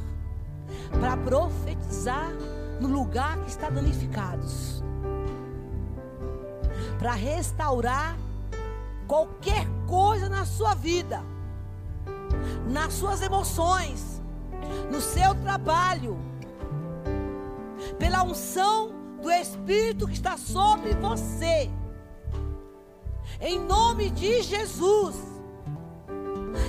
para 1.00 1.16
profetizar 1.16 2.30
no 2.82 2.90
lugar 2.90 3.38
que 3.40 3.50
está 3.50 3.70
danificados, 3.70 4.84
para 6.98 7.14
restaurar 7.14 8.18
qualquer 9.08 9.66
coisa 9.88 10.28
na 10.28 10.46
sua 10.46 10.76
vida, 10.76 11.24
nas 12.70 12.94
suas 12.94 13.22
emoções, 13.22 14.22
no 14.92 15.00
seu 15.00 15.34
trabalho, 15.36 16.18
pela 17.98 18.22
unção 18.24 18.92
do 19.22 19.32
Espírito 19.32 20.08
que 20.08 20.14
está 20.14 20.36
sobre 20.36 20.94
você. 20.96 21.72
Em 23.42 23.60
nome 23.60 24.10
de 24.10 24.42
Jesus. 24.42 25.16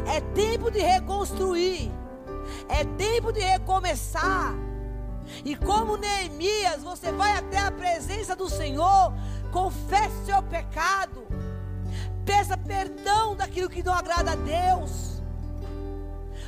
É 0.07 0.21
tempo 0.35 0.71
de 0.71 0.79
reconstruir. 0.79 1.91
É 2.69 2.85
tempo 2.85 3.33
de 3.33 3.41
recomeçar. 3.41 4.55
E 5.45 5.57
como 5.57 5.97
Neemias, 5.97 6.83
você 6.83 7.13
vai 7.13 7.33
até 7.37 7.59
a 7.59 7.71
presença 7.71 8.35
do 8.35 8.49
Senhor, 8.49 9.13
confesse 9.53 10.25
seu 10.25 10.43
pecado, 10.43 11.27
peça 12.25 12.57
perdão 12.57 13.37
daquilo 13.37 13.69
que 13.69 13.83
não 13.83 13.95
agrada 13.95 14.33
a 14.33 14.37
Deus, 14.37 15.23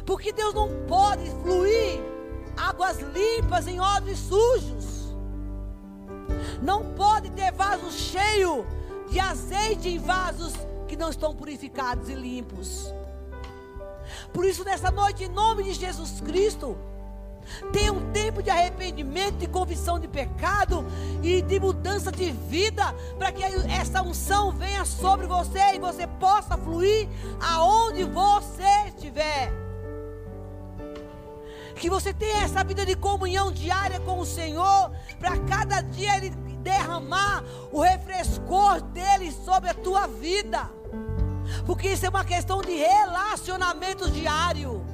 porque 0.04 0.32
Deus 0.32 0.54
não 0.54 0.68
pode 0.88 1.30
fluir 1.42 2.00
águas 2.56 2.98
limpas 2.98 3.66
em 3.66 3.80
odres 3.80 4.18
sujos, 4.18 5.14
não 6.60 6.92
pode 6.94 7.30
ter 7.30 7.52
vaso 7.52 7.90
cheio 7.90 8.66
de 9.12 9.20
azeite 9.20 9.90
em 9.90 9.98
vasos 9.98 10.54
que 10.88 10.96
não 10.96 11.10
estão 11.10 11.36
purificados 11.36 12.08
e 12.08 12.14
limpos. 12.14 12.92
Por 14.32 14.46
isso, 14.46 14.64
nessa 14.64 14.90
noite, 14.90 15.24
em 15.24 15.28
nome 15.28 15.64
de 15.64 15.74
Jesus 15.74 16.20
Cristo, 16.22 16.76
tenha 17.72 17.92
um 17.92 18.10
tempo 18.10 18.42
de 18.42 18.48
arrependimento, 18.48 19.36
de 19.36 19.46
convicção 19.46 19.98
de 19.98 20.08
pecado 20.08 20.84
e 21.22 21.42
de 21.42 21.60
mudança 21.60 22.10
de 22.10 22.30
vida, 22.30 22.94
para 23.18 23.30
que 23.30 23.42
essa 23.42 24.00
unção 24.00 24.50
venha 24.50 24.84
sobre 24.86 25.26
você 25.26 25.74
e 25.74 25.78
você 25.78 26.06
possa 26.06 26.56
fluir 26.56 27.06
aonde 27.38 28.04
você 28.04 28.88
estiver. 28.88 29.52
Que 31.76 31.90
você 31.90 32.14
tenha 32.14 32.44
essa 32.44 32.64
vida 32.64 32.86
de 32.86 32.94
comunhão 32.94 33.52
diária 33.52 34.00
com 34.00 34.18
o 34.20 34.26
Senhor, 34.26 34.90
para 35.18 35.36
cada 35.40 35.82
dia 35.82 36.16
Ele 36.16 36.32
derramar 36.62 37.44
o 37.70 37.80
refrescor 37.80 38.80
dele 38.80 39.32
sobre 39.32 39.70
a 39.70 39.74
tua 39.74 40.06
vida. 40.06 40.70
Porque 41.66 41.88
isso 41.88 42.06
é 42.06 42.08
uma 42.08 42.24
questão 42.24 42.60
de 42.62 42.72
relacionamento 42.72 44.10
diário. 44.10 44.84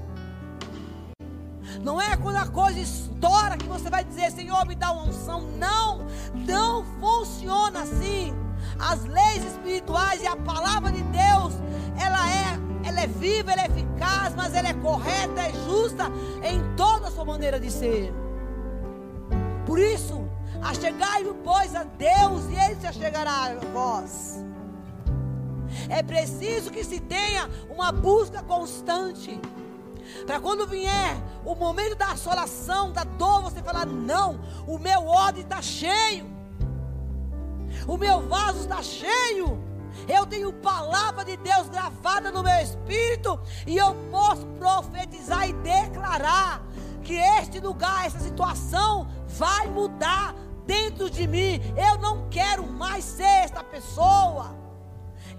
Não 1.83 2.01
é 2.01 2.17
quando 2.17 2.37
a 2.37 2.47
coisa 2.47 2.81
estoura 2.81 3.57
que 3.57 3.67
você 3.67 3.89
vai 3.89 4.03
dizer, 4.03 4.31
Senhor, 4.33 4.67
me 4.67 4.75
dá 4.75 4.91
uma 4.91 5.05
unção. 5.05 5.43
Não, 5.59 6.07
não 6.35 6.85
funciona 7.01 7.83
assim. 7.83 8.35
As 8.79 9.05
leis 9.05 9.45
espirituais 9.45 10.23
e 10.23 10.27
a 10.27 10.37
palavra 10.37 10.91
de 10.91 11.03
Deus, 11.03 11.55
ela 12.01 12.31
é, 12.31 12.89
ela 12.89 13.01
é 13.01 13.07
viva, 13.07 13.53
ela 13.53 13.63
é 13.63 13.67
eficaz, 13.67 14.35
mas 14.35 14.55
ela 14.55 14.69
é 14.69 14.75
correta, 14.75 15.41
é 15.41 15.53
justa 15.65 16.05
em 16.43 16.63
toda 16.77 17.09
a 17.09 17.11
sua 17.11 17.25
maneira 17.25 17.61
de 17.61 17.71
ser. 17.71 18.13
Por 19.67 19.79
isso, 19.79 20.28
Achegai-vos, 20.63 21.37
pois, 21.45 21.75
a 21.75 21.85
Deus, 21.85 22.45
e 22.51 22.55
Ele 22.55 22.81
se 22.81 22.87
achegará 22.87 23.47
a 23.47 23.55
vós. 23.73 24.45
É 25.89 26.03
preciso 26.03 26.71
que 26.71 26.83
se 26.85 27.01
tenha 27.01 27.49
uma 27.71 27.93
busca 27.93 28.43
constante. 28.43 29.41
Para 30.27 30.41
quando 30.41 30.67
vier 30.67 31.17
o 31.45 31.55
momento 31.55 31.95
da 31.95 32.13
assolação, 32.13 32.93
da 32.93 33.05
dor, 33.05 33.43
você 33.43 33.63
falar: 33.63 33.87
não, 33.87 34.41
o 34.67 34.79
meu 34.79 35.07
ódio 35.07 35.43
está 35.43 35.61
cheio, 35.61 36.27
o 37.87 37.97
meu 37.97 38.27
vaso 38.29 38.61
está 38.61 38.83
cheio. 38.83 39.67
Eu 40.07 40.25
tenho 40.27 40.53
palavra 40.53 41.25
de 41.25 41.37
Deus 41.37 41.69
gravada 41.69 42.31
no 42.31 42.43
meu 42.43 42.57
espírito 42.61 43.39
e 43.67 43.77
eu 43.77 43.95
posso 44.11 44.47
profetizar 44.59 45.49
e 45.49 45.53
declarar 45.55 46.63
que 47.03 47.15
este 47.15 47.59
lugar, 47.59 48.07
essa 48.07 48.21
situação 48.21 49.09
vai 49.27 49.67
mudar 49.69 50.35
dentro 50.69 51.09
de 51.09 51.27
mim. 51.27 51.59
Eu 51.75 51.99
não 51.99 52.29
quero 52.29 52.65
mais 52.67 53.03
ser 53.03 53.25
esta 53.25 53.65
pessoa. 53.65 54.55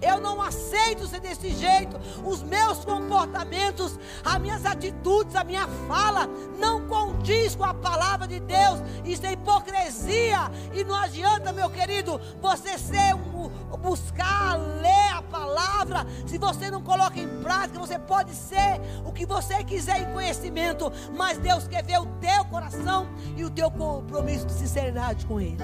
Eu 0.02 0.20
não 0.20 0.42
aceito 0.42 1.08
ser 1.08 1.20
desse 1.20 1.50
jeito. 1.52 2.00
Os 2.24 2.42
meus 2.42 2.84
comportamentos, 2.86 4.00
as 4.24 4.40
minhas 4.40 4.66
atitudes, 4.66 5.36
a 5.36 5.44
minha 5.44 5.68
fala 5.88 6.28
não 6.58 6.88
condiz 6.88 7.56
com 7.56 7.66
a 7.66 7.74
palavra 7.74 8.28
de 8.28 8.40
Deus. 8.40 8.80
Isso 9.04 9.26
é 9.26 9.34
hipocrisia. 9.34 10.52
E 10.74 10.84
não 10.84 10.96
adianta, 10.96 11.52
meu 11.52 11.70
querido, 11.70 12.20
você 12.42 12.78
ser 12.78 13.14
um, 13.16 13.50
buscar, 13.78 14.58
ler 14.58 15.14
a 15.14 15.22
palavra. 15.22 16.06
Se 16.26 16.38
você 16.38 16.72
não 16.72 16.82
coloca 16.82 17.20
em 17.20 17.42
prática, 17.42 17.80
você 17.80 18.00
pode 18.00 18.34
ser 18.34 18.80
o 19.06 19.12
que 19.12 19.26
você 19.26 19.64
quiser 19.64 20.02
em 20.02 20.14
conhecimento. 20.14 20.92
Mas 21.16 21.38
Deus 21.38 21.68
quer 21.68 21.84
ver 21.84 22.00
o 22.00 22.06
teu 22.20 22.46
coração 22.46 23.08
e 23.36 23.44
o 23.44 23.50
teu 23.50 23.70
compromisso 23.70 24.46
de 24.46 24.54
sinceridade 24.54 25.26
com 25.26 25.42
Ele. 25.42 25.58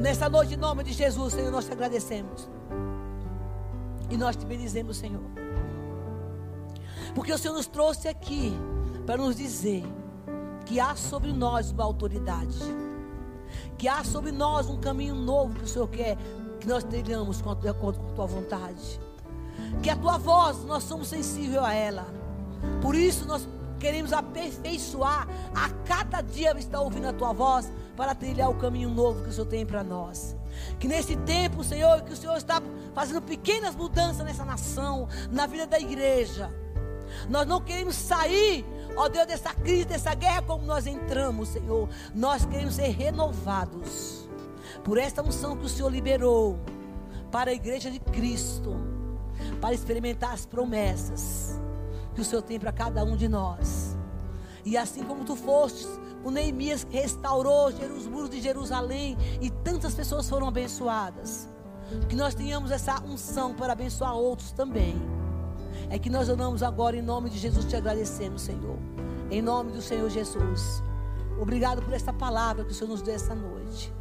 Nessa 0.00 0.28
noite, 0.28 0.54
em 0.54 0.56
nome 0.56 0.84
de 0.84 0.92
Jesus, 0.92 1.34
Senhor, 1.34 1.50
nós 1.50 1.64
te 1.64 1.72
agradecemos. 1.72 2.48
E 4.10 4.16
nós 4.16 4.36
te 4.36 4.46
bendizemos, 4.46 4.96
Senhor. 4.96 5.22
Porque 7.14 7.32
o 7.32 7.38
Senhor 7.38 7.54
nos 7.54 7.66
trouxe 7.66 8.06
aqui 8.06 8.52
para 9.04 9.16
nos 9.16 9.36
dizer 9.36 9.84
que 10.64 10.78
há 10.78 10.94
sobre 10.94 11.32
nós 11.32 11.70
uma 11.70 11.84
autoridade. 11.84 12.58
Que 13.76 13.88
há 13.88 14.04
sobre 14.04 14.30
nós 14.30 14.68
um 14.68 14.78
caminho 14.78 15.14
novo 15.14 15.54
que 15.54 15.64
o 15.64 15.68
Senhor 15.68 15.88
quer 15.88 16.16
que 16.60 16.68
nós 16.68 16.84
trilhamos 16.84 17.42
de 17.60 17.68
acordo 17.68 17.98
com 17.98 18.10
a 18.10 18.14
tua 18.14 18.26
vontade. 18.26 19.00
Que 19.82 19.90
a 19.90 19.96
tua 19.96 20.18
voz, 20.18 20.64
nós 20.64 20.84
somos 20.84 21.08
sensíveis 21.08 21.62
a 21.62 21.72
ela. 21.72 22.06
Por 22.82 22.94
isso 22.94 23.26
nós 23.26 23.48
queremos 23.78 24.12
aperfeiçoar 24.12 25.26
a 25.54 25.70
cada 25.86 26.20
dia 26.20 26.56
estar 26.58 26.80
ouvindo 26.80 27.08
a 27.08 27.12
tua 27.12 27.32
voz 27.32 27.72
para 27.96 28.14
trilhar 28.14 28.50
o 28.50 28.54
caminho 28.54 28.90
novo 28.90 29.22
que 29.22 29.30
o 29.30 29.32
Senhor 29.32 29.46
tem 29.46 29.64
para 29.64 29.82
nós. 29.82 30.36
Que 30.78 30.88
nesse 30.88 31.16
tempo, 31.16 31.62
Senhor, 31.62 32.02
que 32.02 32.12
o 32.12 32.16
Senhor 32.16 32.36
está 32.36 32.60
fazendo 32.94 33.22
pequenas 33.22 33.74
mudanças 33.74 34.24
nessa 34.24 34.44
nação, 34.44 35.08
na 35.30 35.46
vida 35.46 35.66
da 35.66 35.78
igreja. 35.78 36.52
Nós 37.28 37.46
não 37.46 37.60
queremos 37.60 37.94
sair, 37.94 38.64
ó 38.96 39.08
Deus, 39.08 39.26
dessa 39.26 39.54
crise, 39.54 39.86
dessa 39.86 40.14
guerra 40.14 40.42
como 40.42 40.64
nós 40.64 40.86
entramos, 40.86 41.48
Senhor. 41.48 41.88
Nós 42.14 42.44
queremos 42.44 42.74
ser 42.74 42.88
renovados 42.88 44.28
por 44.84 44.98
esta 44.98 45.22
unção 45.22 45.56
que 45.56 45.64
o 45.64 45.68
Senhor 45.68 45.90
liberou 45.90 46.58
para 47.30 47.50
a 47.50 47.54
igreja 47.54 47.90
de 47.90 47.98
Cristo, 47.98 48.76
para 49.60 49.74
experimentar 49.74 50.32
as 50.32 50.44
promessas 50.44 51.58
que 52.18 52.22
o 52.22 52.24
Senhor 52.24 52.42
tem 52.42 52.58
para 52.58 52.72
cada 52.72 53.04
um 53.04 53.16
de 53.16 53.28
nós. 53.28 53.96
E 54.64 54.76
assim 54.76 55.04
como 55.04 55.24
tu 55.24 55.36
fostes 55.36 55.88
o 56.24 56.32
Neemias 56.32 56.84
restaurou 56.90 57.68
os 57.68 58.06
muros 58.08 58.28
de 58.28 58.40
Jerusalém 58.40 59.16
e 59.40 59.48
tantas 59.50 59.94
pessoas 59.94 60.28
foram 60.28 60.48
abençoadas. 60.48 61.48
Que 62.08 62.16
nós 62.16 62.34
tenhamos 62.34 62.72
essa 62.72 63.00
unção 63.04 63.54
para 63.54 63.72
abençoar 63.72 64.14
outros 64.14 64.50
também. 64.50 65.00
É 65.88 65.98
que 65.98 66.10
nós 66.10 66.28
oramos 66.28 66.62
agora 66.62 66.96
em 66.96 67.02
nome 67.02 67.30
de 67.30 67.38
Jesus, 67.38 67.64
te 67.64 67.76
agradecemos, 67.76 68.42
Senhor. 68.42 68.76
Em 69.30 69.40
nome 69.40 69.70
do 69.70 69.80
Senhor 69.80 70.10
Jesus. 70.10 70.82
Obrigado 71.40 71.80
por 71.80 71.94
esta 71.94 72.12
palavra 72.12 72.64
que 72.64 72.72
o 72.72 72.74
Senhor 72.74 72.90
nos 72.90 73.00
deu 73.00 73.14
esta 73.14 73.34
noite. 73.34 73.92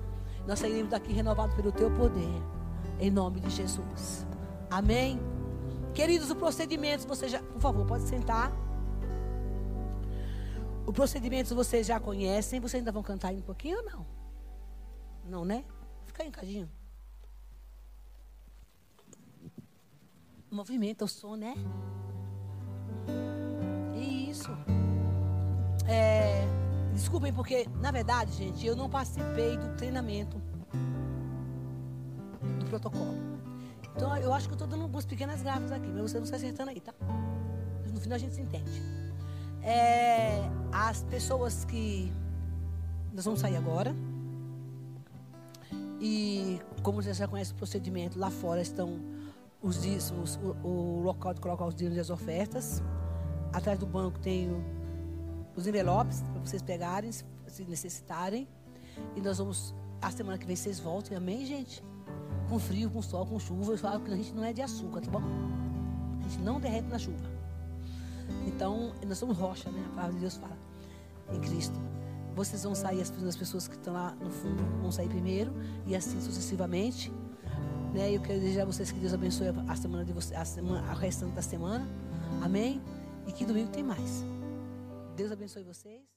Nós 0.48 0.58
sairemos 0.58 0.90
daqui 0.90 1.14
renovados 1.14 1.56
pelo 1.56 1.72
teu 1.72 1.92
poder. 1.92 2.42
Em 3.00 3.12
nome 3.12 3.40
de 3.40 3.52
Jesus. 3.52 4.26
Amém. 4.72 5.37
Queridos, 5.98 6.30
o 6.30 6.36
procedimento, 6.36 7.08
você 7.08 7.28
já, 7.28 7.42
por 7.42 7.60
favor, 7.60 7.84
pode 7.84 8.04
sentar. 8.04 8.52
O 10.86 10.94
procedimento 10.94 11.56
vocês 11.56 11.88
já 11.88 12.00
conhecem. 12.00 12.60
Vocês 12.60 12.82
ainda 12.82 12.92
vão 12.92 13.02
cantar 13.02 13.34
um 13.34 13.42
pouquinho 13.42 13.80
ou 13.80 13.84
não? 13.84 14.06
Não, 15.26 15.44
né? 15.44 15.66
Fica 16.06 16.22
aí 16.22 16.30
um 16.30 16.32
cadinho. 16.32 16.70
movimenta 20.52 21.04
o 21.04 21.08
som, 21.08 21.36
né? 21.36 21.56
Isso. 24.30 24.52
É, 25.88 26.46
desculpem, 26.94 27.34
porque, 27.34 27.68
na 27.82 27.90
verdade, 27.90 28.34
gente, 28.34 28.64
eu 28.68 28.76
não 28.76 28.88
participei 28.88 29.58
do 29.58 29.76
treinamento 29.76 30.40
do 32.60 32.66
protocolo. 32.68 33.37
Então, 33.98 34.16
eu 34.16 34.32
acho 34.32 34.48
que 34.48 34.54
eu 34.54 34.56
estou 34.58 34.68
dando 34.68 34.84
algumas 34.84 35.08
pequenas 35.08 35.42
gráficas 35.42 35.72
aqui, 35.72 35.88
mas 35.88 36.12
você 36.12 36.18
não 36.18 36.24
está 36.24 36.36
acertando 36.36 36.70
aí, 36.70 36.80
tá? 36.80 36.94
No 37.92 38.00
final 38.00 38.16
a 38.16 38.20
gente 38.20 38.36
se 38.36 38.42
entende. 38.42 38.80
É, 39.64 40.40
as 40.72 41.02
pessoas 41.04 41.66
que. 41.66 42.14
Nós 43.12 43.26
vamos 43.26 43.40
sair 43.40 43.56
agora. 43.56 43.96
E, 46.00 46.62
como 46.84 47.02
você 47.02 47.12
já 47.12 47.28
conhece 47.28 47.54
o 47.54 47.56
procedimento, 47.56 48.20
lá 48.20 48.30
fora 48.30 48.62
estão 48.62 49.00
os 49.64 49.82
dízimos, 49.82 50.36
o, 50.44 50.68
o 50.68 51.02
local 51.02 51.34
de 51.34 51.42
colocar 51.42 51.66
os 51.66 51.74
dízimos 51.74 51.98
e 51.98 52.00
as 52.00 52.12
ofertas. 52.12 52.84
Atrás 53.52 53.80
do 53.80 53.88
banco 53.88 54.20
tem 54.20 54.48
os 55.56 55.66
envelopes 55.66 56.22
para 56.22 56.40
vocês 56.40 56.62
pegarem, 56.62 57.12
se 57.12 57.64
necessitarem. 57.68 58.48
E 59.16 59.22
nós 59.22 59.40
vamos, 59.40 59.74
a 60.00 60.12
semana 60.12 60.38
que 60.38 60.46
vem 60.46 60.56
vocês 60.56 60.80
voltem, 60.80 61.18
amém, 61.18 61.48
gente? 61.48 61.84
Com 62.50 62.60
frio, 62.60 62.90
com 62.90 63.02
sol, 63.02 63.26
com 63.26 63.40
chuva. 63.40 63.74
Eu 63.74 63.78
falo 63.78 64.00
que 64.02 64.12
a 64.12 64.16
gente 64.16 64.34
não 64.34 64.44
é 64.44 64.54
de 64.54 64.62
açúcar, 64.62 65.02
tá 65.02 65.12
bom? 65.12 65.22
A 66.20 66.28
gente 66.28 66.42
não 66.42 66.60
derrete 66.60 66.88
na 66.88 66.98
chuva. 66.98 67.38
Então, 68.46 68.94
nós 69.06 69.18
somos 69.18 69.38
rocha, 69.38 69.70
né? 69.70 69.84
A 69.92 69.96
palavra 69.96 70.14
de 70.14 70.20
Deus 70.20 70.36
fala. 70.36 70.58
Em 71.34 71.40
Cristo. 71.42 71.76
Vocês 72.36 72.64
vão 72.64 72.76
sair, 72.76 73.02
as, 73.02 73.12
as 73.12 73.36
pessoas 73.36 73.68
que 73.68 73.76
estão 73.76 73.94
lá 73.94 74.16
no 74.22 74.30
fundo 74.30 74.64
vão 74.82 74.92
sair 74.92 75.10
primeiro. 75.10 75.54
E 75.86 75.96
assim 75.96 76.22
sucessivamente. 76.22 77.12
Né? 77.94 78.12
Eu 78.12 78.22
quero 78.22 78.40
desejar 78.40 78.64
a 78.64 78.66
vocês 78.66 78.92
que 78.92 79.00
Deus 79.00 79.14
abençoe 79.14 79.48
a 79.68 79.76
semana 79.76 80.06
de 80.06 80.14
vocês, 80.14 80.40
a 80.40 80.46
semana, 80.46 80.88
a 80.90 80.94
restante 80.94 81.34
da 81.34 81.42
semana. 81.42 81.88
Amém? 82.42 82.82
E 83.26 83.32
que 83.32 83.46
domingo 83.46 83.70
tem 83.70 83.84
mais. 83.84 84.24
Deus 85.16 85.32
abençoe 85.32 85.64
vocês. 85.64 86.17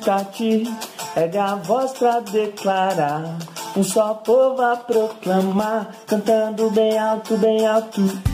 Canta-te, 0.00 0.64
ergue 1.16 1.38
a 1.38 1.54
voz 1.56 1.92
pra 1.92 2.20
declarar. 2.20 3.22
Um 3.76 3.84
só 3.84 4.14
povo 4.14 4.60
a 4.62 4.76
proclamar, 4.76 5.94
cantando 6.06 6.70
bem 6.70 6.98
alto, 6.98 7.36
bem 7.36 7.66
alto. 7.66 8.29